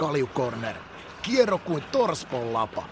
[0.00, 0.76] Kaljukorner.
[1.22, 2.84] Kierro kuin torspon lapa.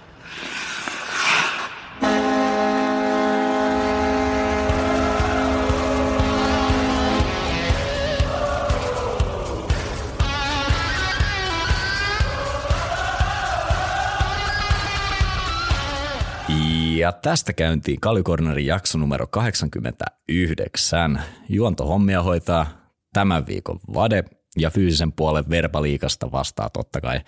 [16.96, 21.22] Ja tästä käyntiin Kaljukornerin jakso numero 89.
[21.48, 22.66] Juontohommia hoitaa
[23.12, 24.24] tämän viikon Vade
[24.60, 27.20] ja fyysisen puolen verbaliikasta vastaa totta kai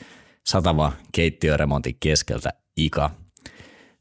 [0.47, 3.11] satava keittiöremontin keskeltä Ika.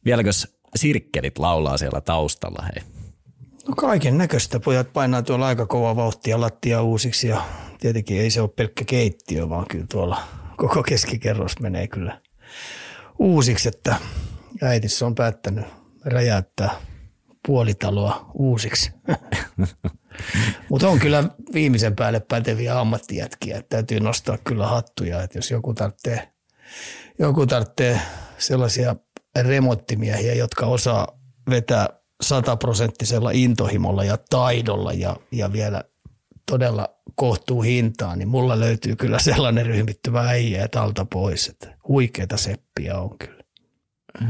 [0.05, 2.83] Vieläkös sirkkelit laulaa siellä taustalla, hei?
[3.67, 4.59] No kaiken näköistä.
[4.59, 7.41] Pojat painaa tuolla aika kova vauhtia lattia uusiksi ja
[7.79, 10.23] tietenkin ei se ole pelkkä keittiö, vaan kyllä tuolla
[10.57, 12.21] koko keskikerros menee kyllä
[13.19, 13.95] uusiksi, että
[14.61, 15.65] äitissä on päättänyt
[16.05, 16.69] räjäyttää
[17.47, 18.91] puolitaloa uusiksi.
[20.69, 21.23] Mutta on kyllä
[21.53, 23.57] viimeisen päälle päteviä ammattijätkiä.
[23.57, 26.33] että Täytyy nostaa kyllä hattuja, että jos joku tarvitsee,
[27.19, 28.01] joku tarvitsee
[28.37, 28.95] sellaisia
[29.41, 31.07] remonttimiehiä, jotka osaa
[31.49, 31.87] vetää
[32.21, 35.83] sataprosenttisella intohimolla ja taidolla ja, ja vielä
[36.51, 42.97] todella kohtuu hintaan, niin mulla löytyy kyllä sellainen ryhmittymä äijä alta pois, että huikeita seppiä
[42.97, 43.39] on kyllä.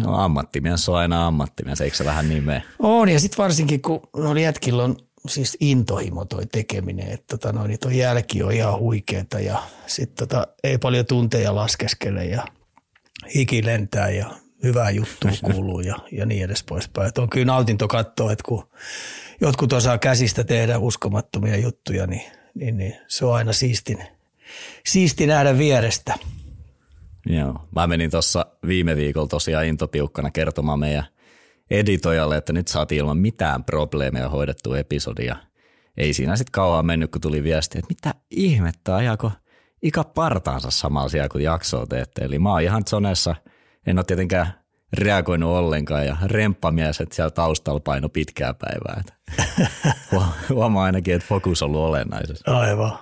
[0.03, 2.63] No, ammattimies on aina ammattimies, eikö se vähän niin mene?
[2.79, 4.95] On, ja sitten varsinkin kun no jätkillä on
[5.27, 10.27] siis intohimo toi tekeminen, että tota, no, niin toi jälki on ihan huikeeta ja sitten
[10.27, 12.45] tota, ei paljon tunteja laskeskele ja
[13.35, 14.31] hiki lentää ja
[14.63, 17.07] hyvää juttua kuuluu ja, ja niin edes poispäin.
[17.07, 18.67] Et on kyllä nautinto katsoa, että kun
[19.41, 23.97] jotkut osaa käsistä tehdä uskomattomia juttuja, niin, niin, niin se on aina siistin,
[24.85, 26.15] siisti nähdä vierestä.
[27.25, 27.67] Joo.
[27.75, 31.05] Mä menin tuossa viime viikolla tosiaan intopiukkana kertomaan meidän
[31.71, 35.35] editoijalle, että nyt saatiin ilman mitään probleemeja hoidettu episodia.
[35.97, 39.31] Ei siinä sitten kauan mennyt, kun tuli viesti, että mitä ihmettä, ajako
[39.81, 42.21] Ika partaansa sama asia kuin jaksoa teette.
[42.21, 43.35] Eli mä oon ihan zonessa,
[43.87, 44.53] en ole tietenkään
[44.93, 49.03] reagoinut ollenkaan ja remppamies, että siellä taustalla paino pitkää päivää.
[50.53, 52.51] Huomaa ainakin, että fokus on ollut olennaisessa.
[52.51, 52.99] Aivan,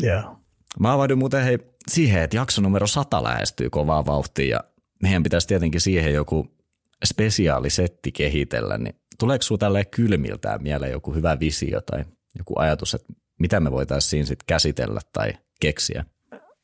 [0.00, 0.14] joo.
[0.14, 0.36] Yeah.
[0.80, 4.60] Mä avaudun muuten hei siihen, että jakso numero 100 lähestyy kovaa vauhtia ja
[5.02, 6.59] meidän pitäisi tietenkin siihen joku
[7.04, 12.04] spesiaalisetti kehitellä, niin tuleeko sinulla tälleen kylmiltään mieleen joku hyvä visio tai
[12.38, 16.04] joku ajatus, että mitä me voitaisiin siinä sitten käsitellä tai keksiä?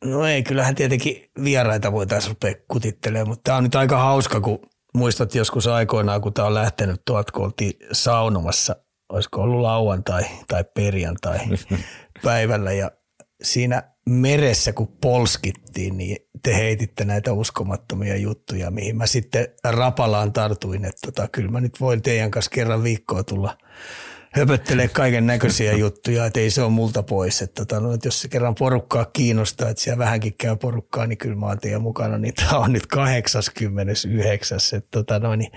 [0.05, 4.59] No ei, kyllähän tietenkin vieraita voitaisiin rupea kutittelemaan, mutta tämä on nyt aika hauska, kun
[4.95, 8.77] muistat joskus aikoinaan, kun tämä on lähtenyt tuolta, kun oltiin saunomassa,
[9.13, 11.39] olisiko ollut lauantai tai perjantai
[12.25, 12.91] päivällä ja
[13.43, 20.85] siinä meressä, kun polskittiin, niin te heititte näitä uskomattomia juttuja, mihin mä sitten rapalaan tartuin,
[20.85, 23.57] että tota, kyllä mä nyt voin teidän kanssa kerran viikkoa tulla
[24.37, 27.43] höpöttelee kaiken näköisiä juttuja, että ei se ole multa pois.
[27.43, 31.19] Että, tota, no, että jos se kerran porukkaa kiinnostaa, että siellä vähänkin käy porukkaa, niin
[31.19, 34.59] kyllä mä oon teidän mukana, niin tämä on nyt 89.
[34.77, 35.53] Että, tota, no, niin,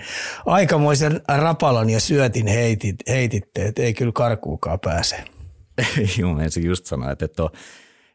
[0.46, 5.16] aikamoisen rapalan ja syötin heitit, heititte, että ei kyllä karkuukaan pääse.
[6.18, 7.50] Joo, mä just sanoa, että et ole,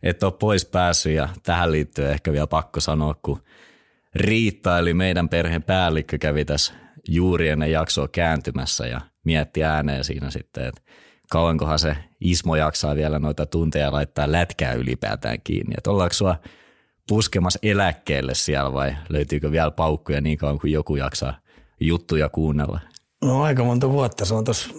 [0.04, 3.42] et ole pois päässyt ja tähän liittyen ehkä vielä pakko sanoa, kun
[4.16, 6.74] Riitta eli meidän perheen päällikkö kävi tässä
[7.08, 10.82] juuri ennen jaksoa kääntymässä ja mietti ääneen siinä sitten, että
[11.32, 15.74] kauankohan se Ismo jaksaa vielä noita tunteja laittaa lätkää ylipäätään kiinni.
[15.78, 16.36] Että ollaanko sua
[17.08, 21.38] puskemassa eläkkeelle siellä vai löytyykö vielä paukkuja niin kauan kuin joku jaksaa
[21.80, 22.80] juttuja kuunnella?
[23.24, 24.70] No aika monta vuotta se on tuossa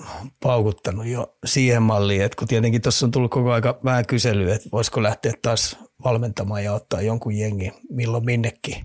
[0.43, 4.69] paukuttanut jo siihen malliin, että kun tietenkin tuossa on tullut koko aika vähän kyselyä, että
[4.73, 8.85] voisiko lähteä taas valmentamaan ja ottaa jonkun jengi milloin minnekin.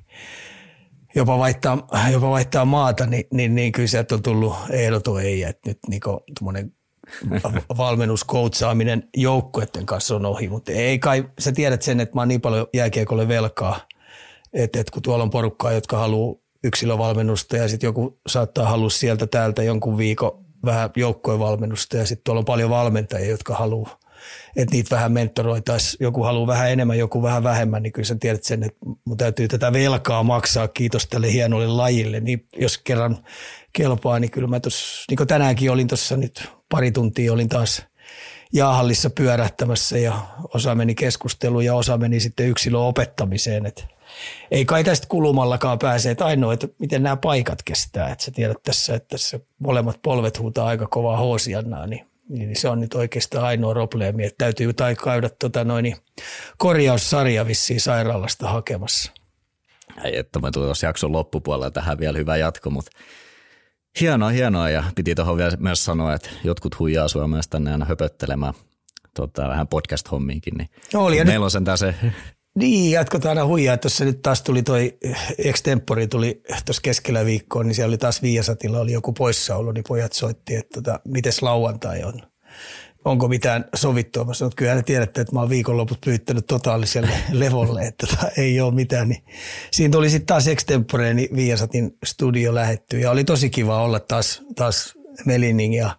[1.15, 5.69] Jopa vaihtaa, jopa vaihtaa maata, niin, niin, niin kyllä sieltä on tullut ehdoton ei, että
[5.69, 6.01] nyt niin
[6.39, 6.73] tuommoinen
[7.77, 12.41] valmennuskoutsaaminen joukkueiden kanssa on ohi, mutta ei kai, sä tiedät sen, että mä oon niin
[12.41, 13.79] paljon jääkiekolle velkaa,
[14.53, 19.27] että, että kun tuolla on porukkaa, jotka haluaa yksilövalmennusta ja sitten joku saattaa halua sieltä
[19.27, 24.01] täältä jonkun viikon vähän joukkojen valmennusta ja sitten tuolla on paljon valmentajia, jotka haluaa
[24.55, 25.97] että niitä vähän mentoroitaisiin.
[25.99, 29.47] Joku haluaa vähän enemmän, joku vähän vähemmän, niin kyllä sä tiedät sen, että mun täytyy
[29.47, 32.19] tätä velkaa maksaa, kiitos tälle hienolle lajille.
[32.19, 33.17] Niin jos kerran
[33.73, 37.85] kelpaa, niin kyllä mä tuossa, niin kuin tänäänkin olin tuossa nyt pari tuntia, olin taas
[38.53, 40.21] jaahallissa pyörähtämässä ja
[40.53, 43.83] osa meni keskusteluun ja osa meni sitten yksilön opettamiseen, että
[44.51, 48.09] ei kai tästä kulumallakaan pääse, että ainoa, että miten nämä paikat kestää.
[48.09, 52.69] Että sä tiedät tässä, että tässä molemmat polvet huutaa aika kovaa hoosiannaa, niin niin se
[52.69, 55.95] on nyt oikeastaan ainoa probleemi, että täytyy tai käydä tota noin,
[56.57, 59.11] korjaussarja vissiin sairaalasta hakemassa.
[60.03, 62.91] Ei, että mä tuossa jakson loppupuolella tähän vielä hyvä jatko, mutta
[64.01, 67.85] hienoa, hienoa ja piti tuohon vielä myös sanoa, että jotkut huijaa sua myös tänne aina
[67.85, 68.53] höpöttelemään
[69.15, 70.57] tota, vähän podcast-hommiinkin.
[70.57, 71.95] Niin Oli, meillä on sentään se
[72.55, 73.77] Niin, jatkotaan aina huijaa.
[73.77, 74.97] Tuossa nyt taas tuli toi
[75.37, 80.13] extempori tuli tuossa keskellä viikkoa, niin siellä oli taas Viasatilla oli joku poissaolo, niin pojat
[80.13, 82.13] soitti, että tota, mites lauantai on.
[83.05, 84.23] Onko mitään sovittua?
[84.23, 88.61] Mä sanoin, että kyllä tiedätte, että mä oon viikonloput pyytänyt totaaliselle levolle, että tota, ei
[88.61, 89.09] ole mitään.
[89.09, 89.23] Niin
[89.71, 94.41] siinä tuli sitten taas extempore, niin Viasatin studio lähetty ja oli tosi kiva olla taas,
[94.55, 94.93] taas
[95.25, 95.97] Melinin ja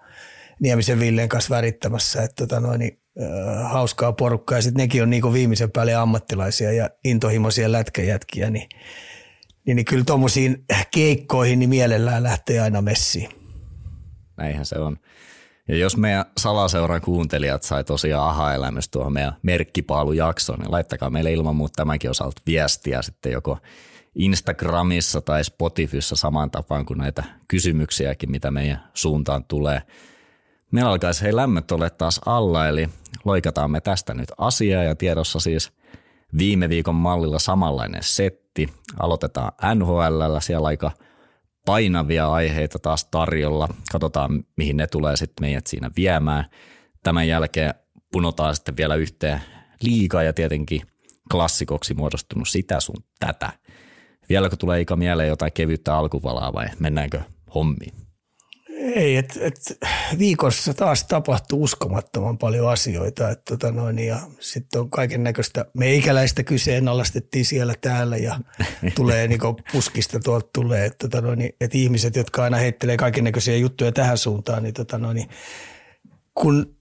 [0.60, 2.22] Niemisen Villen kanssa värittämässä.
[2.22, 3.01] Että tota noin, niin
[3.64, 8.68] hauskaa porukkaa ja sitten nekin on niinku viimeisen päälle ammattilaisia ja intohimoisia lätkäjätkiä, niin,
[9.66, 13.30] niin, niin kyllä tuommoisiin keikkoihin niin mielellään lähtee aina messiin.
[14.36, 14.96] Näinhän se on.
[15.68, 21.56] Ja jos meidän salaseuran kuuntelijat sai tosiaan aha-elämys tuohon meidän merkkipaalujaksoon, niin laittakaa meille ilman
[21.56, 23.58] muuta tämänkin osalta viestiä sitten joko
[24.14, 29.82] Instagramissa tai Spotifyssa samaan tapaan kuin näitä kysymyksiäkin, mitä meidän suuntaan tulee–
[30.72, 32.88] Meillä alkaisi hei lämmöt ole taas alla, eli
[33.24, 35.72] loikataan me tästä nyt asiaa ja tiedossa siis
[36.38, 38.68] viime viikon mallilla samanlainen setti.
[38.98, 40.90] Aloitetaan NHL, siellä aika
[41.66, 43.68] painavia aiheita taas tarjolla.
[43.92, 46.44] Katsotaan, mihin ne tulee sitten meidät siinä viemään.
[47.02, 47.74] Tämän jälkeen
[48.12, 49.40] punotaan sitten vielä yhteen
[49.82, 50.82] liikaa ja tietenkin
[51.30, 53.52] klassikoksi muodostunut sitä sun tätä.
[54.28, 57.20] Vieläkö tulee Ika mieleen jotain kevyttä alkuvalaa vai mennäänkö
[57.54, 57.92] hommiin?
[58.94, 59.56] Ei, et, et
[60.18, 63.30] viikossa taas tapahtuu uskomattoman paljon asioita.
[63.30, 68.38] Et, tota noin, ja sitten on kaiken näköistä meikäläistä kyseenalaistettiin siellä täällä ja
[68.94, 70.84] tulee niinku puskista tuolta tulee.
[70.84, 74.98] Että tota noin, et ihmiset, jotka aina heittelee kaiken näköisiä juttuja tähän suuntaan, niin, tota
[74.98, 75.28] noin,
[76.34, 76.76] kun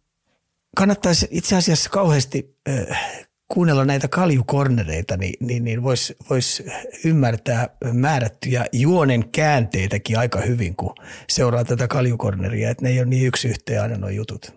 [0.77, 6.63] kannattaisi itse asiassa kauheasti äh, kuunnella näitä kaljukornereita, niin, niin, niin voisi vois
[7.05, 10.95] ymmärtää määrättyjä juonen käänteitäkin aika hyvin, kun
[11.29, 14.53] seuraa tätä kaljukorneria, että ne ei ole niin yksi yhteen aina nuo jutut.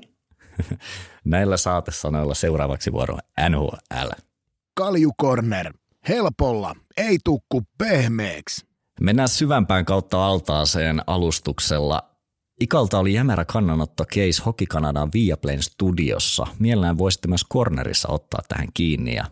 [1.25, 3.19] Näillä saatesanoilla seuraavaksi vuoro
[3.51, 4.11] NHL.
[4.75, 5.73] Kaljukorner.
[6.09, 6.75] Helpolla.
[6.97, 8.67] Ei tukku pehmeäksi.
[9.01, 12.14] Mennään syvämpään kautta altaaseen alustuksella
[12.61, 16.47] Ikalta oli jämerä kannanotto Case Hockey Kanadan Viaplayn studiossa.
[16.59, 19.15] Mielellään voisitte myös cornerissa ottaa tähän kiinni.
[19.15, 19.25] Ja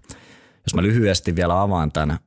[0.66, 2.18] jos mä lyhyesti vielä avaan tämän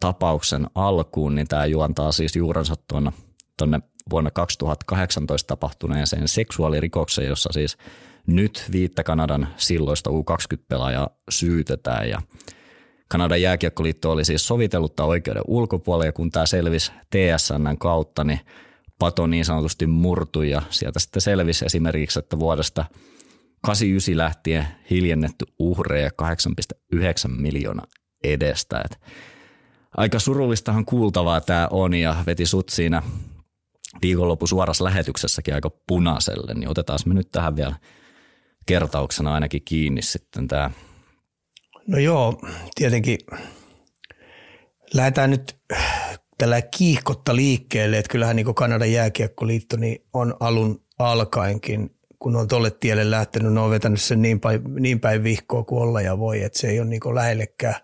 [0.00, 3.12] tapauksen alkuun, niin tämä juontaa siis juurensa tuonne,
[3.56, 7.76] tuonne vuonna 2018 tapahtuneeseen seksuaalirikokseen, jossa siis
[8.26, 12.22] nyt viittä Kanadan silloista U20-pelaajaa syytetään ja
[13.08, 18.40] Kanadan jääkiekkoliitto oli siis sovitellut tämän oikeuden ulkopuolella ja kun tämä selvisi TSNn kautta, niin
[19.00, 22.84] pato niin sanotusti murtui ja sieltä sitten selvisi esimerkiksi, että vuodesta
[23.62, 26.98] 89 lähtien hiljennetty uhreja 8,9
[27.28, 27.86] miljoonaa
[28.24, 28.82] edestä.
[28.84, 29.00] Et
[29.96, 33.02] aika surullistahan kuultavaa tämä on ja veti sut siinä
[34.02, 37.76] viikonloppu suorassa lähetyksessäkin aika punaiselle, niin otetaan me nyt tähän vielä
[38.66, 40.70] kertauksena ainakin kiinni sitten tämä.
[41.86, 42.40] No joo,
[42.74, 43.18] tietenkin
[44.94, 45.56] lähdetään nyt
[46.40, 52.70] tällä kiihkotta liikkeelle, että kyllähän niin Kanadan jääkiekkoliitto niin on alun alkaenkin, kun on tolle
[52.70, 56.42] tielle lähtenyt, ne on vetänyt sen niin päin, niin päin vihkoa kuin olla ja voi,
[56.42, 57.74] että se ei ole niin lähellekään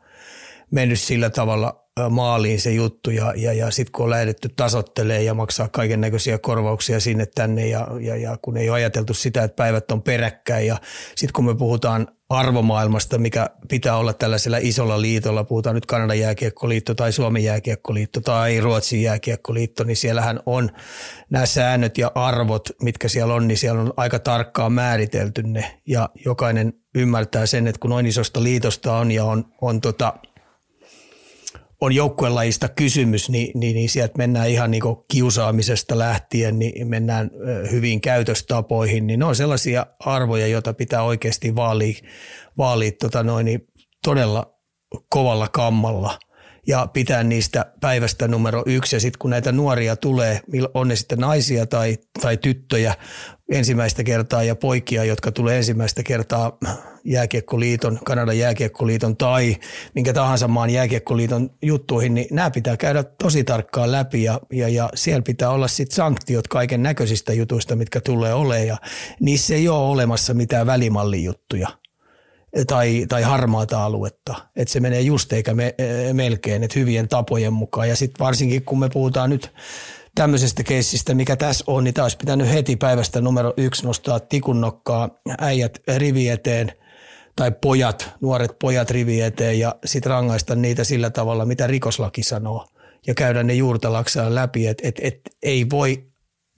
[0.70, 5.34] mennyt sillä tavalla maaliin se juttu ja, ja, ja sitten kun on lähdetty tasottelee ja
[5.34, 9.56] maksaa kaiken näköisiä korvauksia sinne tänne ja, ja, ja kun ei ole ajateltu sitä, että
[9.56, 10.76] päivät on peräkkäin ja
[11.14, 16.94] sitten kun me puhutaan arvomaailmasta, mikä pitää olla tällaisella isolla liitolla, puhutaan nyt Kanadan jääkiekkoliitto
[16.94, 20.70] tai Suomen jääkiekkoliitto tai Ruotsin jääkiekkoliitto, niin siellähän on
[21.30, 25.80] nämä säännöt ja arvot, mitkä siellä on, niin siellä on aika tarkkaan määritelty ne.
[25.86, 30.14] Ja jokainen ymmärtää sen, että kun noin isosta liitosta on ja on, on tota,
[31.80, 37.30] on joukkuelajista kysymys, niin, niin, niin sieltä mennään ihan niin kiusaamisesta lähtien, niin mennään
[37.70, 41.94] hyviin käytöstapoihin, niin ne on sellaisia arvoja, joita pitää oikeasti vaalia,
[42.58, 43.68] vaalia tota noin, niin
[44.04, 44.54] todella
[45.08, 46.18] kovalla kammalla
[46.66, 48.96] ja pitää niistä päivästä numero yksi.
[48.96, 50.40] Ja sitten kun näitä nuoria tulee,
[50.74, 52.94] on ne sitten naisia tai, tai tyttöjä
[53.52, 56.58] ensimmäistä kertaa ja poikia, jotka tulee ensimmäistä kertaa
[57.04, 59.56] jääkiekkoliiton, Kanadan jääkiekkoliiton tai
[59.94, 64.90] minkä tahansa maan jääkiekkoliiton juttuihin, niin nämä pitää käydä tosi tarkkaan läpi ja, ja, ja
[64.94, 68.76] siellä pitää olla sitten sanktiot kaiken näköisistä jutuista, mitkä tulee olemaan ja
[69.20, 71.68] niissä ei ole olemassa mitään välimallijuttuja
[72.66, 74.34] tai, tai harmaata aluetta.
[74.56, 75.74] Että se menee just eikä me,
[76.12, 77.88] melkein, että hyvien tapojen mukaan.
[77.88, 79.52] Ja sitten varsinkin kun me puhutaan nyt
[80.14, 85.78] tämmöisestä keissistä, mikä tässä on, niin taas pitänyt heti päivästä numero yksi nostaa tikunnokkaa äijät
[85.96, 86.72] rivi eteen
[87.36, 92.66] tai pojat, nuoret pojat rivi eteen ja sitten rangaista niitä sillä tavalla, mitä rikoslaki sanoo
[93.06, 96.06] ja käydä ne juurtalaksaan läpi, että et, et ei voi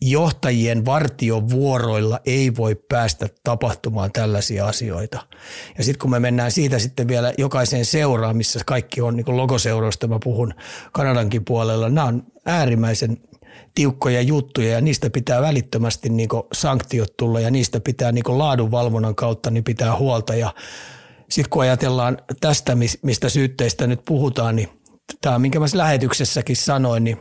[0.00, 5.26] johtajien vartiovuoroilla ei voi päästä tapahtumaan tällaisia asioita.
[5.78, 10.06] Ja sitten kun me mennään siitä sitten vielä jokaiseen seuraan, missä kaikki on, niin logoseuroista
[10.06, 10.54] mä puhun
[10.92, 13.16] Kanadankin puolella, nämä on äärimmäisen
[13.74, 19.50] tiukkoja juttuja ja niistä pitää välittömästi niin sanktiot tulla ja niistä pitää niin laadunvalvonnan kautta
[19.50, 20.34] niin pitää huolta.
[20.34, 20.54] Ja
[21.28, 24.68] sitten kun ajatellaan tästä, mistä syytteistä nyt puhutaan, niin
[25.20, 27.20] tämä minkä mä lähetyksessäkin sanoin, niin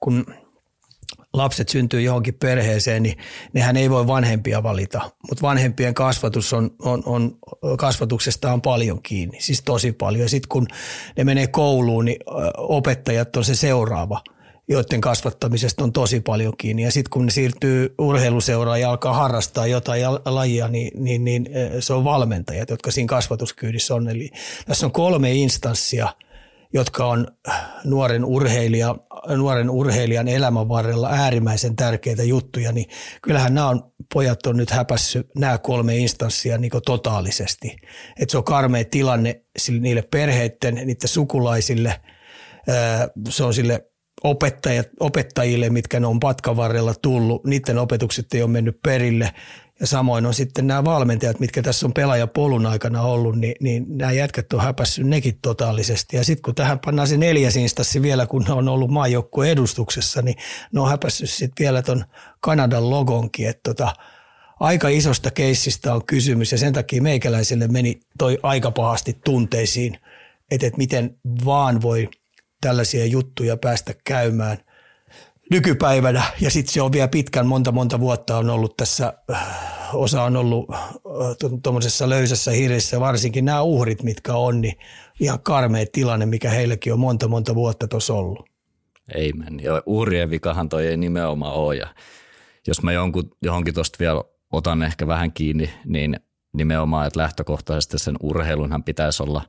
[0.00, 0.26] kun
[1.34, 3.16] lapset syntyy johonkin perheeseen, niin
[3.52, 5.10] nehän ei voi vanhempia valita.
[5.28, 7.38] Mutta vanhempien kasvatus on, on, on,
[7.78, 10.28] kasvatuksesta on paljon kiinni, siis tosi paljon.
[10.28, 10.66] Sitten kun
[11.16, 12.20] ne menee kouluun, niin
[12.56, 14.20] opettajat on se seuraava–
[14.68, 16.82] joiden kasvattamisesta on tosi paljon kiinni.
[16.82, 21.48] Ja sitten kun ne siirtyy urheiluseuraan ja alkaa harrastaa jotain lajia, niin, niin, niin
[21.80, 24.08] se on valmentajat, jotka siinä kasvatuskyydissä on.
[24.08, 24.30] Eli
[24.66, 26.08] tässä on kolme instanssia,
[26.74, 27.26] jotka on
[27.84, 28.94] nuoren, urheilija,
[29.36, 32.86] nuoren urheilijan elämän varrella äärimmäisen tärkeitä juttuja, niin
[33.22, 37.76] kyllähän nämä on, pojat on nyt häpässyt nämä kolme instanssia niin totaalisesti.
[38.20, 39.42] Et se on karmea tilanne
[39.80, 42.00] niille perheiden, niiden sukulaisille,
[43.28, 43.90] se on sille
[44.24, 49.34] opettajat, opettajille, mitkä ne on patkan varrella tullut, niiden opetukset ei ole mennyt perille.
[49.80, 54.12] Ja samoin on sitten nämä valmentajat, mitkä tässä on pelaajapolun aikana ollut, niin, niin nämä
[54.12, 56.16] jätkät on häpässyt nekin totaalisesti.
[56.16, 60.22] Ja sitten kun tähän pannaan se neljäs instanssi vielä, kun ne on ollut maajoukkueen edustuksessa,
[60.22, 60.36] niin
[60.72, 62.04] ne on häpässyt sitten vielä ton
[62.40, 63.48] Kanadan logonkin.
[63.48, 63.92] Että tota,
[64.60, 69.98] aika isosta keissistä on kysymys ja sen takia meikäläiselle meni toi aika pahasti tunteisiin,
[70.50, 72.08] että, että miten vaan voi–
[72.64, 74.58] tällaisia juttuja päästä käymään
[75.50, 76.22] nykypäivänä.
[76.40, 80.36] Ja sitten se on vielä pitkän, monta monta vuotta on ollut tässä, äh, osa on
[80.36, 80.80] ollut äh,
[81.62, 84.74] tuommoisessa löysässä hirressä, varsinkin nämä uhrit, mitkä on, niin
[85.20, 88.48] ihan karmea tilanne, mikä heillekin on monta monta vuotta tuossa ollut.
[89.14, 89.62] Ei meni.
[89.62, 91.76] Ja uhrien vikahan toi ei nimenomaan ole.
[91.76, 91.86] Ja
[92.66, 96.20] jos mä jonkun, johonkin tuosta vielä otan ehkä vähän kiinni, niin
[96.52, 99.42] nimenomaan, että lähtökohtaisesti sen urheilunhan pitäisi olla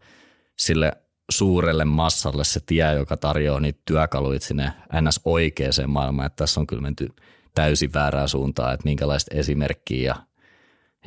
[0.57, 0.91] sille
[1.31, 5.21] suurelle massalle se tie, joka tarjoaa niitä työkaluja sinne ns.
[5.25, 6.25] oikeaan maailmaan.
[6.25, 7.09] Että tässä on kyllä menty
[7.55, 10.15] täysin väärään suuntaan, että minkälaista esimerkkiä ja,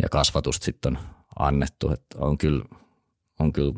[0.03, 1.03] ja kasvatusta sitten on
[1.39, 1.93] annettu.
[1.93, 2.65] Että on kyllä,
[3.41, 3.75] on kyllä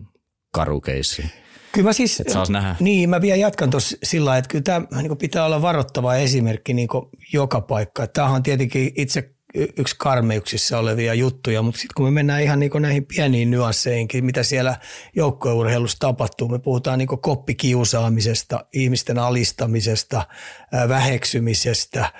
[0.53, 1.25] karu keissi.
[1.73, 2.77] Kyllä mä siis, nähdä.
[2.81, 6.89] niin mä vielä jatkan tuossa sillä että kyllä tämä niin pitää olla varoittava esimerkki niin
[7.33, 8.07] joka paikka.
[8.07, 12.71] Tämähän on tietenkin itse yksi karmeuksissa olevia juttuja, mutta sitten kun me mennään ihan niin
[12.81, 14.77] näihin pieniin nyansseihinkin, mitä siellä
[15.17, 20.27] joukkueurheilussa tapahtuu, me puhutaan niin koppikiusaamisesta, ihmisten alistamisesta,
[20.89, 22.13] väheksymisestä,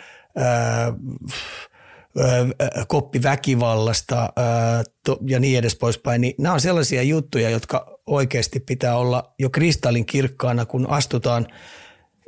[2.89, 4.33] koppiväkivallasta
[5.27, 10.07] ja niin edes poispäin, niin nämä on sellaisia juttuja, jotka oikeasti pitää olla jo kristallin
[10.07, 11.47] kirkkaana, kun astutaan–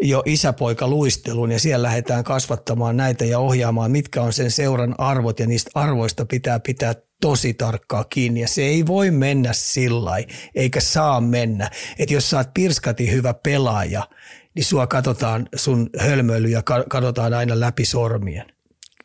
[0.02, 5.40] jo isäpoika luisteluun ja siellä lähdetään kasvattamaan näitä ja ohjaamaan, mitkä on sen seuran arvot
[5.40, 10.12] ja niistä arvoista pitää pitää tosi tarkkaa kiinni ja se ei voi mennä sillä
[10.54, 11.71] eikä saa mennä.
[11.99, 14.09] Että jos sä oot pirskati hyvä pelaaja,
[14.54, 18.51] niin sua katsotaan sun hölmöily ja katsotaan aina läpi sormien.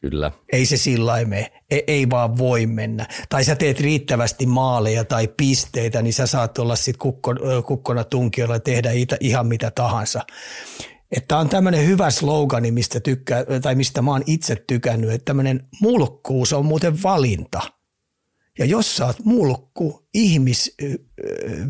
[0.02, 0.32] Kyllä.
[0.52, 1.52] Ei se sillä mene.
[1.70, 3.08] Ei, ei vaan voi mennä.
[3.30, 7.36] Tai sä teet riittävästi maaleja tai pisteitä, niin sä saat olla sitten kukko,
[7.66, 8.90] kukkona tunkiolla ja tehdä
[9.20, 10.22] ihan mitä tahansa.
[11.12, 15.68] Että on tämmöinen hyvä slogani, mistä, tykkää, tai mistä mä oon itse tykännyt, että tämmöinen
[15.82, 17.62] mulkkuus on muuten valinta.
[18.60, 20.76] Ja jos sä oot mulkku, ihmis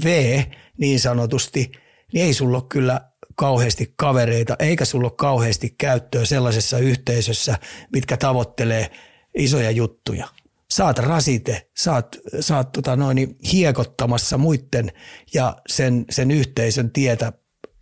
[0.03, 0.39] V
[0.77, 1.71] niin sanotusti,
[2.13, 3.01] niin ei sulla ole kyllä
[3.37, 7.57] kauheasti kavereita, eikä sulla ole kauheasti käyttöä sellaisessa yhteisössä,
[7.93, 8.91] mitkä tavoittelee
[9.37, 10.27] isoja juttuja.
[10.69, 14.91] Saat rasite, saat, saat tota noin, hiekottamassa muiden
[15.33, 17.33] ja sen, sen yhteisön tietä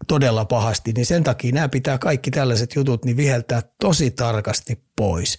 [0.08, 5.38] todella pahasti, niin sen takia nämä pitää kaikki tällaiset jutut niin viheltää tosi tarkasti pois.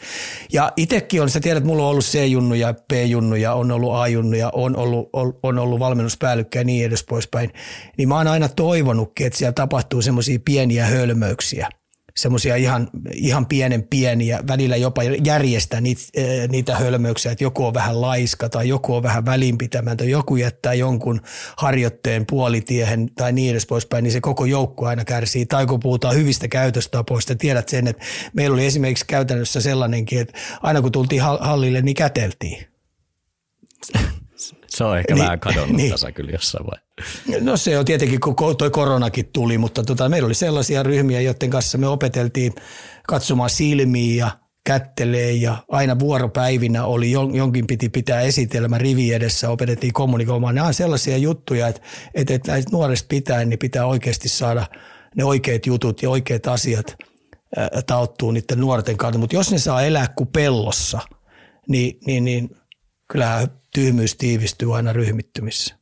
[0.53, 4.37] Ja itsekin on, sä tiedät, mulla on ollut C-junnu ja B-junnu ja on ollut A-junnu
[4.37, 5.11] ja on ollut,
[5.43, 7.53] on ollut valmennuspäällikkä ja niin edes poispäin,
[7.99, 11.69] niin mä oon aina toivonutkin, että siellä tapahtuu semmoisia pieniä hölmöyksiä–
[12.17, 17.75] semmoisia ihan, ihan pienen pieniä, välillä jopa järjestää niitä, eh, niitä hölmöyksiä, että joku on
[17.75, 21.21] vähän laiska tai joku on vähän välinpitämätön, joku jättää jonkun
[21.57, 25.47] harjoitteen puolitiehen tai niin edes poispäin, niin se koko joukko aina kärsii.
[25.47, 30.83] Tai kun puhutaan hyvistä käytöstapoista, tiedät sen, että meillä oli esimerkiksi käytännössä sellainenkin, että aina
[30.83, 32.67] kun tultiin hallille, niin käteltiin.
[34.67, 35.91] Se on ehkä niin, vähän kadonnut niin.
[35.91, 37.45] tässä kyllä jossain vaiheessa.
[37.45, 41.51] No se on tietenkin, kun toi koronakin tuli, mutta tota, meillä oli sellaisia ryhmiä, joiden
[41.51, 42.53] kanssa me opeteltiin
[43.07, 44.31] katsomaan silmiä ja
[44.67, 50.55] kättelee ja aina vuoropäivinä oli, jonkin piti pitää esitelmä rivi edessä, opetettiin kommunikoimaan.
[50.55, 51.81] Nämä on sellaisia juttuja, että,
[52.15, 54.67] että, että näistä nuorista pitää, niin pitää oikeasti saada
[55.17, 56.97] ne oikeat jutut ja oikeat asiat
[57.87, 59.19] tauttuu niiden nuorten kautta.
[59.19, 61.01] Mutta jos ne saa elää kuin pellossa,
[61.69, 62.57] niin, niin, niin
[63.09, 65.75] kyllähän tyhmyys tiivistyy aina ryhmittymissä.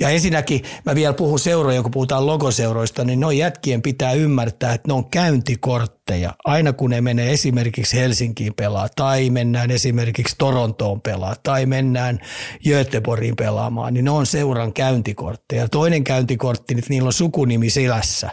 [0.00, 4.88] Ja ensinnäkin mä vielä puhun seuroja, kun puhutaan logoseuroista, niin noin jätkien pitää ymmärtää, että
[4.88, 6.34] ne on käyntikortteja.
[6.44, 12.18] Aina kun ne menee esimerkiksi Helsinkiin pelaa, tai mennään esimerkiksi Torontoon pelaa, tai mennään
[12.64, 15.68] Göteborgiin pelaamaan, niin ne on seuran käyntikortteja.
[15.68, 18.30] Toinen käyntikortti, että niillä on sukunimi selässä,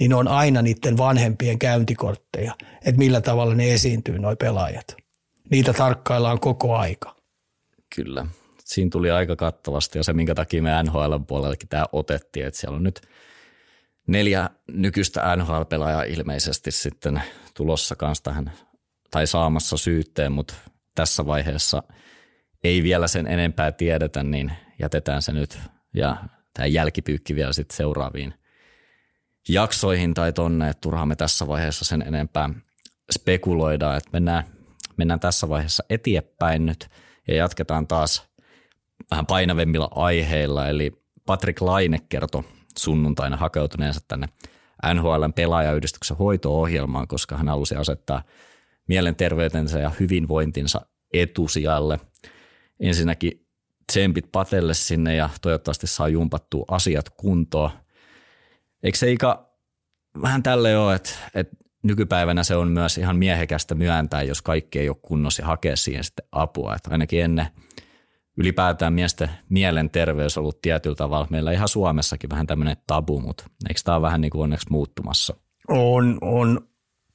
[0.00, 4.96] niin ne on aina niiden vanhempien käyntikortteja, että millä tavalla ne esiintyy, nuo pelaajat.
[5.50, 7.16] Niitä tarkkaillaan koko aika.
[7.94, 8.26] Kyllä
[8.72, 12.76] siinä tuli aika kattavasti ja se, minkä takia me NHL puolellekin tämä otettiin, että siellä
[12.76, 13.00] on nyt
[14.06, 17.22] neljä nykyistä NHL-pelaajaa ilmeisesti sitten
[17.54, 18.52] tulossa kanssa tähän
[19.10, 20.54] tai saamassa syytteen, mutta
[20.94, 21.82] tässä vaiheessa
[22.64, 25.58] ei vielä sen enempää tiedetä, niin jätetään se nyt.
[25.94, 26.16] Ja
[26.54, 28.34] tämä jälkipyykki vielä sitten seuraaviin
[29.48, 32.50] jaksoihin tai tonne, että turhaan me tässä vaiheessa sen enempää
[33.12, 34.44] spekuloidaan, että mennään,
[34.96, 36.88] mennään tässä vaiheessa eteenpäin nyt
[37.28, 38.31] ja jatketaan taas
[39.10, 40.92] vähän painavemmilla aiheilla, eli
[41.26, 42.44] Patrick Laine kertoi
[42.78, 44.28] sunnuntaina hakeutuneensa tänne
[44.94, 48.22] NHLn pelaajayhdistyksen hoito-ohjelmaan, koska hän halusi asettaa
[48.88, 52.00] mielenterveytensä ja hyvinvointinsa etusijalle.
[52.80, 53.46] Ensinnäkin
[53.92, 57.70] tsempit Patelle sinne ja toivottavasti saa jumpattua asiat kuntoon.
[58.82, 59.52] Eikö se Ika
[60.22, 64.88] vähän tälle ole, että, että nykypäivänä se on myös ihan miehekästä myöntää, jos kaikki ei
[64.88, 66.74] ole kunnossa ja hakea siihen sitten apua.
[66.74, 67.46] Että ainakin ennen–
[68.36, 71.26] ylipäätään miesten mielenterveys ollut tietyllä tavalla.
[71.30, 75.36] Meillä ihan Suomessakin vähän tämmöinen tabu, mutta eikö tämä ole vähän niin kuin onneksi muuttumassa?
[75.68, 76.68] On, on,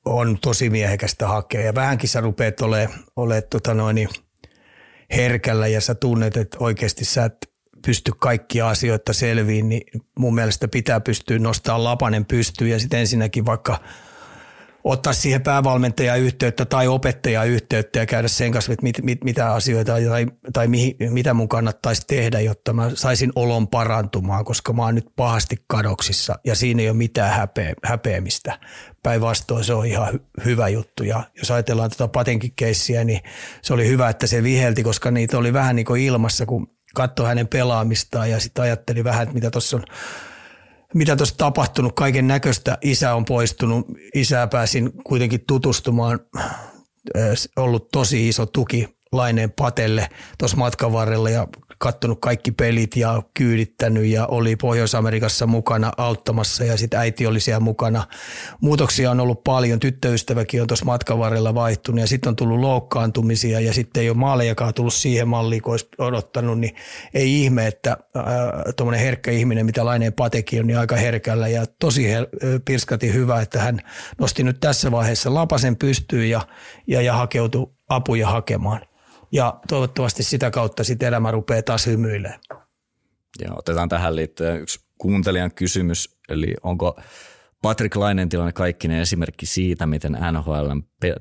[0.05, 3.71] on tosi miehekästä hakea ja vähänkin sä rupeat olemaan ole, tota
[5.15, 7.38] herkällä ja sä tunnet, että oikeasti sä et
[7.86, 13.45] pysty kaikkia asioita selviin, niin mun mielestä pitää pystyä nostamaan lapanen pystyyn ja sitten ensinnäkin
[13.45, 13.79] vaikka–
[14.88, 19.53] ottaa siihen päävalmentajan yhteyttä tai opettajan yhteyttä ja käydä sen kanssa, että mit, mit, mitä
[19.53, 24.84] asioita tai, tai mihin, mitä mun kannattaisi tehdä, jotta mä saisin olon parantumaan, koska mä
[24.84, 28.60] oon nyt pahasti kadoksissa ja siinä ei ole mitään häpeä, häpeämistä.
[29.03, 33.19] Päinvastoin se on ihan hy, hyvä juttu ja jos ajatellaan tuota patenkin keissiä, niin
[33.62, 37.28] se oli hyvä, että se vihelti, koska niitä oli vähän niin kuin ilmassa, kun katsoi
[37.28, 39.84] hänen pelaamistaan ja sitten ajatteli vähän, että mitä tuossa on
[40.97, 42.77] mitä tuossa tapahtunut, kaiken näköistä.
[42.81, 46.19] Isä on poistunut, isää pääsin kuitenkin tutustumaan,
[47.55, 51.47] ollut tosi iso tuki Laineen Patelle tuossa matkan varrella ja
[51.78, 57.60] kattonut kaikki pelit ja kyydittänyt ja oli Pohjois-Amerikassa mukana auttamassa ja sitten äiti oli siellä
[57.60, 58.04] mukana.
[58.62, 63.60] Muutoksia on ollut paljon, tyttöystäväkin on tuossa matkan varrella vaihtunut ja sitten on tullut loukkaantumisia
[63.60, 66.76] ja sitten ei ole maalejakaan tullut siihen malliin, kun olisi odottanut, niin
[67.13, 67.98] ei ihme, että
[68.76, 73.42] tuommoinen herkkä ihminen, mitä Laineen Patekin on, niin aika herkällä ja tosi her- pirskati hyvä,
[73.42, 73.80] että hän
[74.20, 76.42] nosti nyt tässä vaiheessa lapasen pystyyn ja,
[76.88, 78.82] ja, ja hakeutui apuja hakemaan
[79.32, 82.40] ja toivottavasti sitä kautta sitten elämä rupeaa taas hymyilemään.
[83.40, 87.00] Joo, otetaan tähän liittyen yksi kuuntelijan kysymys, eli onko
[87.62, 90.72] Patrick Lainen tilanne kaikkinen esimerkki siitä, miten NHL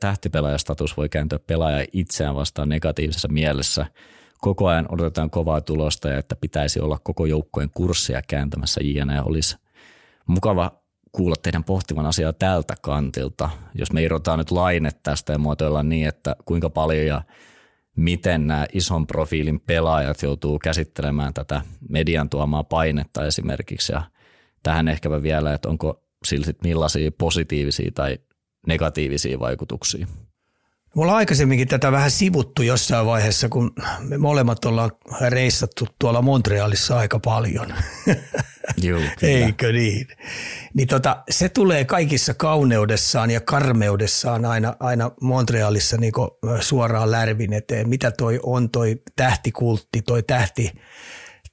[0.00, 3.86] tähtipelaajastatus voi kääntyä pelaaja itseään vastaan negatiivisessa mielessä.
[4.38, 9.22] Koko ajan odotetaan kovaa tulosta ja että pitäisi olla koko joukkojen kursseja kääntämässä jne.
[9.22, 9.56] Olisi
[10.26, 13.50] mukava kuulla teidän pohtivan asiaa tältä kantilta.
[13.74, 17.22] Jos me irrotaan nyt laine tästä ja muotoillaan niin, että kuinka paljon ja
[17.96, 23.92] miten nämä ison profiilin pelaajat joutuu käsittelemään tätä median tuomaa painetta esimerkiksi.
[23.92, 24.02] Ja
[24.62, 28.18] tähän ehkäpä vielä, että onko sillä millaisia positiivisia tai
[28.66, 30.06] negatiivisia vaikutuksia.
[30.96, 34.90] Me ollaan aikaisemminkin tätä vähän sivuttu jossain vaiheessa, kun me molemmat ollaan
[35.28, 37.74] reissattu tuolla Montrealissa aika paljon.
[38.82, 40.06] Joo, Eikö niin?
[40.74, 46.12] Niin tota, se tulee kaikissa kauneudessaan ja karmeudessaan aina, aina Montrealissa niin
[46.60, 47.88] suoraan lärvin eteen.
[47.88, 50.72] Mitä toi on toi tähtikultti, toi tähti,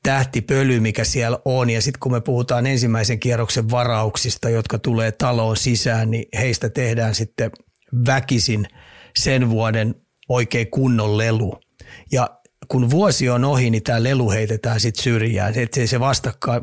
[0.03, 1.69] tähtipöly, mikä siellä on.
[1.69, 7.15] Ja sitten kun me puhutaan ensimmäisen kierroksen varauksista, jotka tulee taloon sisään, niin heistä tehdään
[7.15, 7.51] sitten
[8.05, 8.67] väkisin–
[9.17, 9.95] sen vuoden
[10.29, 11.59] oikein kunnon lelu.
[12.11, 15.53] Ja kun vuosi on ohi, niin tämä lelu heitetään sitten syrjään.
[15.57, 15.99] Että se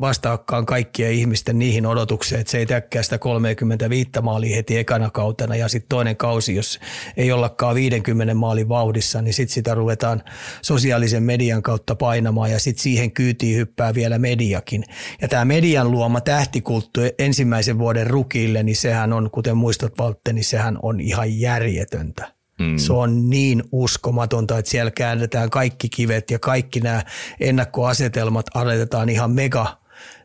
[0.00, 5.56] vastaakaan kaikkien ihmisten niihin odotuksiin, että se ei täkkää sitä 35 maalia heti ekana kautena
[5.56, 6.80] ja sitten toinen kausi, jos
[7.16, 10.22] ei ollakaan 50 maalin vauhdissa, niin sitten sitä ruvetaan
[10.62, 14.84] sosiaalisen median kautta painamaan ja sitten siihen kyytiin hyppää vielä mediakin.
[15.22, 20.44] Ja tämä median luoma tähtikulttu ensimmäisen vuoden rukille, niin sehän on, kuten muistat Valtte, niin
[20.44, 22.39] sehän on ihan järjetöntä.
[22.60, 22.76] Mm.
[22.76, 27.02] Se on niin uskomatonta, että siellä käännetään kaikki kivet ja kaikki nämä
[27.40, 29.78] ennakkoasetelmat asetetaan ihan mega,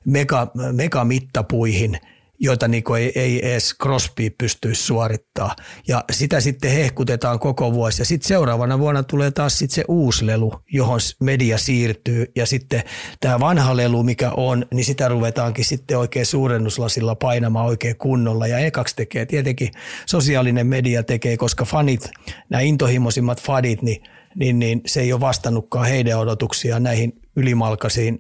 [0.05, 1.97] mega, mega mittapuihin
[2.39, 5.55] joita niin ei, ei edes Crosby pystyisi suorittaa.
[5.87, 8.01] Ja sitä sitten hehkutetaan koko vuosi.
[8.01, 12.31] Ja sitten seuraavana vuonna tulee taas sitten se uusi lelu, johon media siirtyy.
[12.35, 12.83] Ja sitten
[13.19, 18.47] tämä vanha lelu, mikä on, niin sitä ruvetaankin sitten oikein suurennuslasilla painamaan oikein kunnolla.
[18.47, 19.71] Ja ekaksi tekee tietenkin
[20.05, 22.09] sosiaalinen media tekee, koska fanit,
[22.49, 24.03] nämä intohimoisimmat fadit, niin,
[24.35, 28.19] niin, niin se ei ole vastannutkaan heidän odotuksia näihin ylimalkaisiin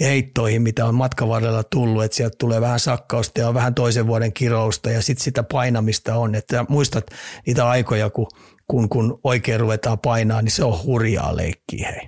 [0.00, 4.06] heittoihin, mitä on matkan varrella tullut, että sieltä tulee vähän sakkausta ja on vähän toisen
[4.06, 6.34] vuoden kirousta ja sitten sitä painamista on.
[6.34, 7.06] Että muistat
[7.46, 8.26] niitä aikoja, kun,
[8.68, 12.06] kun, kun oikein ruvetaan painaa, niin se on hurjaa leikkiä hei.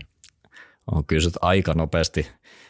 [0.92, 2.26] On kyllä aika nopeasti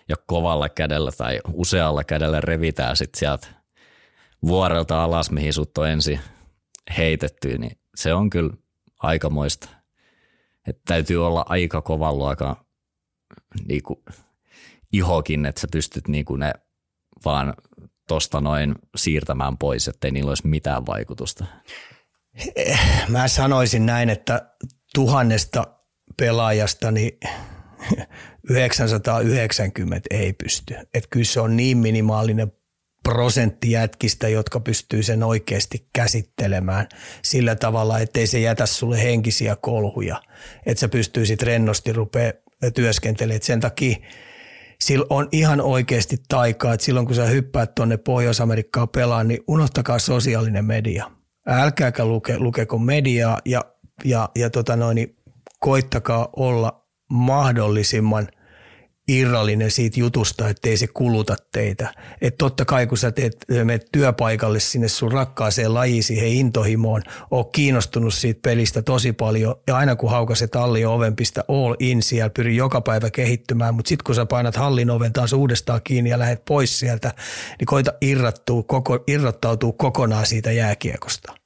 [0.08, 3.46] ja kovalla kädellä tai usealla kädellä revitään sitten sieltä
[4.46, 6.20] vuorelta alas, mihin sut on ensin
[6.96, 8.50] heitetty, niin se on kyllä
[8.98, 9.68] aikamoista.
[10.66, 12.56] Että täytyy olla aika kovan luokan
[13.68, 14.00] niin kuin
[14.92, 16.52] ihokin, että sä pystyt niin kuin ne
[17.24, 17.54] vaan
[18.08, 21.44] tosta noin siirtämään pois, ettei niillä olisi mitään vaikutusta?
[23.08, 24.54] Mä sanoisin näin, että
[24.94, 25.66] tuhannesta
[26.16, 27.18] pelaajasta niin
[28.50, 30.74] 990 ei pysty.
[30.74, 32.52] Että kyllä se on niin minimaalinen
[33.02, 36.88] prosentti jätkistä, jotka pystyy sen oikeasti käsittelemään
[37.22, 40.22] sillä tavalla, ettei se jätä sulle henkisiä kolhuja.
[40.66, 42.32] Että sä pystyisit rennosti rupea
[42.74, 43.42] työskentelemään.
[43.42, 43.96] Sen takia
[44.80, 49.98] sillä on ihan oikeasti taikaa, että silloin kun sä hyppäät tuonne Pohjois-Amerikkaan pelaan, niin unohtakaa
[49.98, 51.10] sosiaalinen media.
[51.46, 53.64] Älkääkä luke, lukeko mediaa ja,
[54.04, 55.16] ja, ja tota noin, niin
[55.60, 58.28] koittakaa olla mahdollisimman–
[59.08, 61.94] irrallinen siitä jutusta, ettei se kuluta teitä.
[62.20, 67.52] Et totta kai kun sä teet, menet työpaikalle sinne sun rakkaaseen lajiin, siihen intohimoon, oot
[67.52, 72.30] kiinnostunut siitä pelistä tosi paljon ja aina kun haukaset hallin oven, pistä all in siellä,
[72.30, 76.18] pyri joka päivä kehittymään, mutta sitten kun sä painat hallin oven taas uudestaan kiinni ja
[76.18, 77.14] lähdet pois sieltä,
[77.58, 81.37] niin koita irrattua, koko, irrottautua kokonaan siitä jääkiekosta.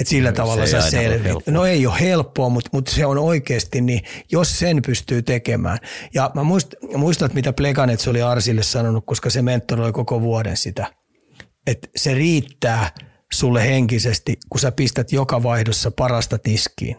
[0.00, 1.46] Et sillä no, tavalla se sä selvit.
[1.46, 4.00] No ei ole helppoa, mutta, mutta se on oikeasti niin,
[4.32, 5.78] jos sen pystyy tekemään.
[6.14, 10.86] Ja mä muist, muistan, mitä Pleganets oli Arsille sanonut, koska se mentoroi koko vuoden sitä.
[11.66, 12.90] Että se riittää
[13.32, 16.96] sulle henkisesti, kun sä pistät joka vaihdossa parasta tiskiin.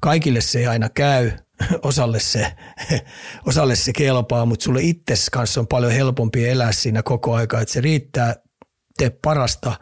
[0.00, 1.30] Kaikille se ei aina käy,
[1.82, 2.52] osalle se,
[3.48, 7.72] osalle se kelpaa, mutta sulle itses kanssa on paljon helpompi elää siinä koko aika, että
[7.72, 8.34] se riittää,
[8.98, 9.74] tee parasta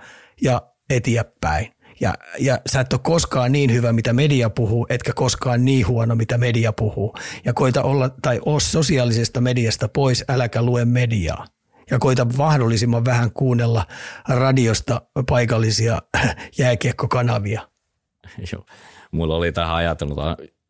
[0.42, 1.77] ja eteenpäin.
[2.00, 6.14] Ja, ja sä et ole koskaan niin hyvä, mitä media puhuu, etkä koskaan niin huono,
[6.14, 7.14] mitä media puhuu.
[7.44, 11.46] Ja koita olla, tai oo sosiaalisesta mediasta pois, äläkä lue mediaa.
[11.90, 13.86] Ja koita mahdollisimman vähän kuunnella
[14.28, 16.02] radiosta paikallisia
[16.58, 17.68] jääkiekkokanavia.
[18.52, 18.66] Joo.
[19.10, 20.18] Mulla oli tähän ajatellut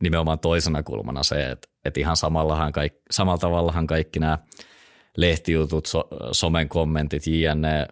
[0.03, 4.39] nimenomaan toisena kulmana se, että, että ihan samallahan kaikki, samalla tavallahan kaikki nämä
[5.17, 7.89] lehtijutut, so, somen kommentit, jne.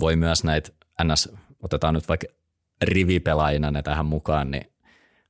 [0.00, 0.70] voi myös näitä
[1.04, 1.28] ns.
[1.62, 2.26] otetaan nyt vaikka
[2.82, 4.72] rivipelaajina ne tähän mukaan, niin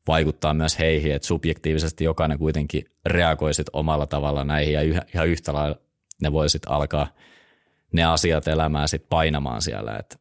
[0.09, 4.81] vaikuttaa myös heihin, että subjektiivisesti jokainen kuitenkin reagoisit omalla tavalla näihin ja
[5.15, 5.77] ihan yhtä lailla
[6.23, 7.09] ne voisit alkaa
[7.93, 9.97] ne asiat elämään sit painamaan siellä.
[9.97, 10.21] Et,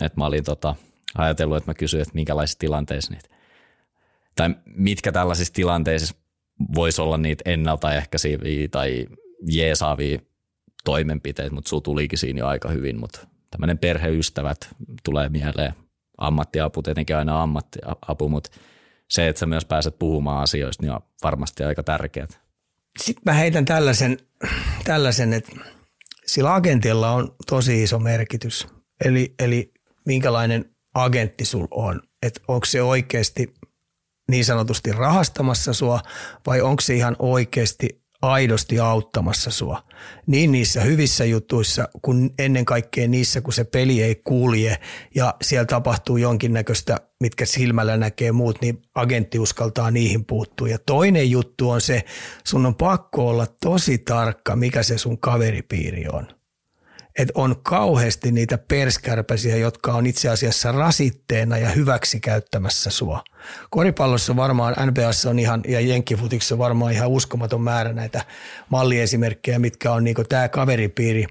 [0.00, 0.74] et mä olin tota,
[1.18, 3.28] ajatellut, että mä kysyin, että minkälaisissa tilanteissa niitä,
[4.36, 6.14] tai mitkä tällaisissa tilanteissa
[6.74, 9.06] voisi olla niitä ennaltaehkäisiviä tai
[9.50, 10.18] jeesaavia
[10.84, 14.58] toimenpiteitä, mutta sulla tulikin siinä jo aika hyvin, mutta tämmöinen perheystävät
[15.04, 15.74] tulee mieleen–
[16.18, 18.50] ammattiapu tietenkin aina ammattiapu, mutta
[19.10, 22.26] se, että sä myös pääset puhumaan asioista, niin on varmasti aika tärkeää.
[22.98, 24.18] Sitten mä heitän tällaisen,
[24.84, 25.52] tällaisen että
[26.26, 28.66] sillä agentilla on tosi iso merkitys.
[29.04, 29.72] Eli, eli
[30.06, 32.02] minkälainen agentti sul on.
[32.22, 33.54] Että onko se oikeasti
[34.30, 36.00] niin sanotusti rahastamassa sua
[36.46, 39.82] vai onko se ihan oikeasti aidosti auttamassa sua.
[40.26, 44.78] Niin niissä hyvissä jutuissa kuin ennen kaikkea niissä, kun se peli ei kulje
[45.14, 50.68] ja siellä tapahtuu jonkinnäköistä, mitkä silmällä näkee muut, niin agentti uskaltaa niihin puuttua.
[50.68, 52.04] Ja toinen juttu on se,
[52.44, 56.26] sun on pakko olla tosi tarkka, mikä se sun kaveripiiri on
[57.18, 63.24] että on kauheasti niitä perskärpäsiä, jotka on itse asiassa rasitteena ja hyväksi käyttämässä sua.
[63.70, 68.24] Koripallossa varmaan, NBAssa on ihan, ja Jenkkifutiksi varmaan ihan uskomaton määrä näitä
[68.68, 71.26] malliesimerkkejä, mitkä on niinku tämä kaveripiiri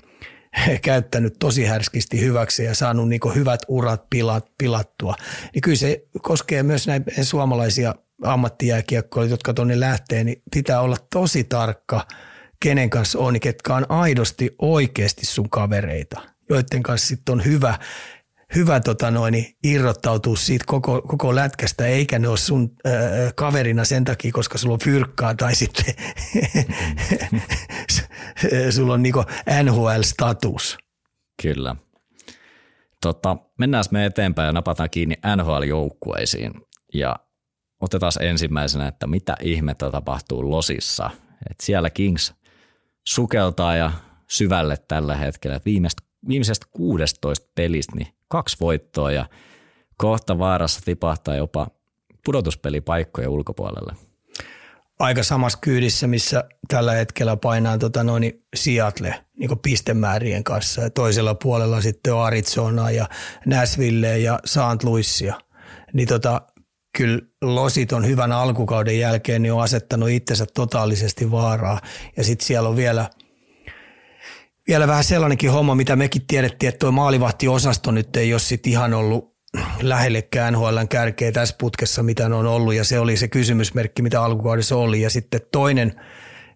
[0.81, 5.15] käyttänyt tosi härskisti hyväksi ja saanut niinku hyvät urat pilat, pilattua.
[5.53, 11.43] Niin kyllä se koskee myös näitä suomalaisia ammattijääkiekkoja, jotka tuonne lähtee, niin pitää olla tosi
[11.43, 12.01] tarkka–
[12.65, 17.79] kenen kanssa on, ketkä on aidosti oikeasti sun kavereita, joiden kanssa sitten on hyvä,
[18.55, 22.93] hyvä tota noin, irrottautua siitä koko, koko lätkästä, eikä ne ole sun äh,
[23.35, 25.95] kaverina sen takia, koska sulla on fyrkkaa tai sitten
[28.75, 29.23] sulla on niinku
[29.63, 30.77] NHL-status.
[31.41, 31.75] Kyllä.
[33.01, 36.51] Tota, mennään me eteenpäin ja napataan kiinni NHL-joukkueisiin.
[36.93, 37.15] Ja
[37.81, 41.09] otetaan ensimmäisenä, että mitä ihmettä tapahtuu Losissa.
[41.49, 42.33] Et siellä Kings
[43.07, 43.91] sukeltaa ja
[44.27, 45.59] syvälle tällä hetkellä.
[45.65, 49.25] Viimeistä, viimeisestä 16 pelistä niin kaksi voittoa ja
[49.97, 51.67] kohta vaarassa tipahtaa jopa
[52.25, 53.93] pudotuspelipaikkoja ulkopuolelle.
[54.99, 61.35] Aika samassa kyydissä, missä tällä hetkellä painaa tota noin Seattle niin pistemäärien kanssa ja toisella
[61.35, 63.09] puolella sitten on Arizona ja
[63.45, 64.83] Nashville ja St.
[64.83, 65.35] Louisia.
[65.93, 66.41] Niin tota,
[66.97, 71.81] kyllä Losit on hyvän alkukauden jälkeen niin on asettanut itsensä totaalisesti vaaraa.
[72.17, 73.09] Ja sitten siellä on vielä,
[74.67, 78.93] vielä vähän sellainenkin homma, mitä mekin tiedettiin, että tuo maalivahtiosasto nyt ei ole sit ihan
[78.93, 79.35] ollut
[79.81, 84.23] lähellekään NHLn kärkeä tässä putkessa, mitä ne on ollut, ja se oli se kysymysmerkki, mitä
[84.23, 85.01] alkukaudessa oli.
[85.01, 85.93] Ja sitten toinen–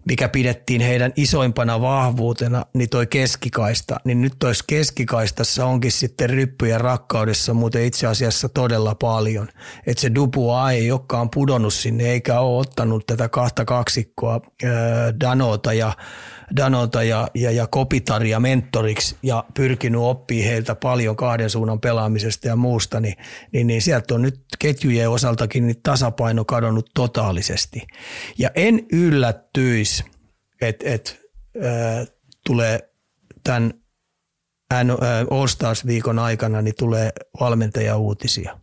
[0.06, 6.82] mikä pidettiin heidän isoimpana vahvuutena, niin toi keskikaista, niin nyt tois keskikaistassa onkin sitten ryppyjen
[6.82, 9.48] rakkaudessa muuten itse asiassa todella paljon.
[9.88, 14.42] Että se Dupua ei olekaan pudonnut sinne eikä ole ottanut tätä kahta kaksikkoa
[15.20, 15.94] Danota ja
[16.56, 22.56] Danota ja, ja, ja Kopitaria mentoriksi ja pyrkinyt oppii heiltä paljon kahden suunnan pelaamisesta ja
[22.56, 23.16] muusta, niin,
[23.52, 27.88] niin, niin sieltä on nyt ketjujen osaltakin niin tasapaino kadonnut totaalisesti.
[28.38, 30.04] Ja en yllättyisi,
[30.62, 31.20] että et,
[31.66, 32.08] äh,
[32.46, 32.80] tulee
[33.44, 33.74] tämän
[35.32, 38.60] All Stars-viikon aikana niin tulee valmentajauutisia.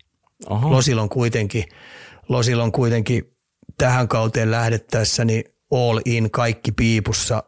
[0.50, 0.70] Oho.
[0.70, 1.64] Losilla on kuitenkin,
[2.28, 3.36] Losilla on kuitenkin
[3.78, 7.42] tähän kauteen lähdettäessä niin all in, kaikki piipussa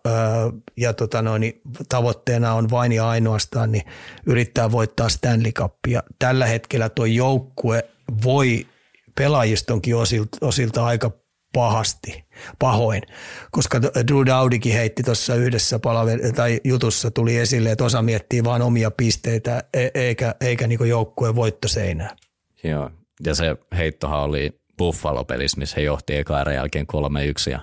[0.77, 3.85] ja tota noin, niin tavoitteena on vain ja ainoastaan niin
[4.27, 6.03] yrittää voittaa Stanley Cupia.
[6.19, 7.85] Tällä hetkellä tuo joukkue
[8.25, 8.67] voi
[9.15, 11.11] pelaajistonkin osilta, osilta aika
[11.53, 12.25] pahasti,
[12.59, 13.03] pahoin,
[13.51, 18.63] koska Drew Dowdikin heitti tuossa yhdessä palaver- tai jutussa tuli esille, että osa miettii vain
[18.63, 22.17] omia pisteitä e- eikä, eikä niinku joukkueen voittoseinää.
[22.65, 22.91] Joo,
[23.27, 27.61] ja se heittohan oli Buffalo-pelissä, missä he johti eka jälkeen 3-1 ja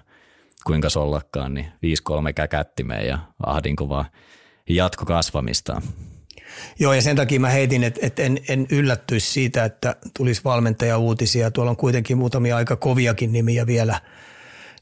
[0.67, 4.05] kuinka sollakaan, niin 5-3 käkättimeen ja ahdinko vaan
[4.69, 5.81] jatko kasvamistaan.
[6.79, 11.51] Joo, ja sen takia mä heitin, että, että en, en yllättyisi siitä, että tulisi valmentaja-uutisia.
[11.51, 14.01] Tuolla on kuitenkin muutamia aika koviakin nimiä vielä,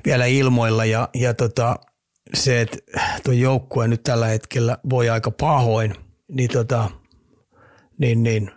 [0.06, 1.80] vielä ilmoilla, ja, ja tota,
[2.34, 2.78] se, että
[3.24, 5.96] tuo joukkue nyt tällä hetkellä voi aika pahoin,
[6.32, 6.90] niin, tota,
[7.98, 8.52] niin, niin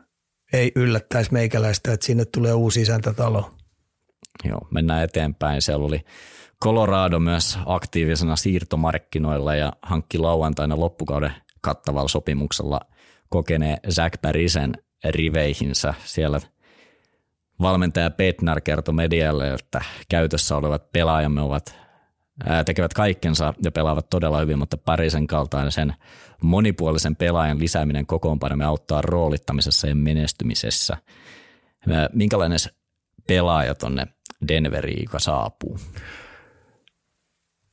[0.53, 3.51] ei yllättäisi meikäläistä, että sinne tulee uusi isäntätalo.
[4.45, 5.63] Joo, mennään eteenpäin.
[5.63, 6.05] Siellä oli
[6.65, 12.81] Colorado myös aktiivisena siirtomarkkinoilla ja hankki lauantaina loppukauden kattavalla sopimuksella
[13.29, 14.73] kokeneen Zach Parisen
[15.05, 15.95] riveihinsä.
[16.05, 16.41] Siellä
[17.61, 21.77] valmentaja Petnar kertoi medialle, että käytössä olevat pelaajamme ovat
[22.67, 25.95] tekevät kaikkensa ja pelaavat todella hyvin, mutta Parisen kaltainen sen
[26.43, 30.97] monipuolisen pelaajan lisääminen kokoonpanomme auttaa roolittamisessa ja menestymisessä.
[32.13, 32.59] Minkälainen
[33.27, 34.07] pelaaja tonne
[34.49, 35.79] Denveriin, joka saapuu?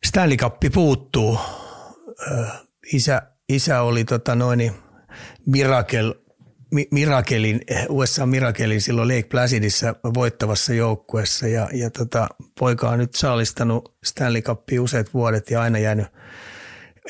[0.05, 1.39] Stanley Cup puuttuu.
[2.93, 4.71] Isä, isä oli tota noin,
[5.45, 6.15] Miracle,
[6.91, 12.27] Mirakelin, USA Mirakelin silloin Lake Placidissa voittavassa joukkuessa ja, ja tota,
[12.59, 16.07] poika on nyt saalistanut Stanley Cupia useat vuodet ja aina jäänyt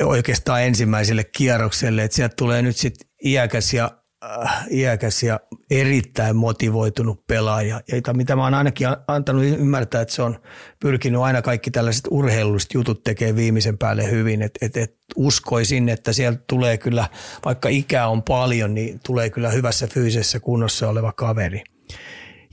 [0.01, 5.39] oikeastaan ensimmäiselle kierrokselle, että sieltä tulee nyt sitten iäkäs ja Äh, iäkäs ja
[5.71, 10.39] erittäin motivoitunut pelaaja, ja mitä mä oon ainakin antanut ymmärtää, että se on
[10.79, 16.13] pyrkinyt aina kaikki tällaiset urheilulliset jutut tekee viimeisen päälle hyvin, että et, et uskoisin, että
[16.13, 17.09] sieltä tulee kyllä,
[17.45, 21.63] vaikka ikää on paljon, niin tulee kyllä hyvässä fyysisessä kunnossa oleva kaveri.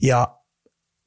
[0.02, 0.38] Ja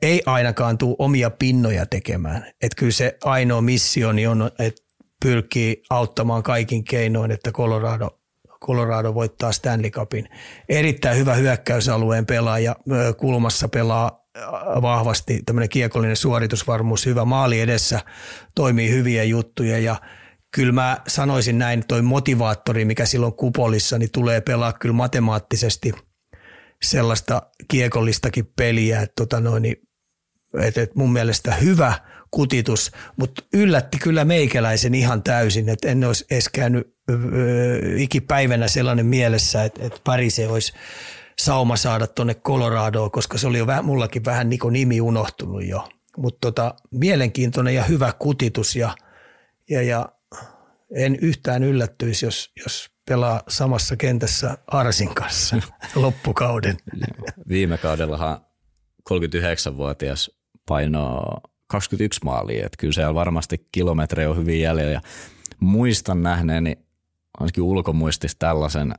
[0.02, 2.46] ei ainakaan tule omia pinnoja tekemään.
[2.62, 4.84] Että kyllä se ainoa missioni on, että
[5.24, 8.23] pyrkii auttamaan kaikin keinoin, että Colorado
[8.66, 10.30] Colorado voittaa Stanley Cupin.
[10.70, 12.76] Erittäin hyvä hyökkäysalueen pelaaja,
[13.18, 14.24] kulmassa pelaa
[14.82, 18.00] vahvasti, tämmöinen kiekollinen suoritusvarmuus, hyvä maali edessä,
[18.56, 19.96] toimii hyviä juttuja ja
[20.52, 25.94] kyllä mä sanoisin näin, toi motivaattori, mikä silloin kupolissa, niin tulee pelaa kyllä matemaattisesti
[26.84, 29.66] sellaista kiekollistäkin peliä, että tota noin,
[30.60, 31.94] että, että mun mielestä hyvä
[32.34, 36.96] kutitus, mutta yllätti kyllä meikäläisen ihan täysin, että en olisi edes käynyt
[37.98, 40.74] ikipäivänä sellainen mielessä, että, että Parise olisi
[41.40, 45.90] sauma saada tuonne Coloradoon, koska se oli jo vähän, mullakin vähän niin nimi unohtunut jo.
[46.18, 48.96] Mutta tota, mielenkiintoinen ja hyvä kutitus ja,
[49.70, 50.10] ja, ja
[50.96, 55.58] en yhtään yllättyisi, jos, jos pelaa samassa kentässä Arsin kanssa
[55.96, 56.78] loppukauden.
[57.50, 58.46] Viime kaudellahan
[59.10, 60.32] 39-vuotias
[60.68, 61.42] painoo
[61.74, 65.02] 21 maalia, että kyllä siellä varmasti kilometrejä on hyvin jäljellä ja
[65.60, 66.78] muistan nähneeni
[67.40, 68.96] ainakin ulkomuistissa tällaisen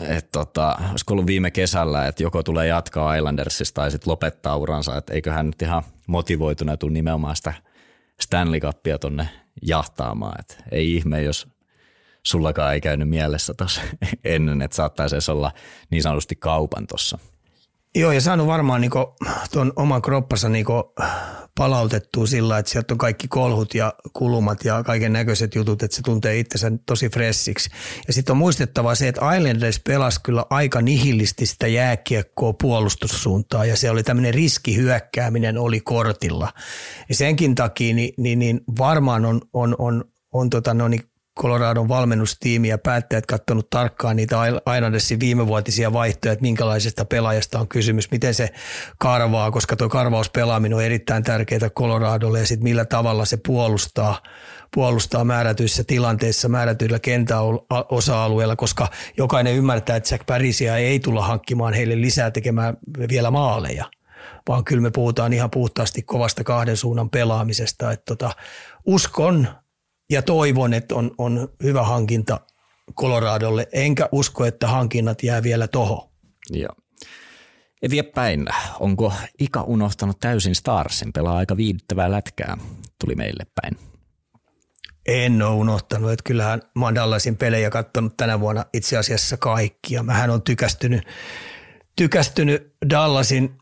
[0.00, 4.96] että tota, olisiko ollut viime kesällä, että joko tulee jatkaa Islandersista tai sitten lopettaa uransa,
[4.96, 7.54] että eiköhän nyt ihan motivoituneet tule nimenomaan sitä
[8.20, 9.28] Stanley Cupia tonne
[9.62, 11.48] jahtaamaan, että ei ihme, jos
[12.22, 13.80] sullakaan ei käynyt mielessä tuossa
[14.24, 15.52] ennen, että saattaisi olla
[15.90, 17.18] niin sanotusti kaupan tuossa.
[17.94, 18.98] Joo, ja saanut varmaan niinku
[19.52, 20.72] tuon oman kroppansa niinku
[21.58, 26.02] palautettua sillä, että sieltä on kaikki kolhut ja kulumat ja kaiken näköiset jutut, että se
[26.02, 27.70] tuntee itsensä tosi fressiksi.
[28.06, 33.76] Ja sitten on muistettava se, että Islanders pelasi kyllä aika nihillisti sitä jääkiekkoa puolustussuuntaan ja
[33.76, 36.52] se oli tämmöinen riskihyökkääminen oli kortilla.
[37.08, 41.88] Ja senkin takia niin, niin, niin varmaan on, on, on, on tota, no niin Coloradon
[41.88, 44.36] valmennustiimi ja päättäjät katsonut tarkkaan niitä
[44.76, 48.48] Islandersin viimevuotisia vaihtoja, että minkälaisesta pelaajasta on kysymys, miten se
[48.98, 54.22] karvaa, koska tuo karvauspelaaminen on erittäin tärkeää Coloradolle ja sitten millä tavalla se puolustaa,
[54.74, 62.00] puolustaa määrätyissä tilanteissa, määrätyillä kentäosa-alueilla, koska jokainen ymmärtää, että Jack Parisia ei tulla hankkimaan heille
[62.00, 62.76] lisää tekemään
[63.08, 63.84] vielä maaleja
[64.48, 67.92] vaan kyllä me puhutaan ihan puhtaasti kovasta kahden suunnan pelaamisesta.
[67.92, 68.32] Että tota,
[68.86, 69.48] uskon
[70.10, 72.40] ja toivon, että on, on hyvä hankinta
[72.94, 76.12] Coloradolle, enkä usko, että hankinnat jää vielä toho.
[76.50, 76.74] Joo.
[77.82, 78.46] Eteenpäin,
[78.80, 81.12] onko Ika unohtanut täysin Starsin?
[81.12, 82.56] Pelaa aika viihdyttävää lätkää,
[83.00, 83.90] tuli meille päin.
[85.06, 90.02] En ole unohtanut, että kyllähän mä oon Dallasin pelejä katsonut tänä vuonna itse asiassa kaikkia.
[90.02, 91.02] Mähän on tykästynyt,
[91.96, 93.58] tykästynyt Dallasin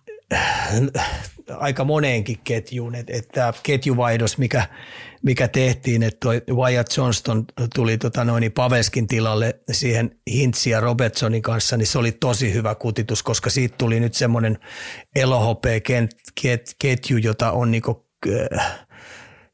[1.56, 4.68] aika moneenkin ketjuun, että, että ketjuvaihdos, mikä,
[5.22, 11.42] mikä tehtiin, että toi Wyatt Johnston tuli tota noin, Paveskin tilalle siihen Hintsi ja Robertsonin
[11.42, 14.58] kanssa, niin se oli tosi hyvä kutitus, koska siitä tuli nyt semmoinen
[15.16, 15.80] elohopea
[16.78, 18.86] ketju, jota on niinku, äh,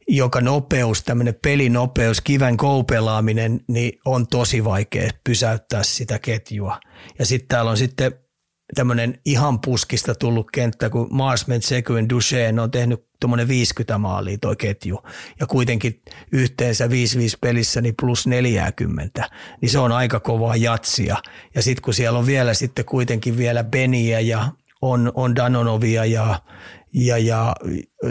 [0.09, 6.81] joka nopeus, tämmöinen pelinopeus, kiven koupelaaminen, niin on tosi vaikea pysäyttää sitä ketjua.
[7.19, 8.13] Ja sitten täällä on sitten
[8.75, 14.57] tämmöinen ihan puskista tullut kenttä, kun Marsman, Sekuin, Duchenne on tehnyt tuommoinen 50 maalia toi
[14.57, 15.03] ketju
[15.41, 16.91] ja kuitenkin yhteensä 5-5
[17.41, 21.17] pelissä niin plus 40, niin se on aika kovaa jatsia.
[21.55, 24.49] Ja sitten kun siellä on vielä sitten kuitenkin vielä Beniä ja
[24.83, 26.41] on, on Danonovia ja,
[26.95, 27.55] ja, ja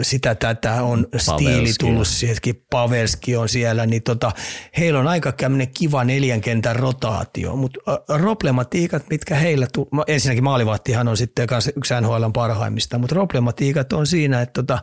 [0.02, 4.32] sitä tätä on stiili tullut sieltäkin, Pavelski on siellä, niin tota,
[4.78, 11.08] heillä on aika kämmenen kiva neljän kentän rotaatio, mutta problematiikat, mitkä heillä, tu- ensinnäkin maalivahtihan
[11.08, 14.78] on sitten kanssa yksi NHL parhaimmista, mutta problematiikat on siinä, että tota,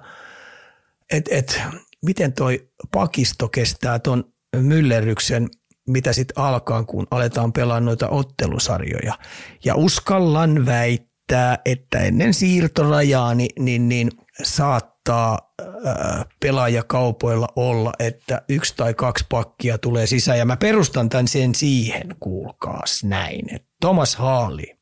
[1.11, 1.61] et, et,
[2.05, 4.23] miten toi pakisto kestää ton
[4.55, 5.49] myllerryksen
[5.87, 9.17] mitä sitten alkaa, kun aletaan pelaa noita ottelusarjoja.
[9.65, 14.11] Ja uskallan väittää, väittää, että ennen siirtorajaa niin, niin, niin
[14.43, 15.53] saattaa
[15.85, 20.37] ää, pelaajakaupoilla olla, että yksi tai kaksi pakkia tulee sisään.
[20.37, 23.45] Ja mä perustan tämän sen siihen, kuulkaas näin,
[23.81, 24.77] Thomas Haali,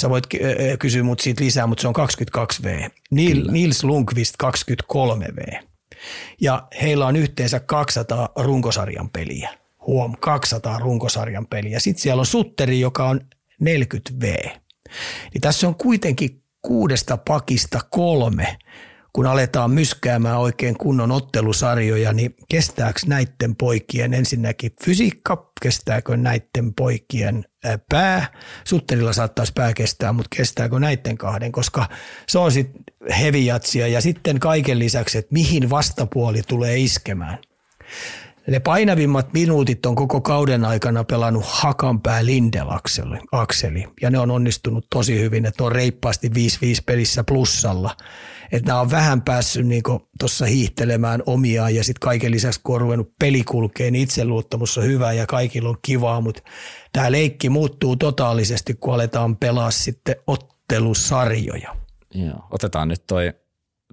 [0.00, 0.24] sä voit
[0.78, 2.90] kysyä mut siitä lisää, mutta se on 22V.
[3.10, 5.62] Neil, Nils Lundqvist 23V.
[6.40, 9.50] Ja heillä on yhteensä 200 runkosarjan peliä.
[9.86, 11.80] Huom, 200 runkosarjan peliä.
[11.80, 13.20] Sitten siellä on Sutteri, joka on
[13.62, 14.56] 40V.
[15.34, 18.58] Niin tässä on kuitenkin kuudesta pakista kolme,
[19.12, 27.44] kun aletaan myskäämään oikein kunnon ottelusarjoja, niin kestääkö näiden poikien ensinnäkin fysiikka, kestääkö näiden poikien
[27.88, 28.26] pää,
[28.64, 31.88] Sutterilla saattaisi pää kestää, mutta kestääkö näiden kahden, koska
[32.28, 32.82] se on sitten
[33.20, 37.38] heviatsia ja sitten kaiken lisäksi, että mihin vastapuoli tulee iskemään.
[38.48, 42.66] Ne painavimmat minuutit on koko kauden aikana pelannut Hakanpää Lindel
[43.32, 46.32] akseli, ja ne on onnistunut tosi hyvin, että ne on reippaasti 5-5
[46.86, 47.96] pelissä plussalla.
[48.52, 49.82] Että nämä on vähän päässyt niin
[50.18, 54.84] tuossa hiihtelemään omiaan ja sitten kaiken lisäksi kun on ruvennut peli kulkeen, niin itseluottamus on
[54.84, 56.42] hyvä ja kaikilla on kivaa, mutta
[56.92, 61.76] tämä leikki muuttuu totaalisesti, kun aletaan pelaa sitten ottelusarjoja.
[62.14, 62.46] Joo.
[62.50, 63.32] Otetaan nyt toi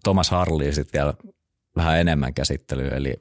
[0.04, 1.14] Thomas Harli sitten vielä
[1.76, 3.16] vähän enemmän käsittelyä, eli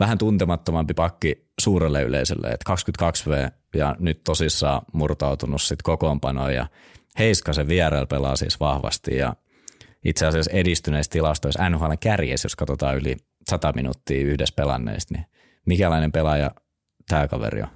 [0.00, 6.66] vähän tuntemattomampi pakki suurelle yleisölle, että 22V ja nyt tosissaan murtautunut sitten kokoonpanoon ja
[7.18, 9.36] Heiskasen vierellä pelaa siis vahvasti ja
[10.04, 13.16] itse asiassa edistyneissä tilastoissa NHL kärjessä, jos katsotaan yli
[13.50, 15.26] 100 minuuttia yhdessä pelanneista, niin
[15.66, 16.50] mikälainen pelaaja
[17.08, 17.68] tämä kaveri on?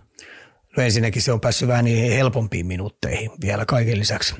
[0.76, 4.34] No ensinnäkin se on päässyt vähän niin helpompiin minuutteihin vielä kaiken lisäksi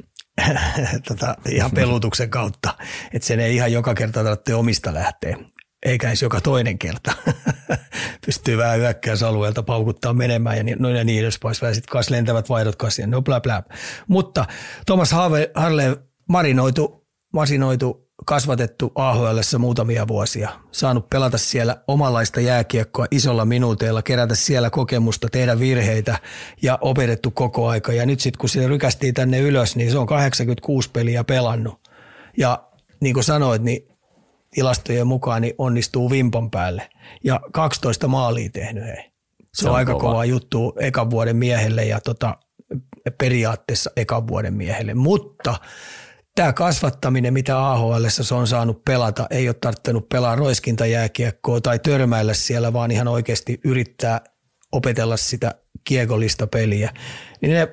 [1.09, 2.75] tota, ihan pelutuksen kautta,
[3.13, 5.37] että sen ei ihan joka kerta tarvitse omista lähteä
[5.85, 7.12] eikä edes joka toinen kerta.
[8.26, 11.55] Pystyy vähän hyökkäysalueelta paukuttaa menemään ja niin, noin ja niin edespäin.
[11.62, 13.62] Vähän sitten kanssa lentävät vaihdot kanssa no bla bla.
[14.09, 14.45] Mutta
[14.87, 15.51] Thomas Harle
[16.28, 24.70] marinoitu, masinoitu kasvatettu AHL muutamia vuosia, saanut pelata siellä omanlaista jääkiekkoa isolla minuuteilla, kerätä siellä
[24.70, 26.18] kokemusta, tehdä virheitä
[26.62, 27.93] ja opetettu koko aika.
[27.93, 31.91] Ja nyt sitten kun se rykästiin tänne ylös, niin se on 86 peliä pelannut.
[32.37, 32.68] Ja
[33.01, 33.94] niin kuin sanoit, niin
[34.55, 36.91] tilastojen mukaan niin onnistuu vimpan päälle.
[37.25, 38.97] Ja 12 maalia tehnyt hei.
[38.97, 40.03] Se, se on, on aika kova.
[40.03, 42.39] kova juttu ekan vuoden miehelle ja tota,
[43.19, 44.95] periaatteessa ekan vuoden miehelle.
[44.95, 45.55] Mutta
[46.35, 52.35] tämä kasvattaminen, mitä AHL se on saanut pelata, ei ole tarvinnut pelaa roiskintajääkiekkoa tai törmäillä
[52.35, 54.21] siellä, vaan ihan oikeasti yrittää
[54.73, 56.91] opetella sitä kiekollista peliä.
[57.41, 57.69] Niin ne,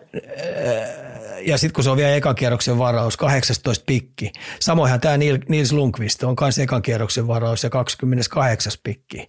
[1.45, 4.31] ja sitten kun se on vielä ekan kierroksen varaus, 18 pikki.
[4.59, 5.17] Samoinhan tämä
[5.49, 9.25] Nils Lundqvist on myös ekan kierroksen varaus ja 28 pikki.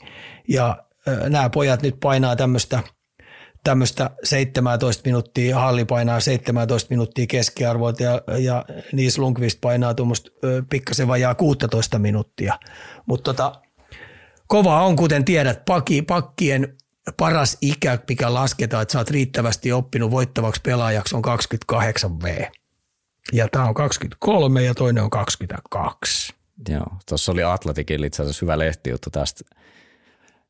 [0.49, 0.85] Ja
[1.29, 2.83] nämä pojat nyt painaa tämmöistä
[3.65, 10.31] tämmöistä 17 minuuttia, Halli painaa 17 minuuttia keskiarvoa ja, ja Nils Lundqvist painaa tuommoista
[10.71, 12.59] pikkasen vajaa 16 minuuttia.
[13.07, 13.61] Mutta tota,
[14.47, 16.77] kova on, kuten tiedät, paki, pakkien
[17.17, 21.23] paras ikä, mikä lasketaan, että sä oot riittävästi oppinut voittavaksi pelaajaksi, on
[21.73, 22.53] 28V.
[23.33, 26.35] Ja tämä on 23 ja toinen on 22.
[26.69, 29.45] Joo, tuossa oli Atletikin itse asiassa hyvä lehtijuttu tästä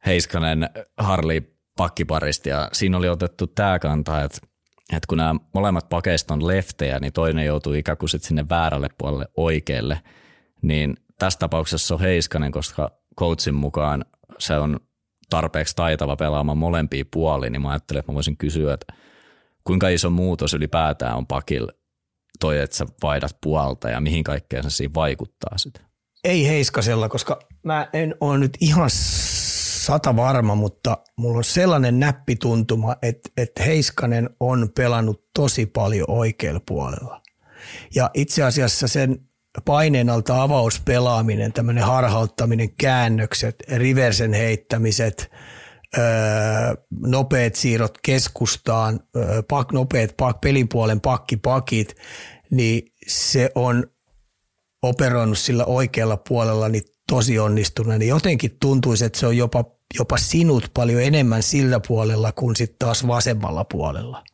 [0.07, 4.38] Heiskanen Harli pakkiparista ja siinä oli otettu tämä kanta, että,
[4.92, 8.88] että kun nämä molemmat pakeista on leftejä, niin toinen joutuu ikään kuin sit sinne väärälle
[8.98, 10.00] puolelle oikealle,
[10.62, 14.05] niin tässä tapauksessa on Heiskanen, koska coachin mukaan
[14.38, 14.80] se on
[15.36, 18.94] tarpeeksi taitava pelaamaan molempia puolia, niin mä ajattelin, että mä voisin kysyä, että
[19.64, 21.72] kuinka iso muutos ylipäätään on pakilla
[22.40, 25.84] toi, että sä vaihdat puolta ja mihin kaikkeen se siinä vaikuttaa sitten?
[26.24, 32.96] Ei Heiskasella, koska mä en ole nyt ihan sata varma, mutta mulla on sellainen näppituntuma,
[33.02, 37.22] että, että Heiskanen on pelannut tosi paljon oikealla puolella.
[37.94, 39.28] Ja itse asiassa sen
[39.64, 45.30] paineen alta avauspelaaminen, tämmöinen harhauttaminen, käännökset, riversen heittämiset,
[45.98, 46.05] öö,
[47.07, 51.96] nopeat siirrot keskustaan, öö, pak, nopeat pak, pelipuolen pakkipakit,
[52.50, 53.86] niin se on
[54.82, 57.98] operoinut sillä oikealla puolella niin tosi onnistunut.
[57.98, 59.64] Niin jotenkin tuntuisi, että se on jopa,
[59.98, 64.24] jopa sinut paljon enemmän sillä puolella kuin sitten taas vasemmalla puolella.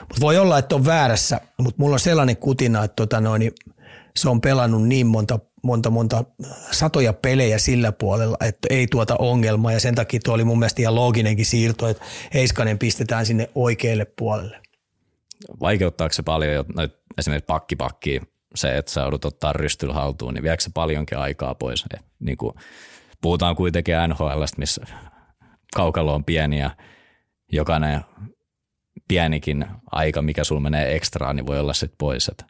[0.00, 3.52] Mut voi olla, että on väärässä, mutta mulla on sellainen kutina, että tota noin, niin
[4.16, 6.24] se on pelannut niin monta, monta, monta
[6.70, 10.82] satoja pelejä sillä puolella, että ei tuota ongelmaa ja sen takia tuo oli mun mielestä
[10.82, 12.04] ihan looginenkin siirto, että
[12.34, 14.60] Heiskanen pistetään sinne oikealle puolelle.
[15.60, 16.64] Vaikeuttaako se paljon
[17.18, 18.22] esimerkiksi pakkipakkiin
[18.54, 21.84] se, että sä joudut ottaa rystyllä haltuun, niin viekö se paljonkin aikaa pois?
[21.94, 22.54] Et, niin kuin,
[23.22, 24.82] puhutaan kuitenkin NHL, missä
[25.74, 26.70] kaukalo on pieni ja
[27.52, 28.00] jokainen
[29.08, 32.28] pienikin aika, mikä sulla menee ekstraan, niin voi olla sitten pois.
[32.28, 32.44] Että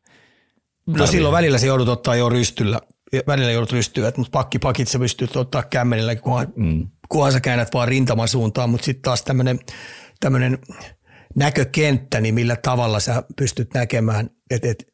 [0.87, 2.81] No silloin välillä se joudut ottaa jo rystyllä,
[3.27, 6.89] välillä joudut rystyä, mutta pakkipakit sä pystyt ottaa kämmenellä, kunhan, mm.
[7.09, 9.59] kunhan sä käännät vaan rintaman suuntaan, mutta sitten taas tämmöinen
[10.21, 10.59] tämmönen
[11.37, 14.85] näkökenttä, niin millä tavalla sä pystyt näkemään, että et,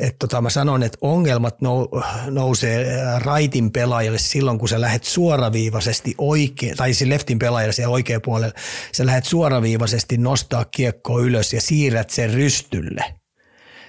[0.00, 1.88] et, tota, mä sanon, että ongelmat nou,
[2.30, 2.86] nousee
[3.18, 8.54] raitin pelaajalle silloin, kun sä lähdet suoraviivaisesti oikein, tai siis leftin pelaajalle siellä oikea puolella,
[8.92, 13.04] sä lähdet suoraviivaisesti nostaa kiekkoa ylös ja siirrät sen rystylle–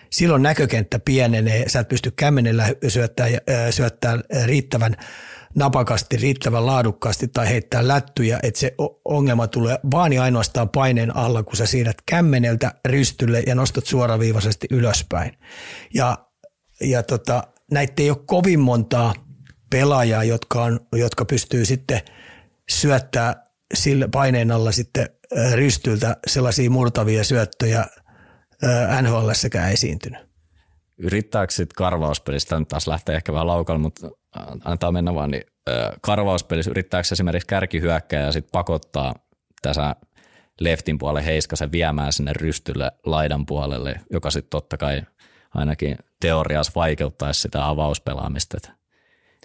[0.09, 3.27] silloin näkökenttä pienenee, sä et pysty kämmenellä syöttää,
[3.69, 4.95] syöttää riittävän
[5.55, 11.43] napakasti, riittävän laadukkaasti tai heittää lättyjä, että se ongelma tulee vaan ja ainoastaan paineen alla,
[11.43, 15.37] kun sä siirrät kämmeneltä rystylle ja nostat suoraviivaisesti ylöspäin.
[15.93, 16.17] Ja,
[16.81, 19.13] ja tota, näitä ei ole kovin montaa
[19.69, 22.01] pelaajaa, jotka, on, jotka pystyy sitten
[22.69, 23.43] syöttää
[23.73, 25.09] sillä paineen alla sitten
[25.53, 27.85] rystyltä sellaisia murtavia syöttöjä–
[29.01, 30.27] NHLssäkään esiintynyt.
[30.97, 34.09] Yrittääkö sitten karvauspelistä, nyt taas lähtee ehkä vähän laukalle, mutta
[34.63, 35.43] annetaan mennä vaan, niin
[36.01, 39.15] karvauspelissä yrittääkö esimerkiksi kärkihyökkäjä ja sitten pakottaa
[39.61, 39.95] tässä
[40.59, 45.01] leftin puolelle Heiskasen viemään sinne rystylle laidan puolelle, joka sitten totta kai
[45.53, 48.76] ainakin teoriassa vaikeuttaisi sitä avauspelaamista.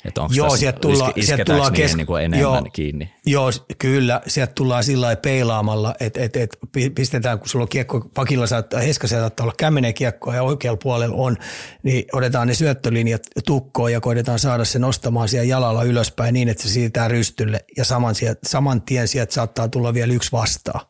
[0.04, 3.12] Että onko joo, sieltä tulla, iske, sieltä tullaan kes- niin kuin enemmän joo, kiinni?
[3.26, 4.20] Joo, kyllä.
[4.26, 6.58] Sieltä tullaan sillä lailla peilaamalla, että et, et
[6.94, 11.16] pistetään, kun sulla on kiekko, pakilla saattaa, Heskasella saattaa olla kämmenen kiekkoa ja oikealla puolella
[11.16, 11.36] on,
[11.82, 16.62] niin otetaan ne syöttölinjat tukkoon ja koitetaan saada se nostamaan siellä jalalla ylöspäin niin, että
[16.62, 20.86] se siirtää rystylle ja saman, sieltä, saman tien sieltä saattaa tulla vielä yksi vastaan.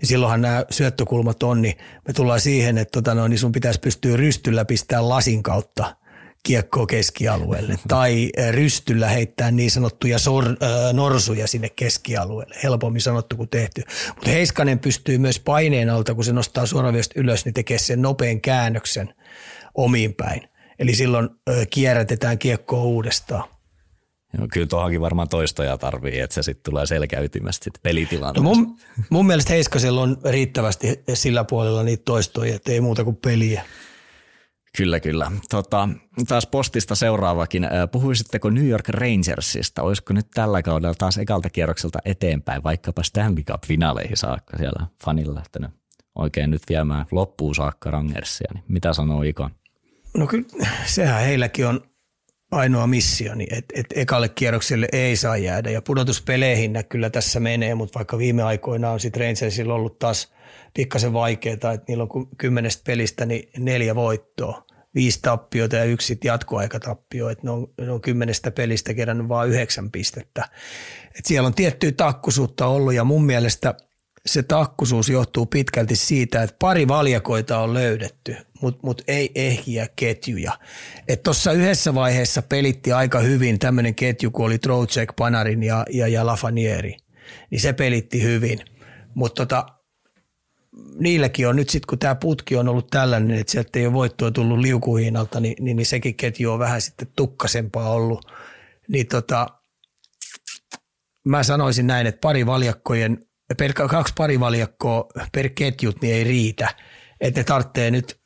[0.00, 1.74] Ja silloinhan nämä syöttökulmat on, niin
[2.06, 5.96] me tullaan siihen, että tota noin, niin sun pitäisi pystyä rystyllä pistää lasin kautta–
[6.44, 12.54] kiekkoa keskialueelle tai rystyllä heittää niin sanottuja sor, äh, norsuja sinne keskialueelle.
[12.62, 13.82] Helpommin sanottu kuin tehty.
[14.14, 18.40] Mutta Heiskanen pystyy myös paineen alta, kun se nostaa suoraviesti ylös, niin tekee sen nopean
[18.40, 19.14] käännöksen
[19.74, 20.48] omiin päin.
[20.78, 23.48] Eli silloin ö, kierrätetään kiekkoa uudestaan.
[24.38, 28.50] Joo, kyllä tuohonkin varmaan toistoja tarvii, että se sitten tulee selkäytimestä sitten pelitilanteessa.
[28.50, 28.76] No mun,
[29.10, 33.62] mun mielestä Heiskasella on riittävästi sillä puolella niitä toistoja, että ei muuta kuin peliä.
[34.76, 35.32] Kyllä, kyllä.
[35.50, 35.88] Tota,
[36.28, 37.66] taas postista seuraavakin.
[37.92, 39.82] Puhuisitteko New York Rangersista?
[39.82, 45.70] Olisiko nyt tällä kaudella taas ekalta kierrokselta eteenpäin, vaikkapa Stanley Cup-finaaleihin saakka siellä fanilla lähtenyt
[46.14, 48.50] oikein nyt viemään loppuun saakka Rangersia.
[48.54, 49.50] Niin mitä sanoo Ikon?
[50.16, 50.46] No kyllä,
[50.86, 51.80] sehän heilläkin on
[52.50, 55.70] ainoa missioni, että et ekalle kierrokselle ei saa jäädä.
[55.70, 60.32] Ja pudotuspeleihin kyllä tässä menee, mutta vaikka viime aikoina on sitten Rangersilla ollut taas
[60.74, 64.64] pikkasen vaikeaa, että niillä on kymmenestä pelistä niin neljä voittoa,
[64.94, 69.90] viisi tappiota ja yksi jatkoaikatappio, että ne on, ne on kymmenestä pelistä kerännyt vain yhdeksän
[69.90, 70.48] pistettä.
[71.18, 73.74] Et siellä on tiettyä takkusuutta ollut ja mun mielestä
[74.26, 80.52] se takkusuus johtuu pitkälti siitä, että pari valjakoita on löydetty, mutta mut ei ehjiä ketjuja.
[81.22, 86.26] Tuossa yhdessä vaiheessa pelitti aika hyvin tämmöinen ketju, kun oli Trocek, Panarin ja, ja, ja
[86.26, 86.96] Lafanieri.
[87.50, 88.58] Niin se pelitti hyvin.
[89.14, 89.66] Mutta tota,
[90.98, 94.30] niilläkin on nyt sitten, kun tämä putki on ollut tällainen, että sieltä ei ole voittoa
[94.30, 98.32] tullut liukuhiinalta, niin, niin, niin sekin ketju on vähän sitten tukkasempaa ollut.
[98.88, 99.46] Niin tota,
[101.24, 103.26] mä sanoisin näin, että pari valjakkojen
[103.58, 106.74] per kaksi parivaljakkoa per ketjut niin ei riitä.
[107.20, 108.20] Että ne tarvitsee nyt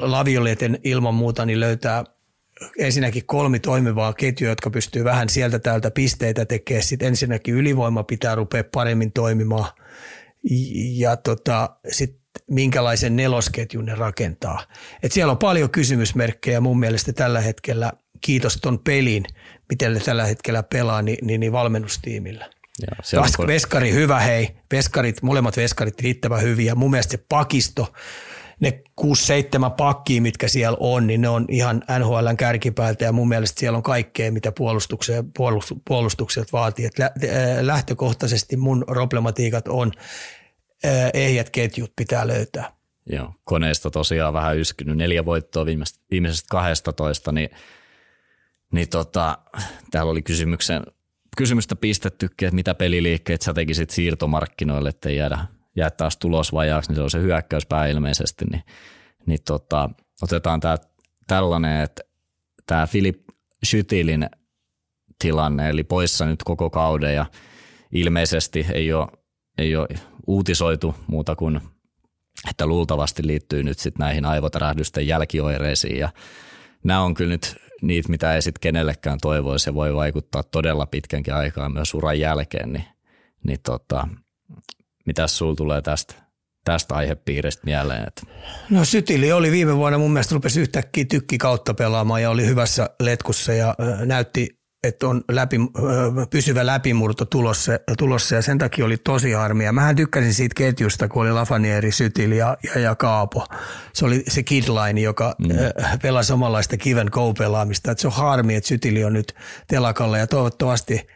[0.00, 2.04] laviolieten ilman muuta niin löytää
[2.78, 6.82] ensinnäkin kolmi toimivaa ketjua, jotka pystyy vähän sieltä täältä pisteitä tekemään.
[6.82, 9.72] Sitten ensinnäkin ylivoima pitää rupea paremmin toimimaan
[10.96, 12.20] ja tota, sitten
[12.50, 14.66] minkälaisen nelosketjun ne rakentaa.
[15.02, 19.24] Et siellä on paljon kysymysmerkkejä mun mielestä tällä hetkellä, kiitos ton pelin,
[19.68, 22.50] miten ne tällä hetkellä pelaa, niin, niin, niin valmennustiimillä.
[22.82, 24.50] Joo, Taas veskari hyvä, hei.
[24.72, 26.74] Veskarit, molemmat veskarit riittävän hyviä.
[26.74, 27.92] Mun mielestä se pakisto,
[28.60, 29.04] ne 6-7
[29.76, 33.82] pakkia, mitkä siellä on, niin ne on ihan NHLn kärkipäältä ja mun mielestä siellä on
[33.82, 34.52] kaikkea, mitä
[35.84, 36.84] puolustukset vaatii.
[36.84, 36.94] Et
[37.60, 39.92] lähtökohtaisesti mun problematiikat on,
[41.14, 42.72] ehjät ketjut pitää löytää.
[43.06, 44.96] Joo, koneesta tosiaan vähän yskynyt.
[44.96, 45.66] Neljä voittoa
[46.10, 47.50] viimeisestä 12, niin,
[48.72, 49.38] niin tota,
[49.90, 50.82] täällä oli kysymyksen
[51.36, 55.38] kysymystä pistettykin, että mitä peliliikkeet sä tekisit siirtomarkkinoille, ettei jäädä,
[55.76, 58.62] jää taas tulosvajaaksi, niin se on se hyökkäyspää ilmeisesti, niin,
[59.26, 59.90] niin tota,
[60.22, 60.78] otetaan tää,
[61.26, 62.02] tällainen, että
[62.66, 63.20] tämä Filip
[63.66, 64.28] Schütilin
[65.18, 67.26] tilanne, eli poissa nyt koko kauden ja
[67.92, 69.08] ilmeisesti ei ole,
[69.58, 69.88] ei ole
[70.26, 71.60] uutisoitu muuta kuin,
[72.50, 75.98] että luultavasti liittyy nyt sitten näihin aivotärähdysten jälkioireisiin.
[75.98, 76.08] Ja
[76.84, 81.34] nämä on kyllä nyt niitä, mitä ei sitten kenellekään toivoisi ja voi vaikuttaa todella pitkänkin
[81.34, 82.84] aikaa myös uran jälkeen, niin,
[83.46, 84.08] niin tota,
[85.10, 86.14] mitä sulla tulee tästä,
[86.64, 88.08] tästä aihepiiristä mieleen?
[88.08, 88.22] Että?
[88.70, 92.90] No Sytili oli viime vuonna mun mielestä rupesi yhtäkkiä tykki kautta pelaamaan ja oli hyvässä
[93.00, 94.48] letkussa ja näytti
[94.84, 95.56] että on läpi,
[96.30, 99.72] pysyvä läpimurto tulossa, tulossa ja sen takia oli tosi harmia.
[99.72, 103.46] Mähän tykkäsin siitä ketjusta, kun oli Lafanieri, Sytil ja, ja, ja Kaapo.
[103.92, 105.48] Se oli se kidline, joka mm.
[106.02, 107.90] pelasi omanlaista kiven go-pelaamista.
[107.90, 109.34] Että se on harmi, että Sytili on nyt
[109.68, 111.06] telakalla ja toivottavasti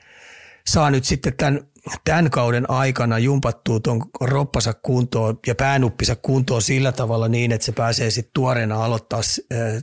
[0.67, 1.61] saa nyt sitten tämän
[2.05, 7.73] tämän kauden aikana jumpattuu tuon roppansa kuntoon ja päänuppisa kuntoon sillä tavalla niin, että se
[7.73, 9.21] pääsee sitten tuoreena aloittaa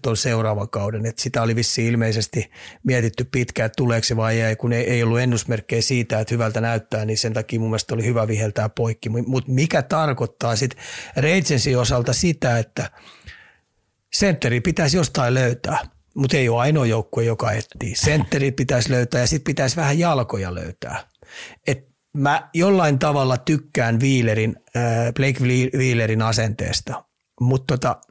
[0.01, 1.05] tuon seuraavan kauden.
[1.05, 2.51] Et sitä oli vissi ilmeisesti
[2.83, 6.61] mietitty pitkään, että tuleeko se vai ei, kun ei, ei ollut ennusmerkkejä siitä, että hyvältä
[6.61, 9.09] näyttää, niin sen takia mun mielestä oli hyvä viheltää poikki.
[9.09, 10.83] Mutta mikä tarkoittaa sitten
[11.17, 12.91] Reitsensin osalta sitä, että
[14.13, 15.79] sentteri pitäisi jostain löytää
[16.15, 17.95] mutta ei ole ainoa joukkue, joka etsii.
[17.95, 21.07] Sentteri pitäisi löytää ja sitten pitäisi vähän jalkoja löytää.
[21.67, 25.39] Et mä jollain tavalla tykkään Wheelerin, äh, Blake
[25.77, 27.03] Wheelerin asenteesta,
[27.39, 28.01] mutta tota,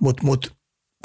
[0.00, 0.58] mut, mut,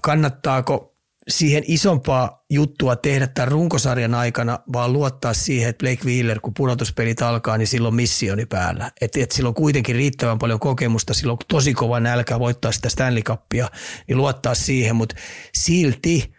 [0.03, 0.93] kannattaako
[1.28, 7.22] siihen isompaa juttua tehdä tämän runkosarjan aikana, vaan luottaa siihen, että Blake Wheeler, kun pudotuspelit
[7.22, 8.91] alkaa, niin silloin missioni päällä.
[9.01, 12.89] Että et sillä on kuitenkin riittävän paljon kokemusta, sillä on tosi kova nälkä voittaa sitä
[12.89, 13.70] Stanley Cupia,
[14.07, 15.16] niin luottaa siihen, mutta
[15.53, 16.34] silti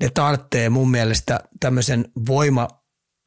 [0.00, 2.68] ne tarvitsee mun mielestä tämmöisen voima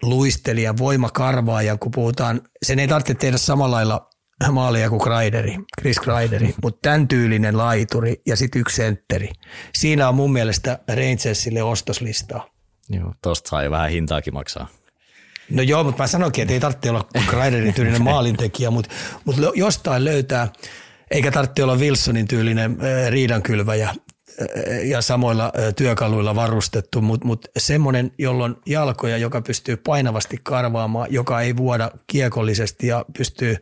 [0.01, 4.09] luistelija, voimakarvaaja, kun puhutaan, sen ei tarvitse tehdä samalla lailla
[4.51, 9.29] maalia kuin Kreideri, Chris Kreideri, mutta tämän tyylinen laituri ja sitten yksi sentteri.
[9.75, 12.49] Siinä on mun mielestä Rangersille ostoslistaa.
[12.89, 14.67] Joo, tosta sai vähän hintaakin maksaa.
[15.49, 18.89] No joo, mutta mä sanoinkin, että ei tarvitse olla Kreiderin tyylinen maalintekijä, mutta,
[19.25, 20.47] mutta jostain löytää,
[21.11, 22.77] eikä tarvitse olla Wilsonin tyylinen
[23.09, 23.93] riidankylväjä,
[24.83, 31.57] ja samoilla työkaluilla varustettu, mutta mut semmoinen, jolloin jalkoja, joka pystyy painavasti karvaamaan, joka ei
[31.57, 33.55] vuoda kiekollisesti ja pystyy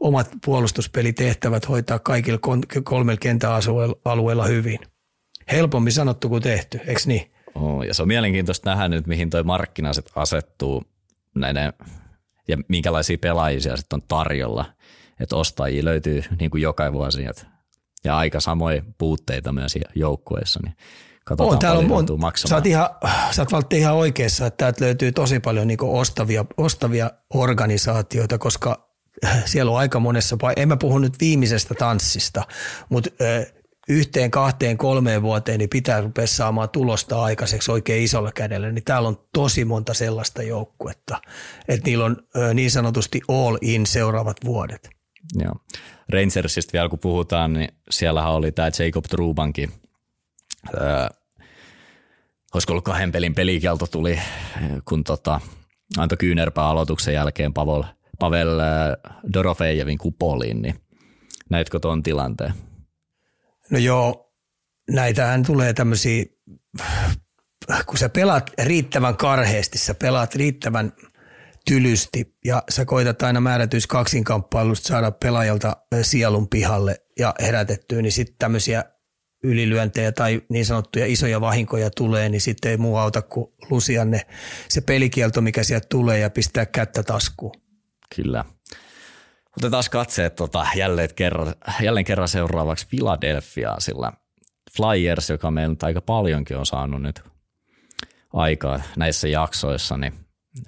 [0.00, 2.40] omat puolustuspelitehtävät hoitaa kaikilla
[2.84, 4.78] kolmella kentäalueella hyvin.
[5.52, 7.32] Helpommin sanottu kuin tehty, eikö niin?
[7.54, 10.82] Oh, ja se on mielenkiintoista nähdä nyt, mihin toi markkina sit asettuu
[11.34, 11.72] näiden,
[12.48, 14.64] ja minkälaisia pelaajia sitten on tarjolla.
[15.20, 17.24] Että ostajia löytyy niin kuin joka vuosi.
[17.24, 17.46] Et,
[18.04, 20.60] ja aika samoja puutteita myös joukkueissa.
[20.64, 20.74] Niin
[21.24, 22.48] katsotaan on, täällä on, joutuu maksamaan.
[22.48, 22.88] sä oot, ihan,
[23.30, 28.88] sä oot ihan oikeassa, että täältä löytyy tosi paljon niin ostavia, ostavia organisaatioita, koska
[29.44, 32.42] siellä on aika monessa paikassa, en mä puhu nyt viimeisestä tanssista,
[32.88, 33.10] mutta
[33.88, 39.08] yhteen, kahteen, kolmeen vuoteen niin pitää rupea saamaan tulosta aikaiseksi oikein isolla kädellä, niin täällä
[39.08, 41.20] on tosi monta sellaista joukkuetta,
[41.68, 42.16] että niillä on
[42.54, 45.01] niin sanotusti all in seuraavat vuodet.
[45.34, 45.54] Joo.
[46.08, 49.72] Rangersista vielä kun puhutaan, niin siellähän oli tämä Jacob Trubankin,
[50.74, 51.06] öö,
[52.54, 54.18] olisiko ollut kahden pelin pelikielto tuli,
[54.84, 55.40] kun tota,
[55.98, 57.84] antoi kyynärpää aloituksen jälkeen Pavel,
[58.18, 58.60] Pavel
[59.32, 60.74] Dorofejevin kupoliin, niin
[61.50, 62.52] näitkö tuon tilanteen?
[63.70, 64.32] No joo,
[64.90, 66.24] näitähän tulee tämmöisiä,
[67.86, 70.92] kun sä pelaat riittävän karheasti, sä pelaat riittävän
[71.66, 78.36] tylysti ja sä koitat aina määrätyis kaksinkamppailusta saada pelaajalta sielun pihalle ja herätettyä, niin sitten
[78.38, 78.84] tämmöisiä
[79.44, 84.20] ylilyöntejä tai niin sanottuja isoja vahinkoja tulee, niin sitten ei muu auta kuin lusianne
[84.68, 87.52] se pelikielto, mikä sieltä tulee ja pistää kättä taskuun.
[88.16, 88.44] Kyllä.
[89.56, 94.12] Otetaan katseet tota, jälleen, kerran, jälleen kerran seuraavaksi Philadelphia, sillä
[94.76, 97.20] Flyers, joka meillä aika paljonkin on saanut nyt
[98.32, 100.21] aikaa näissä jaksoissa, niin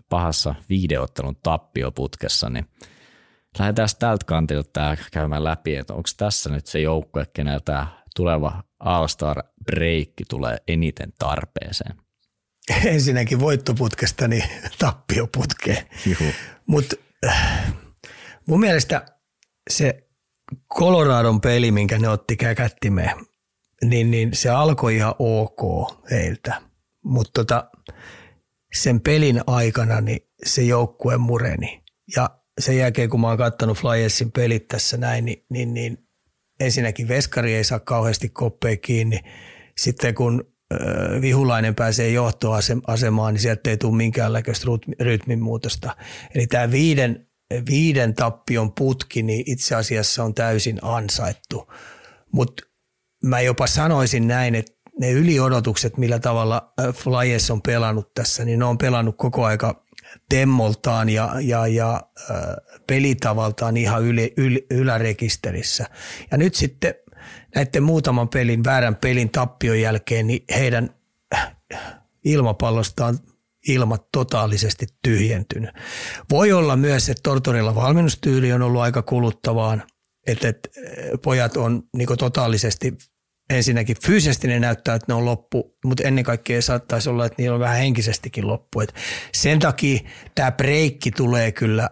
[0.09, 2.67] pahassa videottelun tappioputkessa, niin
[3.59, 8.63] lähdetään tältä kantilta tämä käymään läpi, että onko tässä nyt se joukkue, kenellä tämä tuleva
[8.81, 11.97] All-Star breikki tulee eniten tarpeeseen?
[12.85, 14.45] Ensinnäkin voittoputkesta niin
[14.79, 15.87] tappioputkeen.
[16.67, 16.97] Mutta
[18.47, 19.07] Mun mielestä
[19.71, 20.09] se
[20.79, 23.17] Coloradon peli, minkä ne otti käkättimeen,
[23.85, 26.63] niin, niin se alkoi ihan ok heiltä.
[27.05, 27.71] Mutta tota,
[28.75, 31.83] sen pelin aikana niin se joukkue mureni.
[32.17, 35.99] Ja sen jälkeen, kun mä oon kattanut Flyersin pelit tässä näin, niin, niin, niin
[36.61, 39.21] ensinnäkin veskari ei saa kauheasti koppeja kiinni.
[39.79, 40.55] Sitten kun
[41.21, 44.67] vihulainen pääsee johtoasemaan, niin sieltä ei tule minkäänlaista
[45.01, 45.97] rytmin muutosta.
[46.35, 47.27] Eli tämä viiden
[47.71, 51.73] viiden tappion putki niin itse asiassa on täysin ansaittu.
[52.33, 52.63] Mutta
[53.25, 58.59] mä jopa sanoisin näin, että ne yliodotukset, millä tavalla äh, Flyers on pelannut tässä, niin
[58.59, 59.85] ne on pelannut koko aika
[60.29, 62.37] temmoltaan ja, ja, ja äh,
[62.87, 65.87] pelitavaltaan ihan yli, yl, ylärekisterissä.
[66.31, 66.95] Ja nyt sitten
[67.55, 70.91] näiden muutaman pelin, väärän pelin tappion jälkeen, niin heidän
[72.25, 73.19] ilmapallostaan
[73.69, 75.71] ilmat totaalisesti tyhjentynyt.
[76.31, 79.83] Voi olla myös, että Tortorilla valmennustyyli on ollut aika kuluttavaan,
[80.27, 80.69] että, että
[81.23, 82.95] pojat on niin totaalisesti
[83.57, 87.55] ensinnäkin fyysisesti ne näyttää, että ne on loppu, mutta ennen kaikkea saattaisi olla, että niillä
[87.55, 88.81] on vähän henkisestikin loppu.
[88.81, 88.95] Et
[89.33, 90.01] sen takia
[90.35, 91.91] tämä breikki tulee kyllä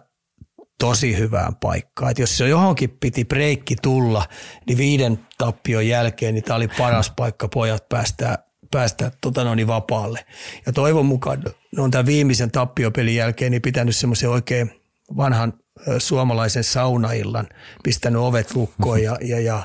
[0.79, 2.11] tosi hyvään paikkaan.
[2.11, 4.25] Et jos se johonkin piti breikki tulla,
[4.67, 8.37] niin viiden tappion jälkeen niin tämä oli paras paikka pojat päästää
[8.73, 10.25] päästä tota noin, vapaalle.
[10.65, 11.43] Ja toivon mukaan
[11.75, 14.71] ne on tämän viimeisen tappiopelin jälkeen niin pitänyt semmoisen oikein
[15.17, 15.53] vanhan
[15.97, 17.49] suomalaisen saunaillan,
[17.83, 19.63] pistänyt ovet lukkoon ja, ja, ja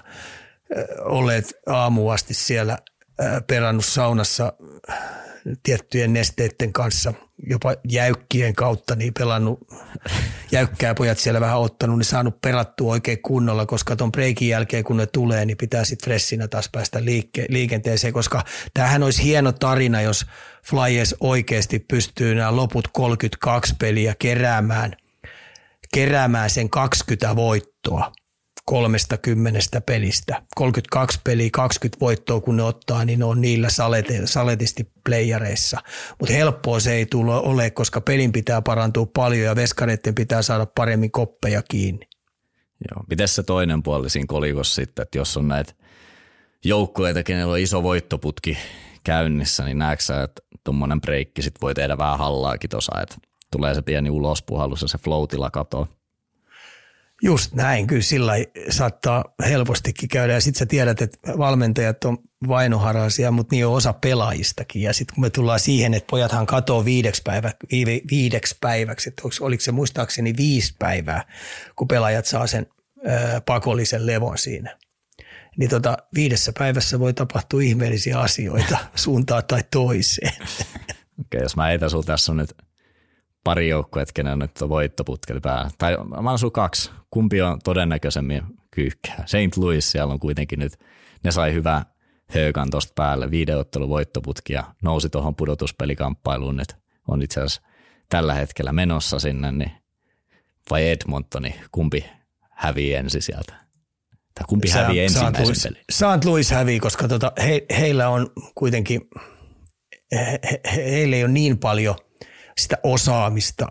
[0.99, 2.79] olleet aamuasti siellä
[3.47, 4.53] perannut saunassa
[5.62, 7.14] tiettyjen nesteiden kanssa,
[7.47, 9.61] jopa jäykkien kautta, niin pelannut
[10.53, 14.97] jäykkää pojat siellä vähän ottanut, niin saanut perattua oikein kunnolla, koska tuon breikin jälkeen kun
[14.97, 18.45] ne tulee, niin pitää sitten freshinä taas päästä liike- liikenteeseen, koska
[18.75, 20.27] tämähän olisi hieno tarina, jos
[20.64, 24.97] Flyers oikeasti pystyy nämä loput 32 peliä keräämään,
[25.95, 28.12] keräämään sen 20 voittoa
[28.69, 30.43] kolmesta kymmenestä pelistä.
[30.55, 35.79] 32 peliä, 20 voittoa kun ne ottaa, niin ne on niillä salete, saletisti playareissa.
[36.21, 40.66] Mutta helppoa se ei tule ole, koska pelin pitää parantua paljon ja veskareiden pitää saada
[40.66, 42.09] paremmin koppeja kiinni.
[42.91, 43.05] Joo.
[43.11, 45.73] Miten se toinen puoli siinä kolikossa sitten, että jos on näitä
[46.64, 48.59] joukkueita, kenellä on iso voittoputki
[49.05, 53.16] käynnissä, niin näetkö sä, että tuommoinen breikki sit voi tehdä vähän hallaakin tuossa, että
[53.53, 55.97] tulee se pieni ulospuhallus ja se floatilla katoaa?
[57.23, 58.33] Just näin, kyllä sillä
[58.71, 60.33] saattaa helpostikin käydä.
[60.33, 64.83] Ja sitten sä tiedät, että valmentajat on vainoharaisia, mutta niin on osa pelaajistakin.
[64.83, 67.53] Ja sitten kun me tullaan siihen, että pojathan katoo viideksi, päivä,
[68.11, 71.25] viideksi päiväksi, että oliko se muistaakseni viisi päivää,
[71.77, 72.66] kun pelaajat saa sen
[73.07, 74.77] ö, pakollisen levon siinä.
[75.57, 80.33] Niin tota, viidessä päivässä voi tapahtua ihmeellisiä asioita suuntaan tai toiseen.
[80.43, 80.59] Okei,
[81.21, 82.55] okay, jos mä heitän sulla tässä nyt–
[83.49, 85.70] pari joukkuetta, kenen nyt on voittoputket päällä.
[85.78, 86.90] Tai mä asun kaksi.
[87.11, 89.24] Kumpi on todennäköisemmin kyykkää?
[89.26, 89.57] St.
[89.57, 90.72] Louis siellä on kuitenkin nyt,
[91.24, 91.84] ne sai hyvää
[92.26, 96.76] Höökan tuosta päälle, videottelu voittoputki ja nousi tuohon pudotuspelikamppailuun nyt.
[97.09, 97.62] On itse asiassa
[98.09, 99.72] tällä hetkellä menossa sinne, niin
[100.70, 102.05] vai Edmontoni, kumpi
[102.51, 103.55] hävii ensin sieltä?
[104.34, 105.84] Tai kumpi Sä, hävii ensimmäisen Louis, pelin?
[105.90, 109.01] Saint Louis hävii, koska tota, he, heillä on kuitenkin,
[110.12, 111.96] he, he, heillä ei ole niin paljon
[112.59, 113.66] sitä osaamista,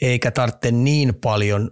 [0.00, 1.70] eikä tarvitse niin paljon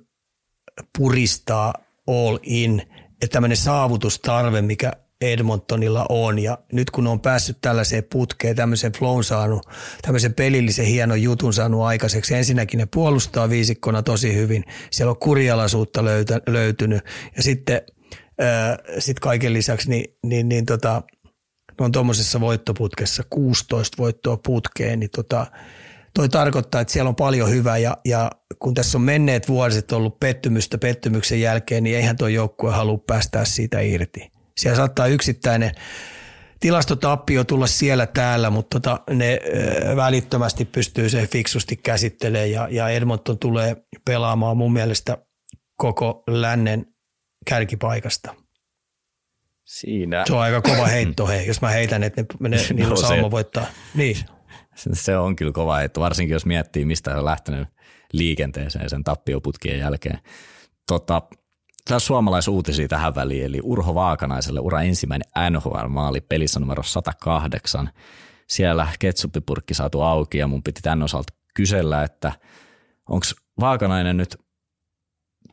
[0.98, 1.74] puristaa
[2.06, 2.82] all in,
[3.22, 6.38] että tämmöinen saavutustarve, mikä Edmontonilla on.
[6.38, 9.66] Ja nyt kun on päässyt tällaiseen putkeen, tämmöisen flown saanut,
[10.02, 12.34] tämmöisen pelillisen hienon jutun saanut aikaiseksi.
[12.34, 14.64] Ensinnäkin ne puolustaa viisikkona tosi hyvin.
[14.90, 17.04] Siellä on kurialaisuutta löytä, löytynyt.
[17.36, 17.82] Ja sitten
[18.38, 21.02] ää, sit kaiken lisäksi niin, niin, niin tota,
[21.78, 25.46] on tuommoisessa voittoputkessa 16 voittoa putkeen, niin tota,
[26.16, 30.20] toi tarkoittaa, että siellä on paljon hyvää ja, ja kun tässä on menneet vuodet ollut
[30.20, 34.30] pettymystä pettymyksen jälkeen, niin eihän tuo joukkue halua päästää siitä irti.
[34.56, 35.72] Siellä saattaa yksittäinen
[36.60, 39.40] tilastotappio tulla siellä täällä, mutta tota, ne
[39.96, 45.18] välittömästi pystyy se fiksusti käsittelemään ja, ja Edmonton tulee pelaamaan mun mielestä
[45.76, 46.86] koko lännen
[47.46, 48.34] kärkipaikasta.
[49.64, 50.24] Siinä.
[50.26, 53.30] Se on aika kova heitto, hei, jos mä heitän, että ne, ne, niillä on sauma
[53.30, 53.66] voittaa.
[53.94, 54.16] Niin.
[54.76, 57.68] Se on kyllä kova heitto, varsinkin jos miettii, mistä on lähtenyt
[58.12, 60.18] liikenteeseen sen tappioputkien jälkeen.
[60.88, 61.22] Tota,
[61.88, 67.90] tässä suomalaisuutisia tähän väliin, eli Urho Vaakanaiselle ura ensimmäinen NHL-maali pelissä numero 108.
[68.48, 72.32] Siellä ketsuppipurkki saatu auki ja mun piti tämän osalta kysellä, että
[73.08, 73.26] onko
[73.60, 74.36] Vaakanainen nyt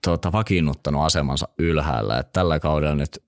[0.03, 3.23] tuota, vakiinnuttanut asemansa ylhäällä, että tällä kaudella nyt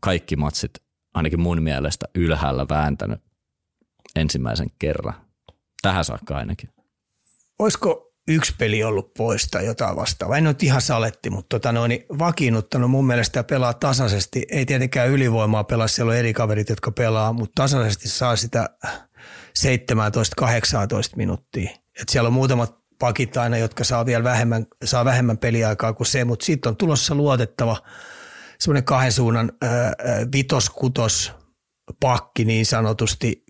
[0.00, 0.70] kaikki matsit
[1.14, 3.20] ainakin mun mielestä ylhäällä vääntänyt
[4.16, 5.25] ensimmäisen kerran.
[5.86, 6.70] Tähän saakka ainakin.
[7.58, 10.36] Olisiko yksi peli ollut pois tai jotain vastaavaa.
[10.36, 14.46] En ole ihan saletti, mutta tota noin, niin vakiinnuttanut mun mielestä pelaa tasaisesti.
[14.50, 18.88] Ei tietenkään ylivoimaa pelaa, siellä on eri kaverit, jotka pelaa, mutta tasaisesti saa sitä 17-18
[21.16, 21.70] minuuttia.
[22.00, 26.24] Et siellä on muutamat pakit aina, jotka saa vielä vähemmän, saa vähemmän peliaikaa kuin se,
[26.24, 27.76] mutta sitten on tulossa luotettava
[28.58, 29.52] semmoinen kahden suunnan
[30.32, 31.32] vitos-kutos
[32.00, 33.45] pakki niin sanotusti,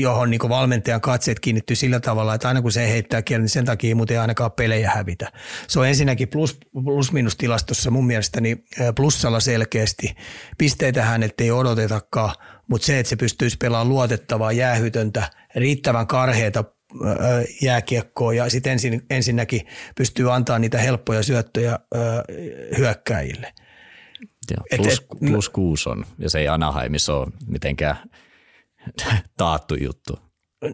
[0.00, 3.64] johon niin valmentajan katseet kiinnittyy sillä tavalla, että aina kun se heittää kielen, niin sen
[3.64, 5.32] takia muuten ei ainakaan pelejä hävitä.
[5.68, 8.64] Se on ensinnäkin plus, plus-minus-tilastossa mun mielestäni
[8.96, 10.16] plussalla selkeästi.
[10.58, 12.34] Pisteitä häneltä ei odotetakaan,
[12.68, 16.64] mutta se, että se pystyisi pelaamaan luotettavaa, jäähytöntä, riittävän karheita
[17.62, 19.66] jääkiekkoa ja sitten ensin, ensinnäkin
[19.96, 21.78] pystyy antaa niitä helppoja syöttöjä
[22.78, 23.52] hyökkäjille.
[24.50, 27.96] Joo, plus, et, et, plus kuusi on, ja se ei Anaheimissa ole mitenkään
[29.36, 30.18] taattu juttu.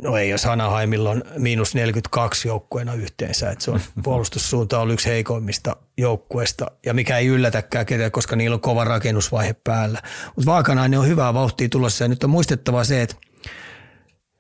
[0.03, 5.09] No ei, jos Anaheimilla on miinus 42 joukkueena yhteensä, että se on puolustussuunta on yksi
[5.09, 10.03] heikoimmista joukkueista ja mikä ei yllätäkään ketään, koska niillä on kova rakennusvaihe päällä.
[10.27, 13.17] Mutta Vaakanainen on hyvää vauhtia tulossa ja nyt on muistettava se, että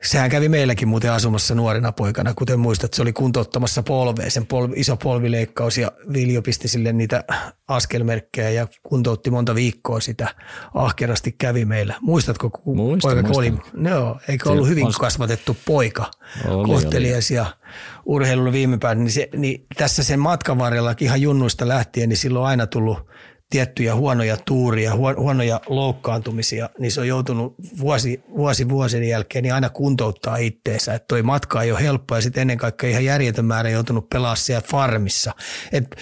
[0.02, 4.74] Sehän kävi meilläkin muuten asumassa nuorena poikana, kuten muistat, se oli kuntouttamassa polvea, sen polvi,
[4.76, 7.24] iso polvileikkaus ja Viljo pisti sille niitä
[7.68, 10.34] askelmerkkejä ja kuntoutti monta viikkoa sitä.
[10.74, 11.94] Ahkerasti kävi meillä.
[12.00, 13.38] Muistatko, kun muista, poika muista.
[13.38, 13.54] oli?
[13.72, 14.96] No, eikö ollut hyvin Olis...
[14.96, 16.10] kasvatettu poika,
[16.48, 17.36] oli, kohtelias oli.
[17.36, 17.46] ja
[18.06, 22.42] urheilulla viime päivänä, niin, se, niin tässä sen matkan varrella ihan junnuista lähtien, niin silloin
[22.42, 22.98] on aina tullut
[23.50, 29.68] tiettyjä huonoja tuuria, huonoja loukkaantumisia, niin se on joutunut vuosi, vuosi vuosien jälkeen niin aina
[29.68, 30.94] kuntouttaa itteensä.
[30.94, 34.36] Että toi matka ei ole helppo ja sitten ennen kaikkea ihan järjetön määrä joutunut pelaamaan
[34.36, 35.32] siellä farmissa.
[35.72, 35.96] Et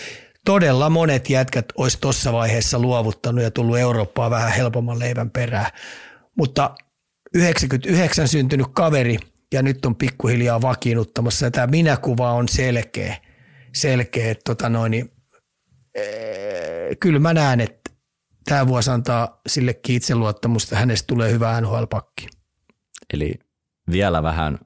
[0.45, 5.71] todella monet jätkät olisi tuossa vaiheessa luovuttanut ja tullut Eurooppaan vähän helpomman leivän perään.
[6.39, 6.75] Mutta
[7.35, 9.19] 99 syntynyt kaveri
[9.53, 13.17] ja nyt on pikkuhiljaa vakiinnuttamassa tämä minäkuva on selkeä.
[13.75, 15.14] Selkeä, että tota noin, niin
[17.01, 17.91] kyllä mä näen, että
[18.45, 22.27] tämä vuosi antaa sillekin itseluottamusta, hänestä tulee hyvä NHL-pakki.
[23.15, 23.35] Eli
[23.91, 24.59] vielä vähän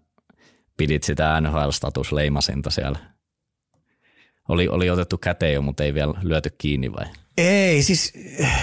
[0.76, 2.98] pidit sitä NHL-statusleimasinta siellä.
[4.48, 7.06] Oli, oli otettu käteen jo, mutta ei vielä lyöty kiinni vai?
[7.36, 8.12] Ei, siis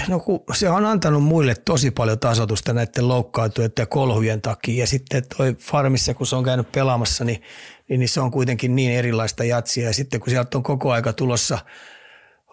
[0.07, 4.79] no kun se on antanut muille tosi paljon tasotusta näiden loukkaantujen ja kolhujen takia.
[4.79, 7.41] Ja sitten toi farmissa, kun se on käynyt pelaamassa, niin,
[7.89, 9.87] niin, niin se on kuitenkin niin erilaista jatsia.
[9.87, 11.59] Ja sitten kun sieltä on koko aika tulossa–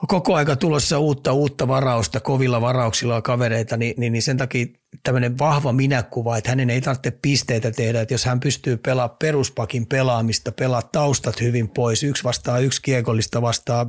[0.08, 4.66] koko aika tulossa uutta, uutta varausta, kovilla varauksilla kavereita, niin, niin, niin sen takia
[5.02, 9.86] tämmöinen vahva minäkuva, että hänen ei tarvitse pisteitä tehdä, että jos hän pystyy pelaamaan peruspakin
[9.86, 13.88] pelaamista, pelaa taustat hyvin pois, yksi vastaa yksi kiekollista vastaa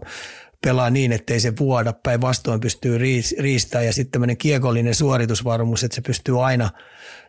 [0.66, 2.98] pelaa niin, ettei se vuoda, päinvastoin pystyy
[3.40, 6.70] riistämään ja sitten tämmöinen kiekollinen suoritusvarmuus, että se pystyy aina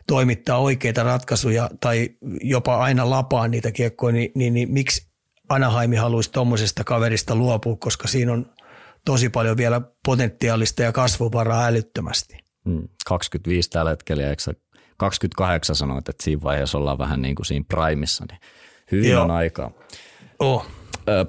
[0.07, 2.11] toimittaa oikeita ratkaisuja tai
[2.43, 5.07] jopa aina lapaan niitä kiekkoja, niin, niin, niin miksi
[5.49, 8.54] Anaheimi haluaisi tuommoisesta kaverista luopua, koska siinä on
[9.05, 12.39] tosi paljon vielä potentiaalista ja kasvuvaraa älyttömästi.
[13.07, 14.37] 25 tällä hetkellä, ja
[14.97, 18.41] 28 sanoit, että siinä vaiheessa ollaan vähän niin kuin siinä primissa, niin
[18.93, 19.25] hyvin Joo.
[19.25, 19.71] on aikaa.
[20.39, 20.67] Oh.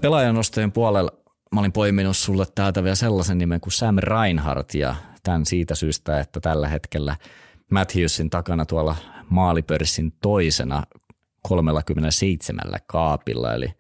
[0.01, 1.11] Pelaajanostojen puolella
[1.51, 6.19] mä olin poiminut sulle täältä vielä sellaisen nimen kuin Sam Reinhardt ja tämän siitä syystä,
[6.19, 7.15] että tällä hetkellä
[7.71, 8.95] Matthewsin takana tuolla
[9.30, 10.84] maalipörssin toisena
[11.41, 13.73] 37 kaapilla, eli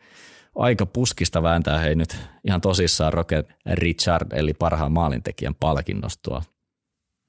[0.55, 6.41] aika puskista vääntää hei nyt ihan tosissaan Rocket Richard, eli parhaan maalintekijän palkinnostoa.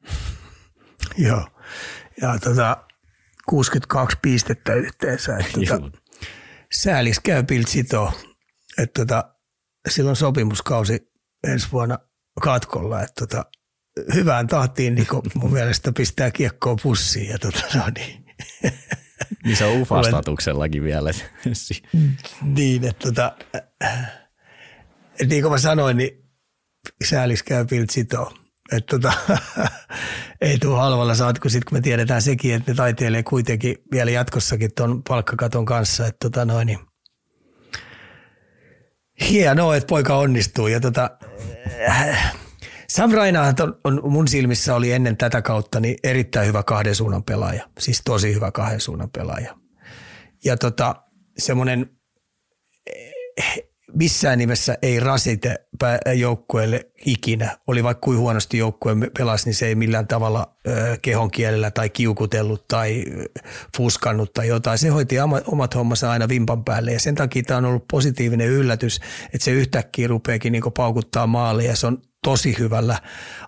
[1.28, 1.48] Joo,
[2.22, 2.76] ja tota,
[3.46, 5.36] 62 pistettä yhteensä.
[5.36, 5.98] Että tota,
[6.72, 8.12] säälis käy Piltsito,
[8.78, 9.34] että tota,
[9.88, 11.12] silloin sopimuskausi
[11.46, 11.98] ensi vuonna
[12.42, 13.44] katkolla, että tota,
[14.14, 17.30] hyvään tahtiin niin mun mielestä pistää kiekkoa pussiin.
[17.30, 18.26] Ja tota, no niin.
[19.44, 21.10] Niin se on ufastatuksellakin vielä.
[22.42, 23.36] niin, että tota,
[25.20, 26.24] et niin kuin mä sanoin, niin
[27.04, 28.32] säälis käy piltsito.
[28.72, 29.12] Että tota,
[30.40, 34.10] ei tule halvalla saat, kun sitten kun me tiedetään sekin, että ne taiteilee kuitenkin vielä
[34.10, 36.06] jatkossakin tuon palkkakaton kanssa.
[36.06, 36.78] Että tota noin, niin
[39.20, 40.66] hienoa, että poika onnistuu.
[40.66, 41.10] Ja tota,
[42.96, 47.24] Sam Rainahan on, on, mun silmissä oli ennen tätä kautta niin erittäin hyvä kahden suunnan
[47.24, 47.68] pelaaja.
[47.78, 49.54] Siis tosi hyvä kahden suunnan pelaaja.
[50.44, 50.96] Ja tota,
[51.38, 51.90] semmoinen
[53.94, 55.56] missään nimessä ei rasite
[56.14, 57.58] joukkueelle ikinä.
[57.66, 60.56] Oli vaikka kuin huonosti joukkue pelasi, niin se ei millään tavalla
[61.02, 63.04] kehon kielellä tai kiukutellut tai
[63.76, 64.78] fuskannut tai jotain.
[64.78, 65.16] Se hoiti
[65.46, 69.50] omat hommansa aina vimpan päälle ja sen takia tämä on ollut positiivinen yllätys, että se
[69.50, 71.76] yhtäkkiä rupeakin niin paukuttaa maalia.
[71.76, 72.98] Se on tosi hyvällä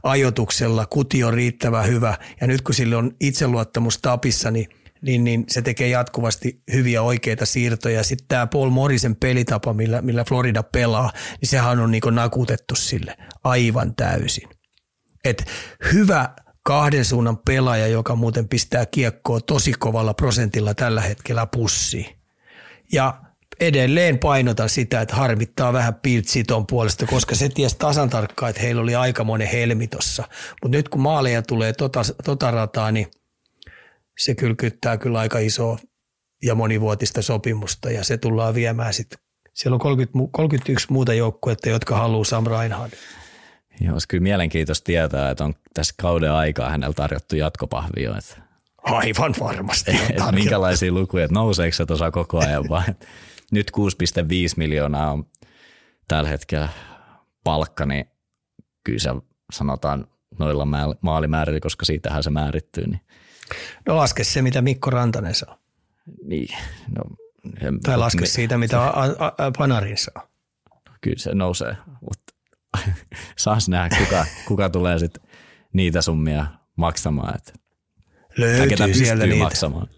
[0.02, 4.68] ajotuksella, kuti on riittävän hyvä ja nyt kun sillä on itseluottamus tapissa, niin
[5.02, 8.04] niin, niin se tekee jatkuvasti hyviä oikeita siirtoja.
[8.04, 13.16] Sitten tämä Paul Morrisen pelitapa, millä, millä Florida pelaa, niin sehän on niin nakutettu sille
[13.44, 14.48] aivan täysin.
[15.24, 15.44] Et
[15.92, 16.28] hyvä
[16.62, 22.06] kahden suunnan pelaaja, joka muuten pistää kiekkoa tosi kovalla prosentilla tällä hetkellä pussiin.
[22.92, 23.20] Ja
[23.60, 28.82] edelleen painotan sitä, että harmittaa vähän Piltsiton puolesta, koska se ties tasan tarkkaan, että heillä
[28.82, 30.24] oli aikamoinen helmi tossa.
[30.62, 33.06] Mutta nyt kun maaleja tulee tota, tota rataa, niin
[34.18, 35.78] se kylkyttää kyllä aika iso
[36.42, 39.18] ja monivuotista sopimusta ja se tullaan viemään sitten.
[39.54, 42.94] Siellä on 30, 31 muuta joukkuetta, jotka haluaa Sam Reinhardt.
[43.80, 48.14] Joo, olisi kyllä mielenkiintoista tietää, että on tässä kauden aikaa hänellä tarjottu jatkopahvio.
[48.18, 48.48] Että
[48.82, 49.90] Aivan varmasti
[50.26, 52.84] on Minkälaisia lukuja, että nouseeko se tuossa koko ajan vai?
[53.52, 53.84] Nyt 6,5
[54.56, 55.26] miljoonaa on
[56.08, 56.68] tällä hetkellä
[57.44, 58.04] palkka, niin
[58.84, 59.10] kyllä se
[59.52, 60.06] sanotaan
[60.38, 60.66] noilla
[61.00, 63.00] maalimäärillä, koska siitähän se määrittyy, niin
[63.86, 65.58] No laske se, mitä Mikko Rantanen saa.
[66.24, 66.56] Niin.
[66.96, 67.02] No,
[67.60, 70.28] en, tai laske me, siitä, mitä a, a, a, Panarin saa.
[71.00, 72.34] Kyllä se nousee, mutta
[73.36, 75.22] saas nähdä, kuka, kuka tulee sitten
[75.72, 76.46] niitä summia
[76.76, 77.34] maksamaan.
[77.36, 77.52] Että
[78.36, 79.44] Löytyy sieltä niitä.
[79.44, 79.88] maksamaan.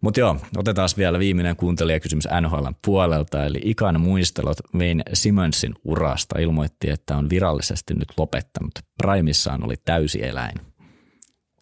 [0.00, 3.44] Mutta joo, otetaan vielä viimeinen kuuntelijakysymys NHLn puolelta.
[3.44, 8.72] Eli Ikan muistelot Wayne Simonsin urasta ilmoitti, että on virallisesti nyt lopettanut.
[9.02, 10.54] Primissaan oli täysi eläin.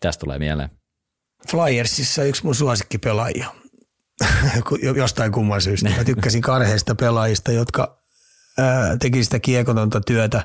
[0.01, 0.70] Tästä tulee mieleen?
[1.51, 3.47] Flyersissa yksi mun suosikkipelaajia.
[4.97, 5.91] Jostain kumman syystä.
[5.91, 8.03] Mä tykkäsin karheista pelaajista, jotka
[8.59, 10.45] ää, teki sitä kiekotonta työtä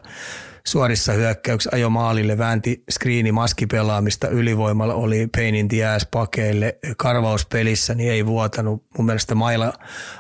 [0.68, 7.96] suorissa hyökkäyksissä, ajo maalille, väänti screeni maskipelaamista, ylivoimalla oli pain in the ass pakeille, karvauspelissä
[7.96, 8.86] niin ei vuotanut.
[8.98, 9.74] Mun mielestä maila,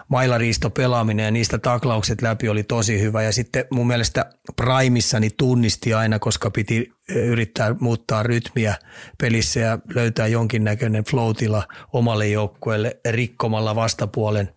[0.08, 3.24] mailariisto pelaaminen ja niistä taklaukset läpi oli tosi hyvä.
[3.24, 4.26] Ja sitten mun mielestä
[4.56, 8.76] Primissa niin tunnisti aina, koska piti yrittää muuttaa rytmiä
[9.18, 11.32] pelissä ja löytää jonkinnäköinen flow
[11.94, 14.50] omalle joukkueelle rikkomalla vastapuolen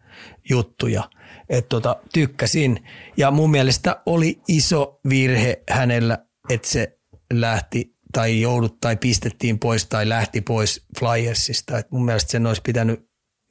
[0.50, 1.02] juttuja–
[1.48, 2.84] että tota, tykkäsin.
[3.16, 6.18] Ja mun mielestä oli iso virhe hänellä,
[6.50, 6.98] että se
[7.32, 11.78] lähti tai joudut tai pistettiin pois tai lähti pois Flyersista.
[11.78, 13.08] Et mun mielestä sen olisi pitänyt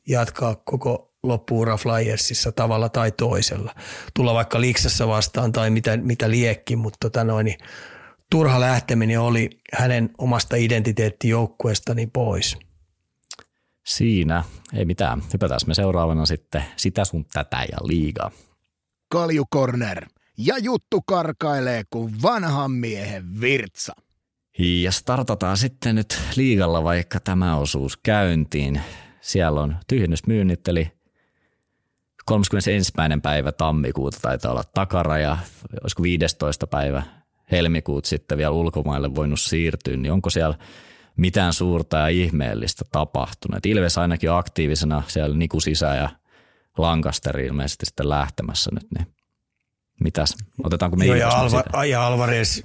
[0.07, 3.75] jatkaa koko loppuura Flyersissa tavalla tai toisella.
[4.13, 7.57] Tulla vaikka Liksassa vastaan tai mitä, mitä liekki, mutta tota noin, niin
[8.31, 12.57] turha lähteminen oli hänen omasta identiteettijoukkueestani pois.
[13.83, 15.21] Siinä, ei mitään.
[15.33, 18.31] Hypätään me seuraavana sitten sitä sun tätä ja liigaa.
[19.09, 20.05] Kalju Corner.
[20.37, 23.93] Ja juttu karkailee kuin vanhan miehen virtsa.
[24.59, 28.81] Ja startataan sitten nyt liigalla vaikka tämä osuus käyntiin.
[29.21, 30.91] Siellä on tyhjennysmyynnit, eli
[32.25, 32.93] 31.
[33.21, 35.37] päivä tammikuuta taitaa olla takaraja,
[35.81, 36.67] olisiko 15.
[36.67, 37.03] päivä
[37.51, 40.57] helmikuuta sitten vielä ulkomaille voinut siirtyä, niin onko siellä
[41.17, 43.57] mitään suurta ja ihmeellistä tapahtunut.
[43.57, 46.09] Et Ilves ainakin aktiivisena siellä Niku sisään ja
[46.77, 49.07] Lankasteri ilmeisesti sitten lähtemässä nyt, niin
[49.99, 52.63] mitäs, otetaanko me Joo, ja, Alva, ja Alvarez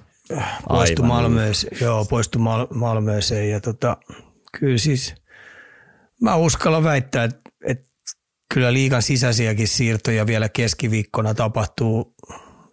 [0.68, 1.16] poistu Aivan.
[1.16, 3.96] Malmööseen, joo, poistu Mal- Malmööseen ja tota,
[4.58, 5.14] kyllä siis
[6.22, 7.86] mä uskallan väittää, että, että
[8.54, 12.14] kyllä liikan sisäisiäkin siirtoja vielä keskiviikkona tapahtuu,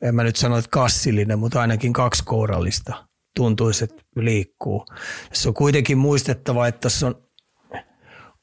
[0.01, 3.04] en mä nyt sano, että kassillinen, mutta ainakin kaksi kourallista
[3.35, 4.85] tuntuisi, että liikkuu.
[5.33, 7.15] Se on kuitenkin muistettava, että tässä on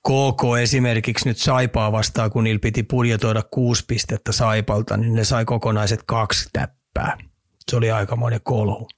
[0.09, 5.45] KK esimerkiksi nyt Saipaa vastaan, kun niillä piti budjetoida kuusi pistettä Saipalta, niin ne sai
[5.45, 7.19] kokonaiset kaksi täppää.
[7.71, 8.89] Se oli aikamoinen kolhu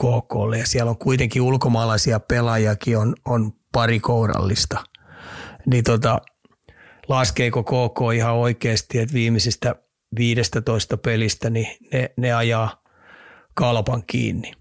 [0.00, 4.84] KKlle ja siellä on kuitenkin ulkomaalaisia pelaajakin, on, on pari kourallista.
[5.66, 6.20] Niin tota,
[7.08, 9.74] laskeeko KK ihan oikeasti, että viimeisistä
[10.18, 12.82] 15 pelistä niin ne, ne ajaa
[13.54, 14.52] kalpan kiinni.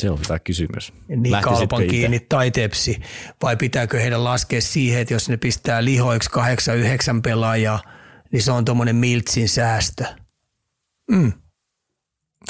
[0.00, 0.92] Se on hyvä kysymys.
[1.08, 1.86] Niin Lähtisitkö itse?
[1.86, 3.00] kiinni tai tepsi,
[3.42, 7.80] vai pitääkö heidän laskea siihen, että jos ne pistää lihoiksi 8-9 pelaajaa,
[8.32, 10.04] niin se on tuommoinen miltsin säästö.
[11.10, 11.32] Mm.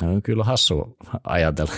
[0.02, 1.72] No, kyllä hassu ajatella.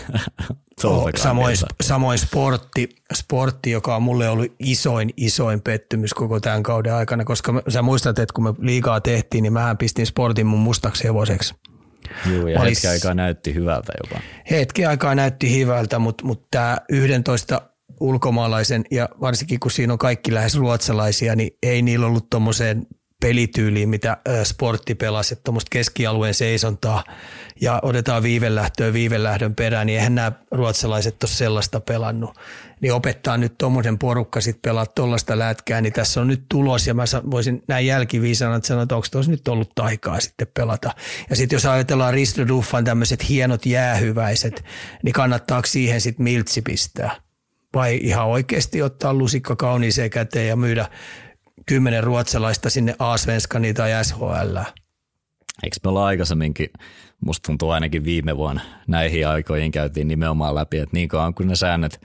[0.80, 6.94] Tuolta samoin, samoin sportti, sportti, joka on mulle ollut isoin, isoin pettymys koko tämän kauden
[6.94, 10.60] aikana, koska mä, sä muistat, että kun me liikaa tehtiin, niin mähän pistin sportin mun
[10.60, 11.54] mustaksi hevoseksi.
[12.30, 14.20] Juu, ja Olis- hetken aikaa näytti hyvältä jopa.
[14.50, 17.62] hetki aikaa näytti hyvältä, mutta, mutta tämä 11
[18.00, 22.86] ulkomaalaisen ja varsinkin kun siinä on kaikki lähes ruotsalaisia, niin ei niillä ollut tuommoiseen
[23.20, 27.04] pelityyliin, mitä sportti pelasi, tuommoista keskialueen seisontaa
[27.60, 32.38] ja otetaan viivelähtöä viivelähdön perään, niin eihän nämä ruotsalaiset ole sellaista pelannut.
[32.80, 36.94] Niin opettaa nyt tuommoisen porukka sitten pelaa tuollaista lätkää, niin tässä on nyt tulos ja
[36.94, 40.90] mä voisin näin jälkiviisana sanoa, että onko tuossa nyt ollut aikaa sitten pelata.
[41.30, 44.64] Ja sitten jos ajatellaan Risto Duffan tämmöiset hienot jäähyväiset,
[45.02, 47.16] niin kannattaako siihen sitten miltsi pistää?
[47.74, 50.88] Vai ihan oikeasti ottaa lusikka kauniiseen käteen ja myydä
[51.68, 54.56] kymmenen ruotsalaista sinne A-Svenskani tai SHL?
[55.62, 56.70] Eikö me olla aikaisemminkin,
[57.20, 61.56] musta tuntuu ainakin viime vuonna, näihin aikoihin käytiin nimenomaan läpi, että niin kauan kun ne
[61.56, 62.00] säännöt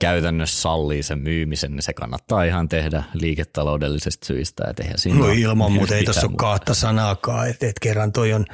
[0.00, 4.64] käytännössä sallii sen myymisen, niin se kannattaa ihan tehdä liiketaloudellisesta syistä.
[4.70, 8.32] Et eihän siinä No ilman muuta ei tuossa ole kahta sanaakaan, että et kerran toi
[8.32, 8.44] on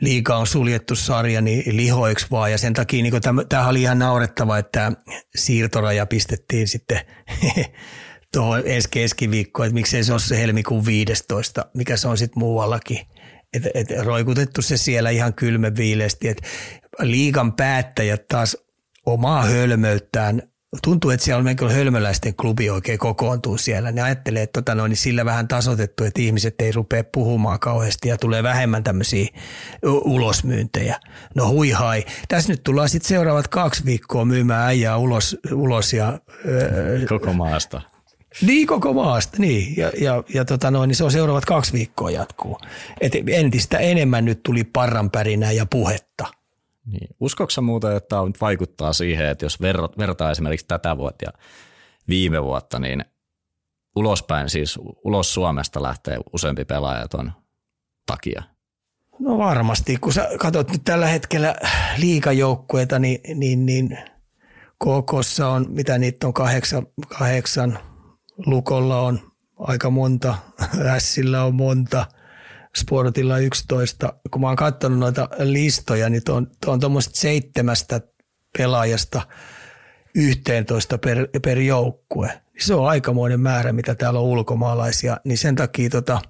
[0.00, 2.52] liiga on suljettu sarja, niin lihoiksi vaan.
[2.52, 3.12] Ja sen takia niin
[3.48, 4.92] tämähän oli ihan naurettava, että
[5.36, 7.00] siirtoraja pistettiin sitten
[8.32, 12.98] tuohon ensi keskiviikkoon, että miksei se ole se helmikuun 15, mikä se on sitten muuallakin.
[13.52, 16.48] Et, et roikutettu se siellä ihan kylmä viileesti, että
[17.00, 18.56] liigan päättäjät taas
[19.06, 20.42] omaa hölmöyttään
[20.82, 23.92] tuntuu, että siellä on melkein hölmöläisten klubi oikein kokoontuu siellä.
[23.92, 28.08] Ne ajattelee, että tota noin, niin sillä vähän tasotettu, että ihmiset ei rupea puhumaan kauheasti
[28.08, 29.26] ja tulee vähemmän tämmöisiä
[29.84, 30.96] ulosmyyntejä.
[31.34, 32.04] No hui hai.
[32.28, 37.89] Tässä nyt tullaan sitten seuraavat kaksi viikkoa myymään äijää ulos, ulos ja öö, Koko maasta.
[38.42, 39.76] Niin koko maasta, niin.
[39.76, 42.58] Ja, ja, ja tota noin, niin se on seuraavat kaksi viikkoa jatkuu.
[43.00, 46.26] Et entistä enemmän nyt tuli parranpärinää ja puhetta.
[46.86, 47.08] Niin.
[47.20, 51.32] Uskotko sä muuten, että tämä vaikuttaa siihen, että jos verrat, vertaa esimerkiksi tätä vuotta ja
[52.08, 53.04] viime vuotta, niin
[53.96, 57.32] ulospäin, siis ulos Suomesta lähtee useampi pelaaja ton
[58.06, 58.42] takia.
[59.18, 61.54] No varmasti, kun sä katsot nyt tällä hetkellä
[61.96, 63.98] liikajoukkueita, niin, niin, niin
[64.84, 66.86] KKssa on, mitä niitä on, kahdeksan,
[67.18, 67.78] kahdeksan
[68.46, 70.34] Lukolla on aika monta,
[70.98, 72.06] Sillä on monta,
[72.76, 74.12] Sportilla 11.
[74.30, 78.00] Kun mä oon katsonut noita listoja, niin on, on tuommoista seitsemästä
[78.58, 79.22] pelaajasta
[80.14, 82.40] 11 per, per joukkue.
[82.58, 86.20] Se on aikamoinen määrä, mitä täällä on ulkomaalaisia, niin sen takia tota,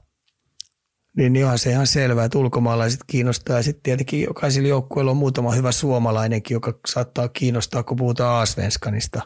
[1.17, 3.57] niin niin onhan se ihan selvää, että ulkomaalaiset kiinnostaa.
[3.57, 9.23] Ja sitten tietenkin jokaisella joukkueella on muutama hyvä suomalainenkin, joka saattaa kiinnostaa, kun puhutaan Asvenskanista.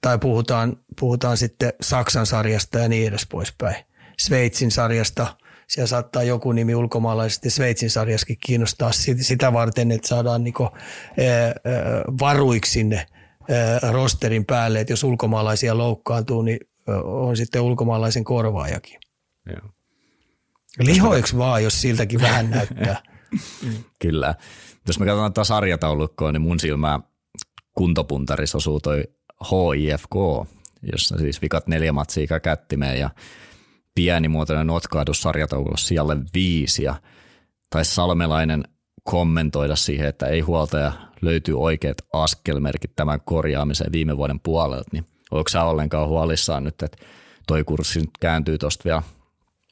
[0.00, 3.84] Tai puhutaan, puhutaan sitten Saksan sarjasta ja niin edes poispäin.
[4.18, 5.36] Sveitsin sarjasta,
[5.68, 8.90] siellä saattaa joku nimi ulkomaalaisesti Sveitsin sarjassakin kiinnostaa
[9.20, 10.74] sitä varten, että saadaan niinku, ää,
[11.46, 11.54] ää,
[12.20, 13.06] varuiksi sinne
[13.50, 16.58] ää, rosterin päälle, että jos ulkomaalaisia loukkaantuu, niin
[17.04, 19.00] on sitten ulkomaalaisen korvaajakin.
[19.46, 19.70] Joo.
[20.78, 23.02] Lihoiksi vaan, jos siltäkin vähän näyttää.
[24.02, 24.34] Kyllä.
[24.86, 27.02] Jos me katsotaan tätä sarjataulukkoa, niin mun silmään
[27.74, 29.04] kuntopuntarissa osuu toi
[29.44, 30.14] HIFK,
[30.82, 33.10] jossa siis vikat neljä matsia kättimeen ja
[33.94, 36.82] pienimuotoinen notkahdus sarjataulussa sijalle viisi.
[36.82, 36.94] Ja
[37.70, 38.64] taisi Salmelainen
[39.02, 45.48] kommentoida siihen, että ei huoltaja löytyy oikeat askelmerkit tämän korjaamiseen viime vuoden puolelta, niin onko
[45.48, 46.98] sä ollenkaan huolissaan nyt, että
[47.46, 49.02] toi kurssi nyt kääntyy tuosta vielä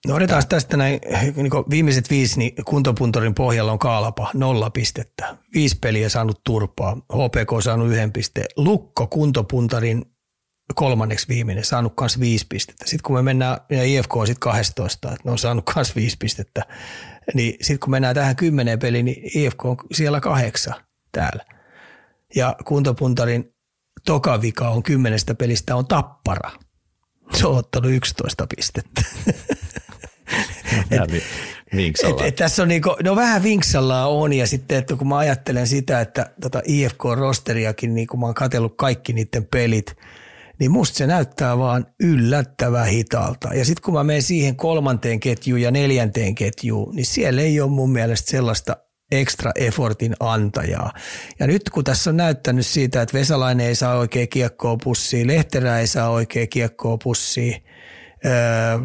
[0.06, 1.00] No otetaan tästä näin,
[1.36, 5.36] niin viimeiset viisi, niin kuntopuntorin pohjalla on Kaalapa, nolla pistettä.
[5.54, 8.46] Viisi peliä saanut turpaa, HPK saanut yhden pisteen.
[8.56, 10.04] Lukko kuntopuntarin
[10.74, 12.84] kolmanneksi viimeinen, saanut myös viisi pistettä.
[12.86, 16.16] Sitten kun me mennään, ja IFK on sitten 12, että ne on saanut myös viisi
[16.20, 16.62] pistettä.
[17.34, 20.74] Niin sitten kun mennään tähän kymmeneen peliin, niin IFK on siellä kahdeksan
[21.12, 21.44] täällä.
[22.36, 23.54] Ja kuntopuntarin
[24.06, 26.50] toka vika on kymmenestä pelistä on tappara.
[27.32, 29.02] Se on ottanut 11 pistettä.
[30.90, 31.02] et,
[32.04, 35.66] et, et, tässä on niinku, no vähän vinksalla on ja sitten, että kun mä ajattelen
[35.66, 39.96] sitä, että tota IFK-rosteriakin, niin kun mä oon katsellut kaikki niiden pelit,
[40.58, 43.54] niin musta se näyttää vaan yllättävän hitaalta.
[43.54, 47.70] Ja sitten kun mä menen siihen kolmanteen ketjuun ja neljänteen ketjuun, niin siellä ei ole
[47.70, 48.76] mun mielestä sellaista
[49.12, 50.92] extra effortin antajaa.
[51.38, 55.78] Ja nyt kun tässä on näyttänyt siitä, että Vesalainen ei saa oikein kiekkoa pussiin, Lehterä
[55.78, 57.64] ei saa oikein kiekkoa pussiin,
[58.26, 58.78] öö,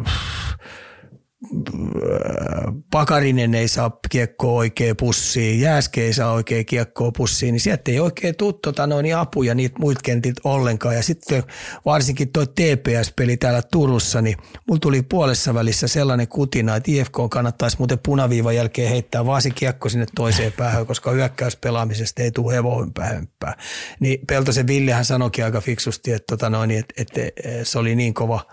[2.90, 8.00] Pakarinen ei saa kiekkoa oikein pussiin, Jääske ei saa oikein kiekkoa pussiin, niin sieltä ei
[8.00, 10.94] oikein tule tota noin apuja niitä muilta kentit ollenkaan.
[10.94, 11.42] Ja sitten
[11.84, 14.36] varsinkin tuo TPS-peli täällä Turussa, niin
[14.68, 19.50] mulla tuli puolessa välissä sellainen kutina, että IFK kannattaisi muuten punaviivan jälkeen heittää vaan se
[19.50, 23.56] kiekko sinne toiseen päähän, koska hyökkäyspelaamisesta ei tule hevohympähymppää.
[24.00, 27.20] Niin Peltosen Villihän sanoikin aika fiksusti, että, tota noin, että, että
[27.62, 28.46] se oli niin kova–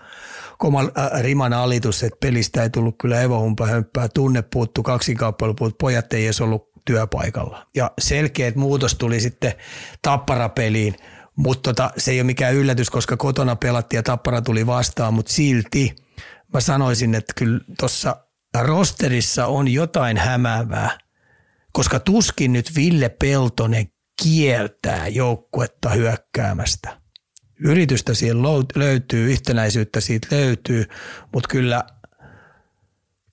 [0.58, 5.76] koman äh, riman alitus, että pelistä ei tullut kyllä evohumpa hömppää, tunne puuttu, kaksikauppailu puuttu,
[5.80, 7.66] pojat ei edes ollut työpaikalla.
[7.76, 9.52] Ja selkeät muutos tuli sitten
[10.02, 10.94] tapparapeliin,
[11.36, 15.32] mutta tota, se ei ole mikään yllätys, koska kotona pelattiin ja tappara tuli vastaan, mutta
[15.32, 15.96] silti
[16.52, 18.16] mä sanoisin, että kyllä tuossa
[18.60, 20.98] rosterissa on jotain hämäävää,
[21.72, 23.86] koska tuskin nyt Ville Peltonen
[24.22, 26.97] kieltää joukkuetta hyökkäämästä
[27.64, 28.42] yritystä siellä
[28.76, 30.84] löytyy, yhtenäisyyttä siitä löytyy,
[31.32, 31.84] mutta kyllä,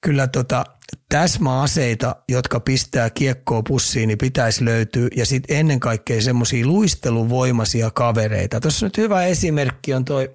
[0.01, 0.63] kyllä tota,
[1.09, 5.07] täsmäaseita, jotka pistää kiekkoa pussiin, niin pitäisi löytyä.
[5.15, 8.61] Ja sitten ennen kaikkea semmoisia luisteluvoimaisia kavereita.
[8.61, 10.33] Tuossa nyt hyvä esimerkki on toi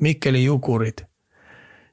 [0.00, 1.02] Mikkeli Jukurit.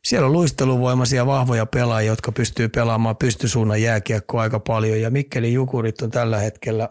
[0.03, 5.01] Siellä on luisteluvoimaisia vahvoja pelaajia, jotka pystyy pelaamaan pystysuunnan jääkiekkoa aika paljon.
[5.01, 6.89] Ja Mikkeli Jukurit on tällä hetkellä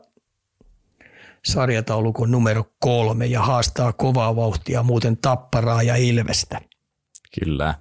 [1.46, 6.60] sarjataulukon numero kolme ja haastaa kovaa vauhtia muuten tapparaa ja ilvestä.
[7.40, 7.74] Kyllä.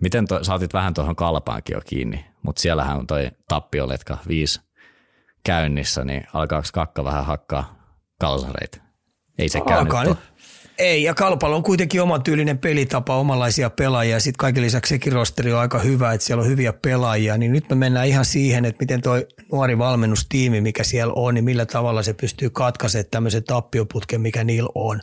[0.00, 4.60] Miten to, saatit vähän tuohon kalpaankin jo kiinni, mutta siellähän on toi tappioletka viisi
[5.44, 7.78] käynnissä, niin alkaako kakka vähän hakkaa
[8.20, 8.78] kalsareita?
[9.38, 9.92] Ei se käynyt.
[10.08, 10.18] Nyt.
[10.78, 14.20] Ei, ja Kalpalla on kuitenkin oman tyylinen pelitapa, omanlaisia pelaajia.
[14.20, 17.38] Sitten kaiken lisäksi sekin rosteri on aika hyvä, että siellä on hyviä pelaajia.
[17.38, 19.14] Niin nyt me mennään ihan siihen, että miten tuo
[19.52, 24.70] nuori valmennustiimi, mikä siellä on, niin millä tavalla se pystyy katkaisemaan tämmöisen tappioputken, mikä niillä
[24.74, 25.00] on.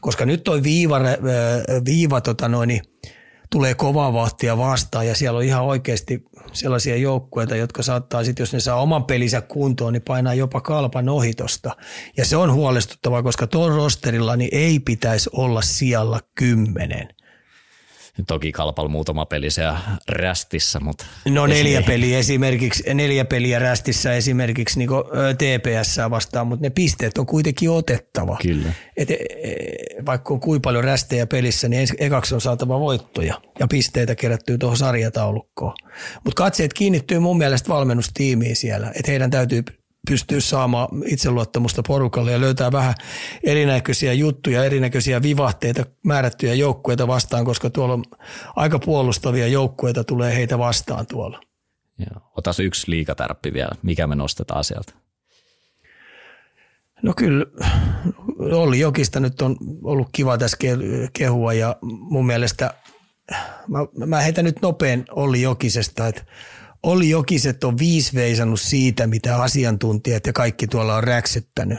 [0.00, 1.00] Koska nyt tuo viiva,
[1.84, 2.82] viiva tota noin,
[3.52, 8.52] tulee kovaa vahtia vastaan ja siellä on ihan oikeasti sellaisia joukkueita, jotka saattaa sitten, jos
[8.52, 11.76] ne saa oman pelinsä kuntoon, niin painaa jopa kalpan ohitosta.
[12.16, 17.08] Ja se on huolestuttavaa, koska tuon rosterilla niin ei pitäisi olla siellä kymmenen–
[18.26, 19.62] Toki kalpal muutama peli se
[20.08, 21.06] rästissä, mutta...
[21.28, 24.90] No neljä peliä esimerkiksi, neljä peliä rästissä esimerkiksi niin
[25.38, 28.38] TPS vastaan, mutta ne pisteet on kuitenkin otettava.
[28.42, 28.72] Kyllä.
[28.96, 29.56] Et, e, e,
[30.06, 34.76] vaikka on kuinka paljon rästejä pelissä, niin ekaksi on saatava voittoja ja pisteitä kerättyy tuohon
[34.76, 35.74] sarjataulukkoon.
[36.24, 39.62] Mutta katseet kiinnittyy mun mielestä valmennustiimiin siellä, että heidän täytyy
[40.08, 42.94] pystyy saamaan itseluottamusta porukalle ja löytää vähän
[43.44, 48.04] erinäköisiä juttuja, erinäköisiä vivahteita määrättyjä joukkueita vastaan, koska tuolla on
[48.56, 51.40] aika puolustavia joukkueita tulee heitä vastaan tuolla.
[51.98, 52.32] Joo.
[52.36, 53.72] Otas yksi liikatärppi vielä.
[53.82, 54.92] Mikä me nostetaan sieltä?
[57.02, 57.46] No kyllä,
[58.38, 60.56] Olli Jokista nyt on ollut kiva tässä
[61.12, 62.74] kehua ja mun mielestä
[63.68, 66.24] mä, mä heitän nyt nopein Olli Jokisesta, että
[66.82, 71.78] Olli Jokiset on viisveisannut siitä, mitä asiantuntijat ja kaikki tuolla on räksyttänyt.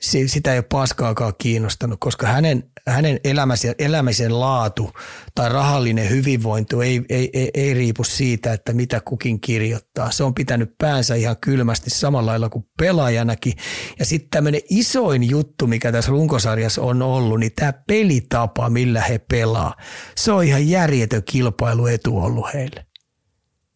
[0.00, 4.90] Sitä ei ole paskaakaan kiinnostanut, koska hänen, hänen elämänsä, elämisen laatu
[5.34, 10.10] tai rahallinen hyvinvointi ei, ei, ei, ei riipu siitä, että mitä kukin kirjoittaa.
[10.10, 13.52] Se on pitänyt päänsä ihan kylmästi samalla lailla kuin pelaajanakin.
[13.98, 19.18] Ja sitten tämmöinen isoin juttu, mikä tässä runkosarjassa on ollut, niin tämä pelitapa, millä he
[19.18, 19.74] pelaa.
[20.16, 22.86] Se on ihan järjetön kilpailuetu ollut heille.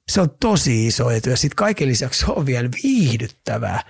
[0.09, 3.83] Se on tosi iso etu ja sitten kaiken lisäksi se on vielä viihdyttävää,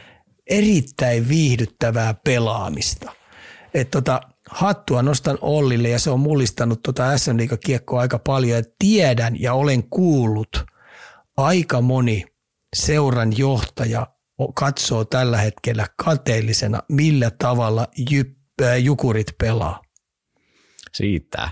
[0.47, 3.13] erittäin viihdyttävää pelaamista.
[3.75, 4.21] Et tota,
[4.51, 9.55] hattua nostan Ollille ja se on mullistanut tota SM kiekkoa aika paljon ja tiedän ja
[9.55, 10.65] olen kuullut
[11.37, 12.25] aika moni
[12.77, 14.07] seuran johtaja
[14.55, 17.89] katsoo tällä hetkellä kateellisena, millä tavalla
[18.79, 19.83] jukurit pelaa.
[20.93, 21.51] Siitä.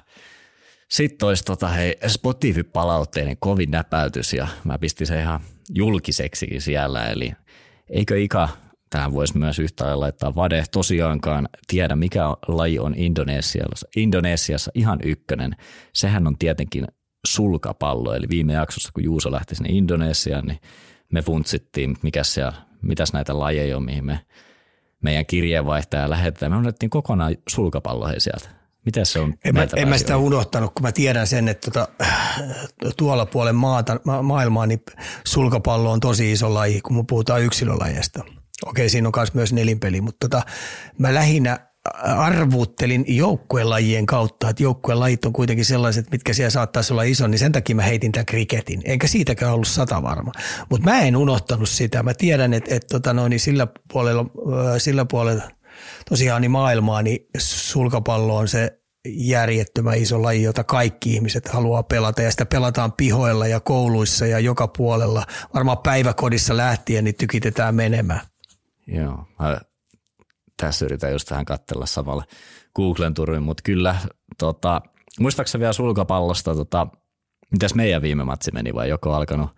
[0.91, 5.41] Sitten olisi tota, hei, Spotify-palautteinen kovin näpäytys ja mä pistin se ihan
[5.75, 7.05] julkiseksikin siellä.
[7.05, 7.33] Eli
[7.91, 8.49] eikö Ika,
[8.91, 14.99] tähän voisi myös yhtä lailla laittaa Vade, tosiaankaan tiedä mikä laji on Indonesiassa, Indonesiassa ihan
[15.05, 15.57] ykkönen.
[15.93, 16.87] Sehän on tietenkin
[17.27, 18.15] sulkapallo.
[18.15, 20.61] Eli viime jaksossa, kun Juuso lähti sinne Indonesiaan, niin
[21.13, 22.53] me funtsittiin, mikä siellä,
[22.83, 24.21] mitäs näitä lajeja on, mihin me
[25.03, 26.53] meidän kirjeenvaihtaja lähetetään.
[26.53, 28.56] Me annettiin kokonaan sulkapallo sieltä.
[28.87, 29.35] Miten se on?
[29.45, 31.89] En, mä, en mä sitä unohtanut, kun mä tiedän sen, että tota,
[32.97, 34.83] tuolla puolen maata, ma- maailmaa niin
[35.27, 38.25] sulkapallo on tosi iso laji, kun me puhutaan yksilölajista.
[38.67, 40.43] Okei, siinä on myös nelinpeli, mutta tota,
[40.99, 41.59] mä lähinnä
[42.03, 47.53] arvuuttelin joukkuelajien kautta, että joukkuelajit on kuitenkin sellaiset, mitkä siellä saattaisi olla iso, niin sen
[47.53, 48.83] takia mä heitin tämän kriketin.
[48.85, 50.33] Enkä siitäkään ollut sata varma.
[50.71, 52.03] Mutta mä en unohtanut sitä.
[52.03, 54.25] Mä tiedän, että, että tota, no, niin sillä, puolella,
[54.79, 55.43] sillä puolella
[56.09, 62.23] tosiaan niin maailmaa, niin sulkapallo on se järjettömän iso laji, jota kaikki ihmiset haluaa pelata
[62.23, 65.27] ja sitä pelataan pihoilla ja kouluissa ja joka puolella.
[65.55, 68.21] Varmaan päiväkodissa lähtien niin tykitetään menemään.
[68.87, 69.61] Joo, mä
[70.57, 72.25] tässä yritän just vähän katsella samalla
[72.75, 73.97] Googlen turvin, mutta kyllä,
[74.39, 74.81] tota,
[75.21, 76.87] muistaakseni vielä sulkapallosta, tota,
[77.51, 79.51] mitäs meidän viime matsi meni vai joko alkanut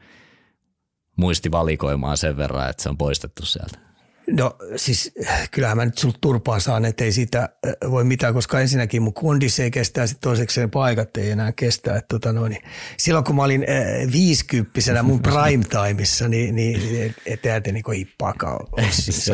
[1.16, 3.87] muisti valikoimaan sen verran, että se on poistettu sieltä?
[4.32, 5.12] No siis
[5.50, 9.14] kyllähän mä nyt sulta turpaa saan, että ei siitä äh, voi mitään, koska ensinnäkin mun
[9.14, 11.96] kondis ei kestä ja sitten toiseksi ne paikat ei enää kestä.
[11.96, 12.62] Että tota noin, niin
[12.96, 18.66] silloin kun mä olin äh, viisikymppisenä mun prime timeissa, niin, niin et täältä niin hippaakaan
[18.90, 19.32] se,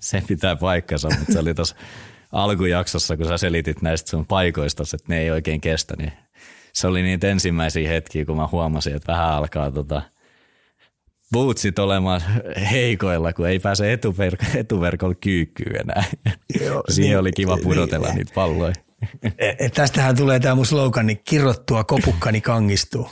[0.00, 1.76] se pitää paikkansa, mutta se oli tuossa
[2.32, 6.12] alkujaksossa, kun sä selitit näistä sun paikoista, että ne ei oikein kestä, niin
[6.72, 10.02] se oli niitä ensimmäisiä hetkiä, kun mä huomasin, että vähän alkaa tota–
[11.32, 12.20] bootsit olemaan
[12.70, 16.04] heikoilla, kun ei pääse etuverk- etuverkolla kyykkyyn enää.
[16.60, 18.72] Joo, Siihen niin, oli kiva pudotella niin, niitä palloja.
[19.38, 23.10] Et e, tästähän tulee tämä mun slogan, niin kirrottua kopukkani kangistuu.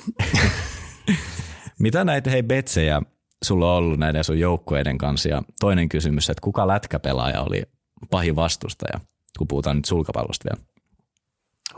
[1.78, 3.02] Mitä näitä hei betsejä
[3.44, 5.28] sulla on ollut näiden sun joukkueiden kanssa?
[5.28, 7.62] Ja toinen kysymys, että kuka lätkäpelaaja oli
[8.10, 9.00] pahin vastustaja,
[9.38, 10.66] kun puhutaan nyt sulkapallosta vielä?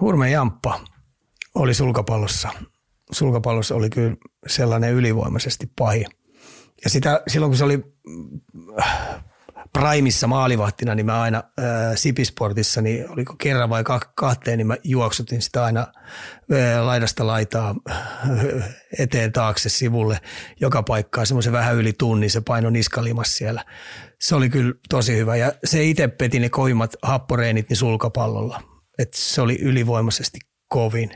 [0.00, 0.80] Hurme Jamppa
[1.54, 2.48] oli sulkapallossa.
[3.12, 6.06] Sulkapallossa oli kyllä sellainen ylivoimaisesti pahin
[6.84, 7.84] ja sitä, silloin kun se oli
[8.78, 9.24] äh,
[9.72, 13.84] Primissa maalivahtina, niin mä aina ää, äh, Sipisportissa, niin oliko kerran vai
[14.14, 15.86] kahteen, niin mä juoksutin sitä aina
[16.52, 17.74] ää, äh, laidasta laitaa
[18.98, 20.20] eteen taakse sivulle
[20.60, 23.64] joka paikkaa semmoisen vähän yli tunnin, se paino niskalimas siellä.
[24.20, 28.62] Se oli kyllä tosi hyvä ja se itse peti ne kovimmat happoreenit niin sulkapallolla.
[28.98, 30.38] Et se oli ylivoimaisesti
[30.68, 31.10] kovin.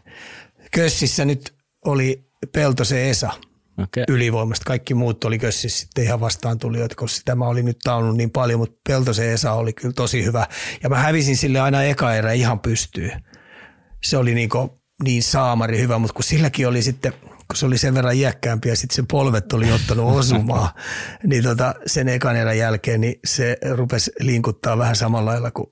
[0.75, 1.55] Kössissä nyt
[1.85, 3.31] oli Peltosen Esa–
[3.83, 4.05] okay.
[4.09, 4.65] ylivoimasta.
[4.65, 8.31] Kaikki muut oli kössissä sitten ihan vastaan tulijoita, koska sitä mä olin nyt taunut niin
[8.31, 10.47] paljon, mutta Peltosen Esa oli kyllä tosi hyvä.
[10.83, 13.11] Ja mä hävisin sille aina eka erä ihan pystyy.
[14.03, 14.51] Se oli niin,
[15.05, 18.77] niin saamari hyvä, mutta kun silläkin oli sitten, kun se oli sen verran iäkkäämpi ja
[18.77, 20.69] sitten sen polvet oli ottanut osumaan,
[21.27, 25.67] niin tota, sen ekan erän jälkeen niin se rupesi linkuttaa vähän samalla lailla kuin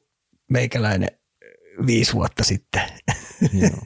[0.50, 1.17] meikäläinen
[1.86, 2.82] viisi vuotta sitten.
[3.52, 3.78] Joo.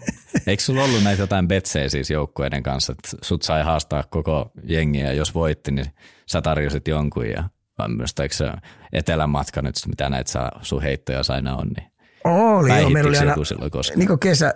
[0.47, 5.05] Eikö sulla ollut näitä jotain betsejä siis joukkueiden kanssa, että sut sai haastaa koko jengiä
[5.05, 5.87] ja jos voitti, niin
[6.27, 7.49] sä tarjosit jonkun ja
[8.23, 8.51] eikö se
[8.93, 11.93] etelämatka nyt, mitä näitä saa, sun heittoja aina on, niin
[12.25, 13.35] oli, joo, meillä oli aina,
[13.97, 14.55] niin kesä,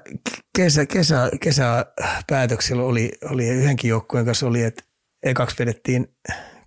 [0.56, 4.82] kesä, kesä, kesäpäätöksellä oli, oli yhdenkin joukkueen kanssa oli, että
[5.22, 6.06] ekaksi vedettiin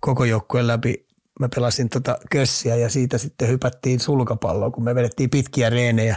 [0.00, 1.06] koko joukkueen läpi
[1.40, 6.16] mä pelasin tota kössiä ja siitä sitten hypättiin sulkapalloa, kun me vedettiin pitkiä reenejä,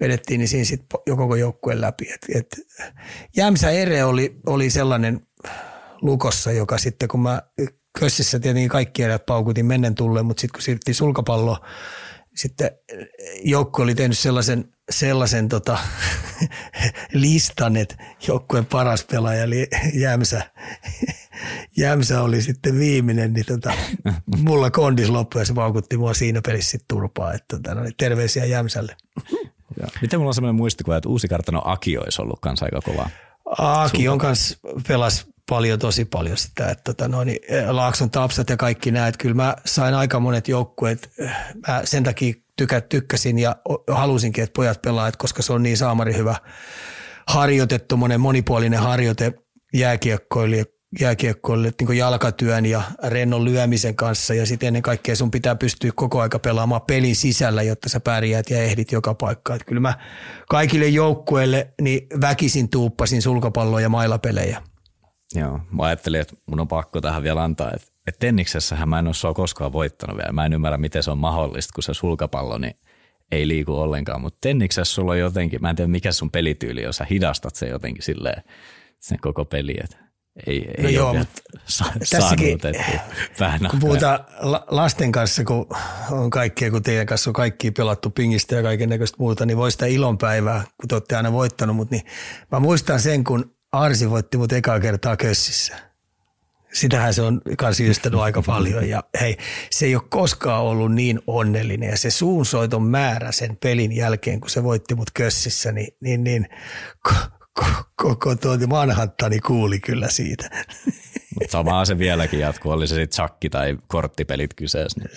[0.00, 2.12] vedettiin niin siinä sitten koko joukkueen läpi.
[2.12, 2.46] Et, et,
[3.36, 5.20] Jämsä Ere oli, oli sellainen
[6.02, 7.42] lukossa, joka sitten kun mä
[7.98, 11.58] kössissä tietenkin kaikki erät paukutin mennen tulleen, mutta sitten kun siirryttiin sulkapalloon,
[12.36, 12.70] sitten
[13.44, 15.78] joukko oli tehnyt sellaisen, sellaisen tota,
[17.12, 17.94] listan, että
[18.28, 20.50] joukkueen paras pelaaja eli Jämsä,
[21.76, 23.72] Jämsä oli sitten viimeinen, niin tota,
[24.36, 27.32] mulla kondis loppui ja se vaukutti mua siinä pelissä sitten turpaa.
[27.32, 28.96] Että tota, no, niin terveisiä Jämsälle.
[29.80, 29.86] Ja.
[30.02, 33.10] Miten mulla on sellainen muistikuva, että uusi kartano Aki olisi ollut kanssa aika kova?
[33.58, 37.38] Aki on kanssa pelas paljon, tosi paljon sitä, että tota, no, niin,
[37.68, 41.10] Laakson tapsat ja kaikki nämä, että kyllä mä sain aika monet joukkueet,
[41.68, 43.56] mä sen takia tykä, tykkäsin ja
[43.90, 46.36] halusinkin, että pojat pelaa, koska se on niin saamari hyvä
[47.28, 49.32] harjoitettu, monen monipuolinen harjoite
[49.74, 50.64] jääkiekkoille,
[51.00, 56.20] jääkiekkoille niin jalkatyön ja rennon lyömisen kanssa ja sitten ennen kaikkea sun pitää pystyä koko
[56.20, 59.56] aika pelaamaan pelin sisällä, jotta sä pärjäät ja ehdit joka paikkaan.
[59.56, 59.94] Että kyllä mä
[60.48, 64.62] kaikille joukkueille niin väkisin tuuppasin sulkapalloa ja mailapelejä.
[65.34, 69.06] Joo, mä ajattelin, että mun on pakko tähän vielä antaa, että, että tenniksessähän mä en
[69.06, 70.32] ole sua koskaan voittanut vielä.
[70.32, 72.76] Mä en ymmärrä, miten se on mahdollista, kun se sulkapallo niin
[73.32, 76.94] ei liiku ollenkaan, mutta tenniksessä sulla on jotenkin, mä en tiedä mikä sun pelityyli on,
[76.94, 78.42] sä hidastat se jotenkin silleen,
[79.00, 79.96] sen koko peli, että
[80.46, 82.58] ei, ei no ei joo, mutta sa- tässäkin,
[83.70, 84.18] kun puhutaan
[84.68, 85.66] lasten kanssa, kun
[86.10, 89.72] on kaikkea, kun teidän kanssa on kaikki pelattu pingistä ja kaiken näköistä muuta, niin voi
[89.72, 92.06] sitä ilonpäivää, kun te olette aina voittanut, mutta niin
[92.52, 95.91] mä muistan sen, kun Arsi voitti mut ekaa kertaa kössissä.
[96.72, 99.36] Sitähän se on kans ystänyt aika paljon ja hei,
[99.70, 104.50] se ei ole koskaan ollut niin onnellinen ja se suunsoiton määrä sen pelin jälkeen, kun
[104.50, 106.48] se voitti mut kössissä, niin, niin, niin
[107.96, 110.50] koko tuo Manhattani kuuli kyllä siitä.
[111.34, 115.00] Mutta samaa se vieläkin jatkuu, oli se sitten shakki tai korttipelit kyseessä.
[115.00, 115.10] Niin.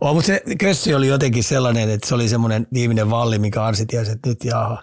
[0.00, 3.86] Oh, mutta se kössi oli jotenkin sellainen, että se oli semmoinen viimeinen valli, mikä Arsi
[3.86, 4.82] tiesi, että nyt jaha,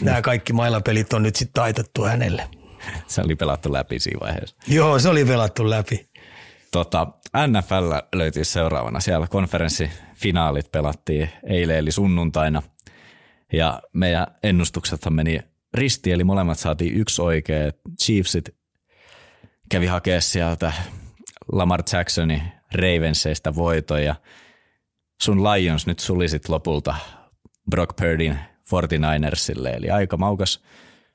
[0.00, 2.48] nämä kaikki mailapelit on nyt sitten taitettu hänelle.
[3.06, 4.56] Se oli pelattu läpi siinä vaiheessa.
[4.68, 6.08] Joo, se oli pelattu läpi.
[6.70, 7.06] Tota,
[7.46, 9.00] NFL löytyy seuraavana.
[9.00, 12.62] Siellä konferenssifinaalit pelattiin eilen eli sunnuntaina.
[13.52, 15.40] Ja meidän ennustuksethan meni
[15.74, 17.70] risti, eli molemmat saatiin yksi oikea.
[18.02, 18.48] Chiefsit
[19.68, 20.72] kävi hakea sieltä
[21.52, 22.42] Lamar Jacksonin
[22.74, 24.14] Ravensseista voiton ja
[25.22, 26.94] sun Lions nyt sulisit lopulta
[27.70, 30.60] Brock Purdyn 49ersille, eli aika maukas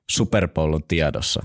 [0.10, 1.44] Super Bowl tiedossa.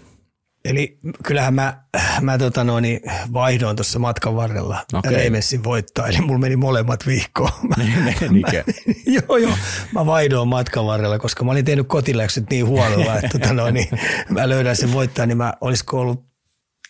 [0.64, 1.82] Eli kyllähän mä,
[2.20, 3.00] mä tota noin,
[3.32, 5.12] vaihdoin tuossa matkan varrella okay.
[5.12, 7.50] Ravensin voittaa, eli mulla meni molemmat viikkoon.
[7.76, 8.64] Menikö?
[9.28, 9.52] joo, joo.
[9.92, 13.88] Mä vaihdoin matkan varrella, koska mä olin tehnyt kotiläksyt niin huolella, että tota noin, niin
[14.28, 16.24] mä löydän sen voittaa, niin mä olisiko ollut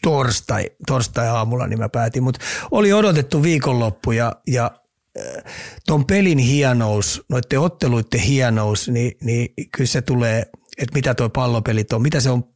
[0.02, 2.22] torstai, torstai aamulla, niin mä päätin.
[2.22, 2.40] Mutta
[2.70, 4.70] oli odotettu viikonloppu ja, ja
[5.18, 5.52] äh,
[5.86, 10.38] ton pelin hienous, noiden otteluiden hienous, niin, niin kyllä se tulee,
[10.78, 12.55] että mitä tuo pallopelit on, mitä se on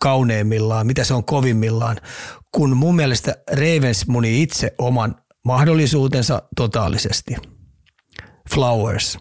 [0.00, 1.96] kauneimmillaan, mitä se on kovimmillaan,
[2.52, 5.14] kun mun mielestä Ravens muni itse oman
[5.44, 7.36] mahdollisuutensa totaalisesti.
[8.54, 9.18] Flowers,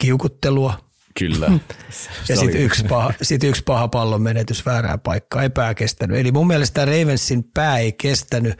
[0.00, 1.46] kiukuttelua, Kyllä.
[2.28, 6.18] ja sitten yksi, paha, sit yksi paha pallon menetys väärään paikkaan, ei pää kestänyt.
[6.18, 8.58] Eli mun mielestä Ravensin pää ei kestänyt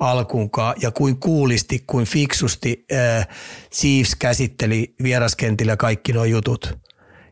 [0.00, 3.28] alkuunkaan ja kuin kuulisti, kuin fiksusti äh,
[3.74, 6.78] Chiefs käsitteli vieraskentillä kaikki nuo jutut.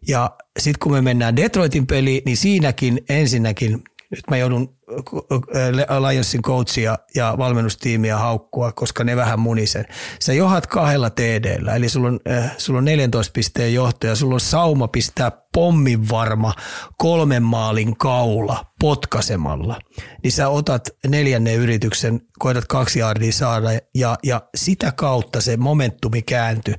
[0.09, 3.83] Ja sitten kun me mennään Detroitin peliin, niin siinäkin ensinnäkin
[4.16, 9.85] nyt mä joudun äh, Lionsin coachia ja valmennustiimiä haukkua, koska ne vähän munisen.
[10.20, 14.35] Sä johat kahdella TDllä, eli sulla on, äh, sulla on 14 pisteen johto ja sulla
[14.35, 16.55] on sauma pistää pommin varma
[16.99, 19.78] kolmen maalin kaula potkasemalla.
[20.23, 26.23] Niin sä otat neljännen yrityksen, koetat kaksi jaardia saada ja, ja sitä kautta se momentumi
[26.23, 26.74] kääntyy.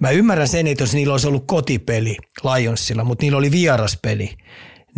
[0.00, 4.36] Mä ymmärrän sen, että jos niillä olisi ollut kotipeli Lionsilla, mutta niillä oli vieraspeli,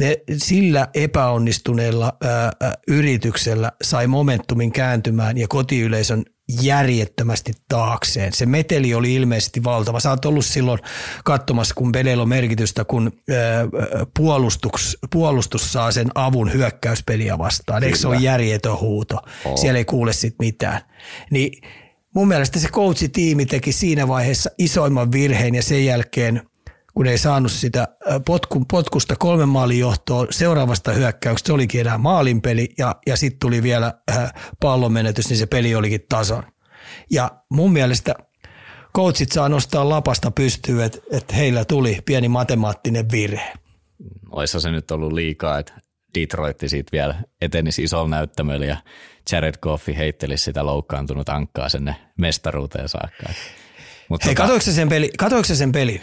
[0.00, 2.52] ne sillä epäonnistuneella ää,
[2.88, 6.24] yrityksellä sai momentumin kääntymään ja kotiyleisön
[6.62, 8.32] järjettömästi taakseen.
[8.32, 10.00] Se meteli oli ilmeisesti valtava.
[10.00, 10.78] Sä oot ollut silloin
[11.24, 13.36] katsomassa, kun peleillä on merkitystä, kun ää,
[14.16, 17.84] puolustus, puolustus saa sen avun hyökkäyspeliä vastaan.
[17.84, 19.16] Eikö se ole järjetön huuto?
[19.44, 19.58] Oh.
[19.58, 20.80] Siellä ei kuule sit mitään.
[21.30, 21.62] Niin
[22.14, 26.42] mun mielestä se coachitiimi teki siinä vaiheessa isoimman virheen ja sen jälkeen–
[26.94, 27.88] kun ei saanut sitä
[28.24, 33.62] potku, potkusta kolmen maalin johtoa seuraavasta hyökkäyksestä, se olikin enää maalinpeli ja, ja sitten tuli
[33.62, 36.42] vielä äh, pallonmenetys, niin se peli olikin tason.
[37.10, 38.14] Ja mun mielestä
[38.96, 43.52] coachit saa nostaa lapasta pystyyn, että, että heillä tuli pieni matemaattinen virhe.
[44.30, 45.72] Oissa se nyt ollut liikaa, että
[46.18, 48.76] Detroitti siitä vielä etenisi isolla näyttämöllä ja
[49.32, 53.32] Jared Goffi heittelisi sitä loukkaantunut ankkaa sinne mestaruuteen saakka.
[54.08, 54.46] Mutta Hei, tota...
[54.46, 56.00] katoiko sen, peli, katoiko sen pelin?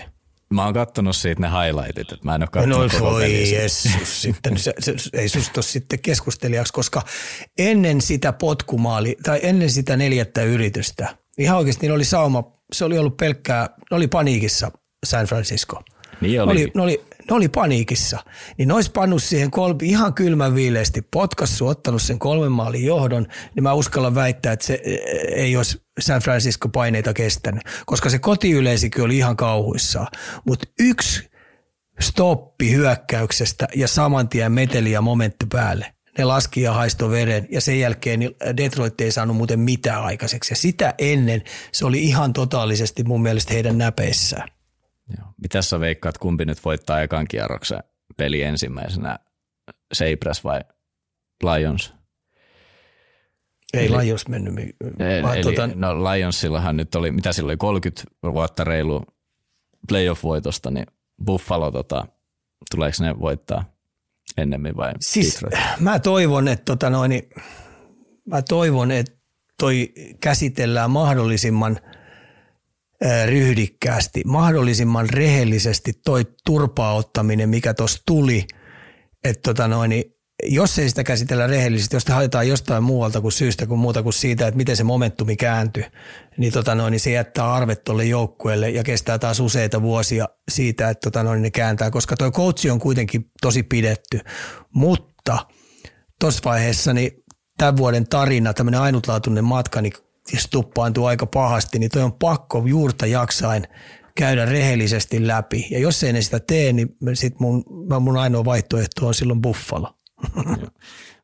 [0.49, 4.22] Mä oon kattonut siitä ne highlightit, että mä en ole katsonut no, koko voi jessus,
[4.22, 7.02] sitten, se, se, ei susta sitten keskustelijaksi, koska
[7.57, 12.98] ennen sitä potkumaali, tai ennen sitä neljättä yritystä, ihan oikeasti niillä oli sauma, se oli
[12.98, 14.72] ollut pelkkää, ne oli paniikissa
[15.06, 15.84] San Francisco.
[16.22, 16.53] Niin oli.
[16.53, 18.20] Ne oli, ne oli, ne oli paniikissa.
[18.58, 23.28] Niin ne olisi pannut siihen kolme, ihan kylmän viileesti potkassu, ottanut sen kolmen maalin johdon,
[23.56, 24.95] niin mä uskallan väittää, että se e,
[25.36, 30.08] ei olisi San Francisco paineita kestänyt, koska se kotiyleisikin oli ihan kauhuissaan.
[30.45, 31.30] Mutta yksi
[31.99, 35.94] stoppi hyökkäyksestä ja saman tien meteli ja momentti päälle.
[36.18, 38.20] Ne laski ja haisto veren ja sen jälkeen
[38.58, 40.52] Detroit ei saanut muuten mitään aikaiseksi.
[40.52, 41.41] Ja sitä ennen
[41.72, 44.56] se oli ihan totaalisesti mun mielestä heidän näpeissään.
[45.17, 45.27] Joo.
[45.41, 47.84] Mitä sä veikkaat, kumpi nyt voittaa ekan kierroksen
[48.17, 49.19] peli ensimmäisenä,
[49.93, 50.61] Sabres vai
[51.43, 51.93] Lions?
[53.73, 54.53] Ei eli, Lions mennyt.
[55.23, 59.03] Vaan eli, tuota, no Lionsillahan nyt oli, mitä silloin oli 30 vuotta reilu
[59.88, 60.85] playoff-voitosta, niin
[61.25, 62.07] Buffalo, tota,
[62.71, 63.65] tuleeko ne voittaa
[64.38, 65.79] ennemmin vai siis, Detroit?
[65.79, 67.29] Mä toivon, että tota noin,
[68.25, 69.17] mä toivon, että
[69.59, 71.79] toi käsitellään mahdollisimman–
[73.26, 78.48] ryhdikkäästi, mahdollisimman rehellisesti toi turpaa ottaminen, mikä tuossa tuli,
[79.24, 80.03] että tota noin,
[80.44, 84.48] jos ei sitä käsitellä rehellisesti, jos haetaan jostain muualta kuin syystä kuin muuta kuin siitä,
[84.48, 85.86] että miten se momentumi kääntyi,
[86.38, 90.90] niin, tota noin, niin se jättää arvet tuolle joukkueelle ja kestää taas useita vuosia siitä,
[90.90, 94.19] että tota noin, ne kääntää, koska tuo coachi on kuitenkin tosi pidetty.
[94.74, 95.45] Mutta
[96.19, 97.11] tuossa vaiheessa niin
[97.57, 99.94] tämän vuoden tarina, tämmöinen ainutlaatuinen matka, niin
[100.38, 103.68] stuppaantuu aika pahasti, niin toi on pakko juurta jaksain
[104.18, 105.68] käydä rehellisesti läpi.
[105.72, 107.64] Ja jos ei ne sitä tee, niin sit mun,
[107.99, 109.94] mun ainoa vaihtoehto on silloin Buffalo.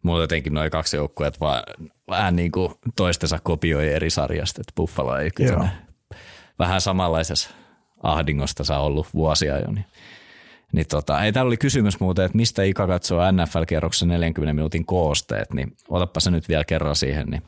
[0.04, 1.64] Mulla jotenkin noin kaksi joukkuetta vaan
[2.10, 5.70] vähän niin kuin toistensa kopioi eri sarjasta, että Buffalo ei kyllä
[6.60, 7.50] vähän samanlaisessa
[8.04, 9.72] ahdingosta saa ollut vuosia jo.
[9.72, 9.86] Niin,
[10.72, 15.54] niin tota, ei täällä oli kysymys muuten, että mistä Ika katsoo NFL-kierroksessa 40 minuutin koosteet,
[15.54, 17.42] niin otappa se nyt vielä kerran siihen, niin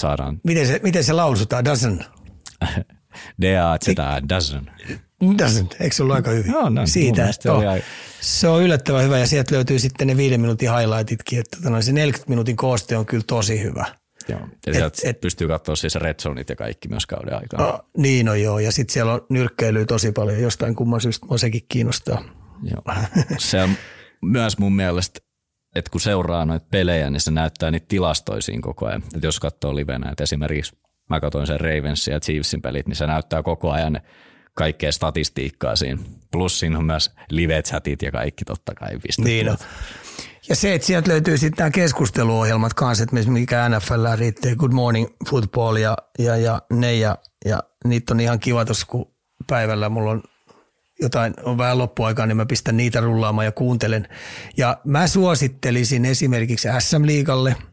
[0.00, 0.40] saadaan.
[0.44, 1.64] Miten se, miten se lausutaan?
[1.64, 2.04] Dozen?
[3.42, 3.88] D-A-Z,
[4.28, 4.70] dozen.
[5.38, 6.52] Dozen, eikö se ollut aika hyvin?
[6.52, 7.86] Joo, no, Siitä, se, oli aika...
[8.20, 11.92] se on yllättävän hyvä ja sieltä löytyy sitten ne viiden minuutin highlightitkin, että tota se
[11.92, 13.86] 40 minuutin kooste on kyllä tosi hyvä.
[14.28, 17.66] Joo, ja et, et, pystyy katsoa siis red zoneit ja kaikki myös kauden aikana.
[17.66, 21.38] Oh, niin on joo, ja sitten siellä on nyrkkeilyä tosi paljon, jostain kumman syystä mua
[21.38, 22.24] sekin kiinnostaa.
[22.62, 22.82] Joo.
[23.38, 23.70] Se on
[24.22, 25.20] myös mun mielestä,
[25.76, 29.02] että kun seuraa noita pelejä, niin se näyttää niitä tilastoisiin koko ajan.
[29.14, 30.76] Että jos katsoo livenä, että esimerkiksi
[31.10, 34.00] mä katsoin sen Ravensin ja Chiefsin pelit, niin se näyttää koko ajan
[34.54, 36.02] kaikkea statistiikkaa siinä.
[36.30, 39.30] Plus siinä on myös live-chatit ja kaikki totta kai pistetty.
[39.30, 39.56] Niin on.
[40.48, 45.08] Ja se, että sieltä löytyy sitten nämä keskusteluohjelmat kanssa, että mikä NFL riittää, Good Morning
[45.30, 49.14] Football ja, ja, ja ne ja, ja niitä on ihan kiva tuossa, kun
[49.46, 50.22] päivällä mulla on
[51.02, 54.08] jotain, on vähän loppuaikaa, niin mä pistän niitä rullaamaan ja kuuntelen.
[54.56, 57.56] Ja mä suosittelisin esimerkiksi SM-liigalle–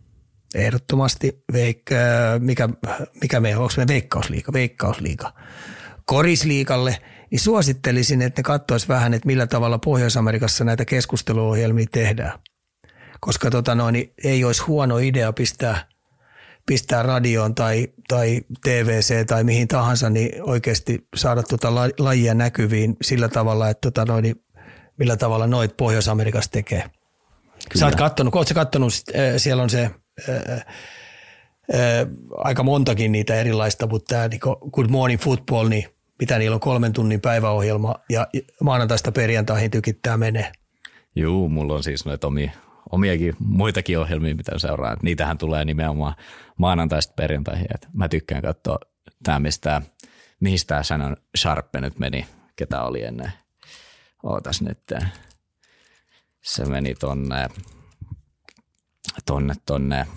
[0.55, 1.81] ehdottomasti, veik,
[2.39, 2.69] mikä,
[3.21, 5.33] mikä me, onko me veikkausliiga, veikkausliiga,
[6.05, 6.97] korisliikalle,
[7.31, 12.39] niin suosittelisin, että ne katsoisi vähän, että millä tavalla Pohjois-Amerikassa näitä keskusteluohjelmia tehdään.
[13.19, 15.88] Koska tota noin, ei olisi huono idea pistää,
[16.65, 23.29] pistää radioon tai, tai TVC tai mihin tahansa, niin oikeasti saada tuota lajia näkyviin sillä
[23.29, 24.35] tavalla, että tota noin, niin
[24.97, 26.81] millä tavalla noit Pohjois-Amerikassa tekee.
[26.81, 27.79] Kyllä.
[27.79, 28.93] Sä oot kattonut, ootko kattonut,
[29.37, 29.91] siellä on se
[32.37, 34.41] aika montakin niitä erilaista, mutta tämä niin
[34.71, 35.85] Good Morning Football, niin
[36.19, 38.27] mitä niillä on kolmen tunnin päiväohjelma ja
[38.61, 40.51] maanantaista perjantaihin tykittää menee.
[41.15, 42.51] Joo, mulla on siis noita omia,
[42.89, 44.93] omiakin muitakin ohjelmia, mitä seuraa.
[44.93, 46.13] Että niitähän tulee nimenomaan
[46.57, 47.67] maanantaista perjantaihin.
[47.73, 48.79] Et mä tykkään katsoa
[49.23, 49.81] tämä, mistä,
[50.39, 52.25] mihin tämä sanan Sharpe nyt meni,
[52.55, 53.31] ketä oli ennen.
[54.23, 54.79] Ootas nyt.
[56.41, 57.49] Se meni tonne
[59.25, 60.07] tonne, tonne.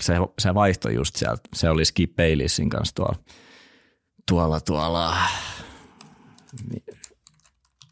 [0.00, 1.42] Se, se vaihto just sieltä.
[1.54, 3.18] Se oli Skip Baylessin kanssa tuolla,
[4.28, 5.16] tuolla, tuolla.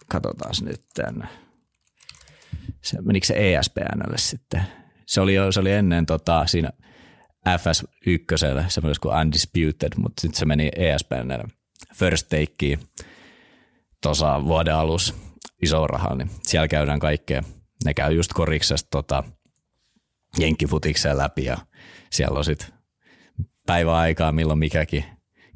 [0.09, 1.42] Katsotaan nyt tänne.
[2.83, 4.63] Se, menikö se ESPNlle sitten?
[5.07, 6.71] Se oli, se oli ennen tota, siinä
[7.49, 11.45] FS1, semmoinen kuin Undisputed, mutta sitten se meni ESPNlle
[11.95, 12.79] First Takeen
[14.03, 15.15] tuossa vuoden alussa
[15.63, 17.43] iso rahaa, niin siellä käydään kaikkea.
[17.85, 19.25] Ne käy just koriksesta tota,
[20.39, 21.57] jenkkifutikseen läpi ja
[22.11, 22.69] siellä on sitten
[23.67, 25.05] päiväaikaa, milloin mikäkin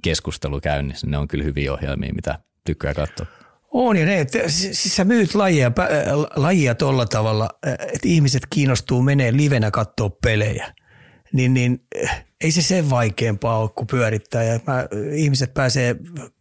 [0.02, 1.06] keskustelu käynnissä.
[1.06, 3.26] Ne on kyllä hyviä ohjelmia, mitä tykkää katsoa.
[3.78, 5.72] On ja ne, että siis sä myyt lajia,
[6.36, 10.74] lajia tuolla tavalla, että ihmiset kiinnostuu menee livenä katsoa pelejä.
[11.32, 11.84] Niin, niin
[12.40, 14.42] ei se sen vaikeampaa ole kuin pyörittää.
[14.42, 15.96] Ja mä, ihmiset pääsee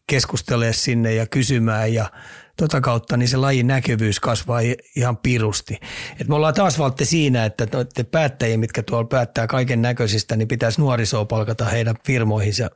[0.07, 2.11] keskustelemaan sinne ja kysymään ja
[2.57, 4.59] tota kautta niin se lajin näkyvyys kasvaa
[4.95, 5.79] ihan pirusti.
[6.21, 10.47] Et me ollaan taas valtte siinä, että te päättäjiä, mitkä tuolla päättää kaiken näköisistä, niin
[10.47, 12.69] pitäisi nuorisoa palkata heidän firmoihinsa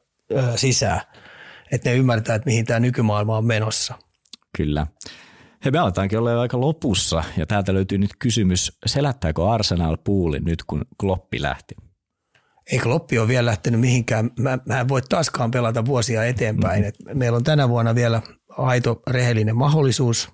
[0.55, 1.01] sisään.
[1.71, 4.08] Että ne ymmärtää, että mihin tämä nykymaailma on menossa.
[4.57, 4.87] Kyllä.
[5.65, 10.63] He me aletaankin olla aika lopussa ja täältä löytyy nyt kysymys, selättääkö Arsenal puuli nyt
[10.63, 11.75] kun Kloppi lähti?
[12.71, 14.31] Ei Kloppi ole vielä lähtenyt mihinkään.
[14.39, 16.83] Mä, mä en voi taaskaan pelata vuosia eteenpäin.
[16.83, 17.09] Mm-hmm.
[17.11, 20.29] Et meillä on tänä vuonna vielä aito rehellinen mahdollisuus.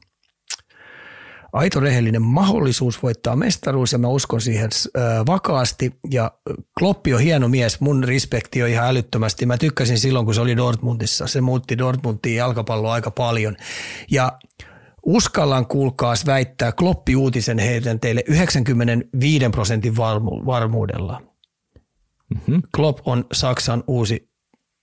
[1.55, 4.69] Aito rehellinen mahdollisuus voittaa mestaruus ja mä uskon siihen
[5.27, 5.91] vakaasti.
[6.11, 6.31] Ja
[6.79, 9.45] Kloppi on hieno mies, mun respekti on ihan älyttömästi.
[9.45, 11.27] Mä tykkäsin silloin, kun se oli Dortmundissa.
[11.27, 13.55] Se muutti Dortmundiin jalkapalloa aika paljon.
[14.11, 14.37] Ja
[15.05, 19.95] uskallan kuulkaas väittää Kloppi uutisen heitän teille 95 prosentin
[20.45, 21.21] varmuudella.
[22.29, 22.61] Mm-hmm.
[22.75, 24.29] Klopp on Saksan uusi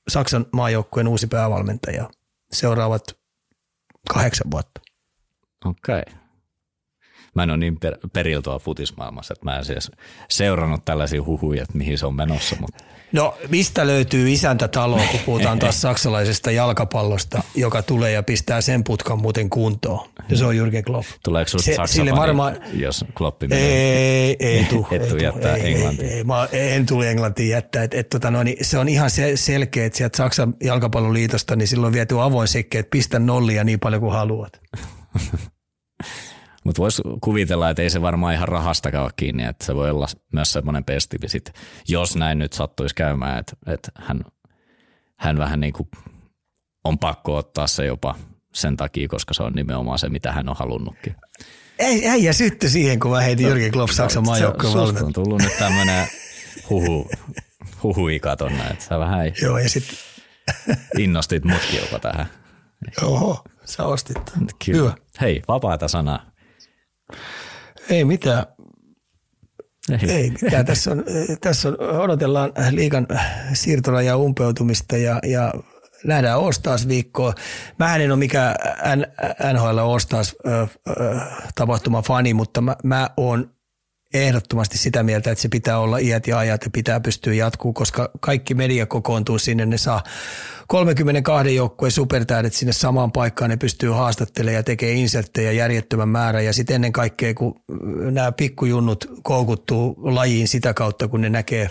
[0.09, 2.11] Saksan maajoukkueen uusi päävalmentaja.
[2.53, 3.03] Seuraavat
[4.09, 4.81] kahdeksan vuotta.
[5.65, 6.01] Okei.
[6.01, 6.22] Okay.
[7.35, 9.91] Mä en ole niin per, periltoa futismaailmassa, että mä en siis
[10.29, 12.57] seurannut tällaisia huhuja, että mihin se on menossa.
[12.61, 12.85] Mutta.
[13.13, 19.19] No mistä löytyy isäntätalo, kun puhutaan taas saksalaisesta jalkapallosta, joka tulee ja pistää sen putkan
[19.19, 20.09] muuten kuntoon.
[20.29, 21.09] Ja se on Jürgen Klopp.
[21.25, 24.27] Tuleeko sinusta se, sille varmaan, jos Kloppi menee?
[24.29, 24.87] Ei, ei tule.
[24.91, 26.09] Et tuu jättää ei, Englantiin.
[26.09, 27.83] Ei, ei, mä en tule Englantiin jättää.
[27.83, 31.69] Et, et, tota no, niin se on ihan se, selkeä, että sieltä Saksan jalkapalloliitosta, niin
[31.69, 34.61] silloin viety avoin sekke, että pistä nollia niin paljon kuin haluat.
[36.65, 40.07] Mutta voisi kuvitella, että ei se varmaan ihan rahastakaan ole kiinni, että se voi olla
[40.33, 41.53] myös semmoinen pestivi sit,
[41.89, 44.25] jos näin nyt sattuisi käymään, että, että hän,
[45.17, 45.89] hän vähän niin kuin
[46.85, 48.15] on pakko ottaa se jopa
[48.55, 51.17] sen takia, koska se on nimenomaan se, mitä hän on halunnutkin.
[51.79, 55.07] Ei, ei ja sytty siihen, kun mä heitin Jyrki Klopp Saksan maajoukkoon valmentaa.
[55.07, 56.09] on tullut nyt tämmöinen
[56.71, 57.11] huhu,
[57.83, 59.99] huhuika tonne, että sä vähän Joo, ja sitten
[60.99, 62.27] innostit mutkin jopa tähän.
[63.03, 64.17] Joo, sä ostit.
[64.65, 64.79] Kyllä.
[64.79, 64.95] Hyvä.
[65.21, 66.32] Hei, vapaata sanaa.
[67.91, 68.47] Ei mitään.
[69.91, 70.67] Ei, Ei mitään.
[70.67, 71.05] tässä, on,
[71.41, 73.07] tässä on, odotellaan liikan
[73.53, 75.53] siirtorajan umpeutumista ja, ja
[76.05, 77.35] nähdään Ostaas viikkoa.
[77.79, 78.57] Mä en ole mikään
[79.53, 80.37] NHL Ostaas
[81.55, 83.51] tapahtuma fani, mutta mä, mä oon
[84.15, 88.11] ehdottomasti sitä mieltä, että se pitää olla iät ja ajat ja pitää pystyä jatkuu, koska
[88.21, 90.03] kaikki media kokoontuu sinne, ne saa
[90.69, 96.53] 32 joukkueen supertähdet sinne samaan paikkaan, ne pystyy haastattelemaan ja tekee inserttejä järjettömän määrän ja
[96.53, 97.61] sitten ennen kaikkea, kun
[98.11, 101.69] nämä pikkujunnut koukuttuu lajiin sitä kautta, kun ne näkee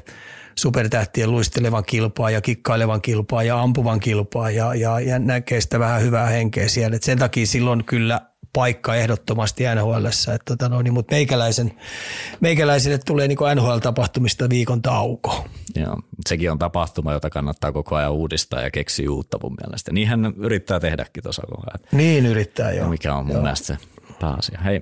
[0.55, 6.01] supertähtien luistelevan kilpaa ja kikkailevan kilpaa ja ampuvan kilpaa ja, ja, ja näkee sitä vähän
[6.01, 6.95] hyvää henkeä siellä.
[6.95, 8.21] Et sen takia silloin kyllä
[8.53, 11.73] paikka ehdottomasti nhl että tota no, niin, mutta meikäläisen,
[12.39, 15.47] meikäläiselle tulee niin NHL-tapahtumista viikon tauko.
[15.75, 15.97] Joo,
[16.29, 19.91] sekin on tapahtuma, jota kannattaa koko ajan uudistaa ja keksiä uutta mun mielestä.
[19.93, 21.89] Niin hän yrittää tehdäkin tuossa koko ajan.
[21.91, 22.89] Niin yrittää, joo.
[22.89, 23.41] Mikä on mun joo.
[23.43, 23.77] mielestä se
[24.19, 24.59] pääasia.
[24.63, 24.81] Hei,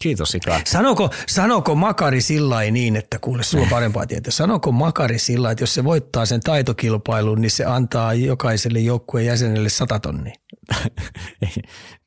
[0.00, 0.60] Kiitos Sika.
[0.66, 4.30] Sanoko, sanoko Makari sillä niin, että kuule sulla parempaa tietoa.
[4.30, 9.68] Sanoko Makari sillä että jos se voittaa sen taitokilpailun, niin se antaa jokaiselle joukkueen jäsenelle
[9.68, 10.34] sata tonnia?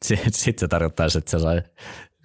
[0.03, 1.61] Sitten se tarkoittaisi, että se sai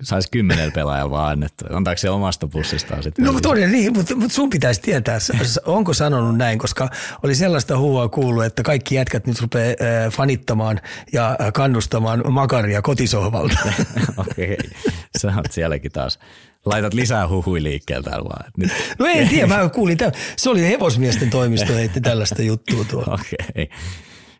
[0.02, 1.64] saisi kymmenen pelaajaa vaan annettu.
[1.70, 3.24] Antaako se omasta pussistaan sitten?
[3.24, 5.18] No todella niin, mutta, mutta sun pitäisi tietää,
[5.66, 6.88] onko sanonut näin, koska
[7.22, 10.80] oli sellaista huua kuullut, että kaikki jätkät nyt rupeaa fanittamaan
[11.12, 13.58] ja kannustamaan makaria kotisohvalta.
[14.16, 14.70] Okei, okay.
[15.18, 16.18] sä oot sielläkin taas.
[16.64, 18.50] Laitat lisää huhui liikkeeltä vaan.
[18.56, 18.70] Nyt.
[18.98, 19.98] No en tiedä, mä kuulin,
[20.36, 23.14] se oli hevosmiesten toimisto heitti tällaista juttua tuolla.
[23.14, 23.64] Okei.
[23.64, 23.78] Okay.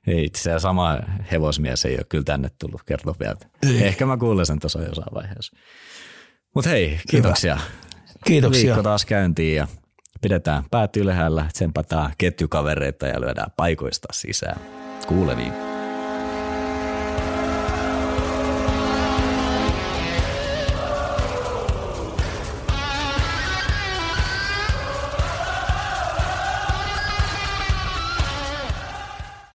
[0.07, 0.99] Ei, se sama
[1.33, 3.47] hevosmies ei ole kyllä tänne tullut kertopieltä.
[3.81, 5.57] Ehkä mä kuulen sen tuossa jossain vaiheessa.
[6.55, 7.57] Mutta hei, kiitoksia.
[7.57, 7.67] Hyvä.
[8.25, 8.63] Kiitoksia.
[8.63, 9.69] Viikko taas käyntiin ja
[10.21, 14.61] pidetään päät ylhäällä, tsempataan ketjukavereita ja lyödään paikoista sisään.
[15.07, 15.70] Kuuleviin.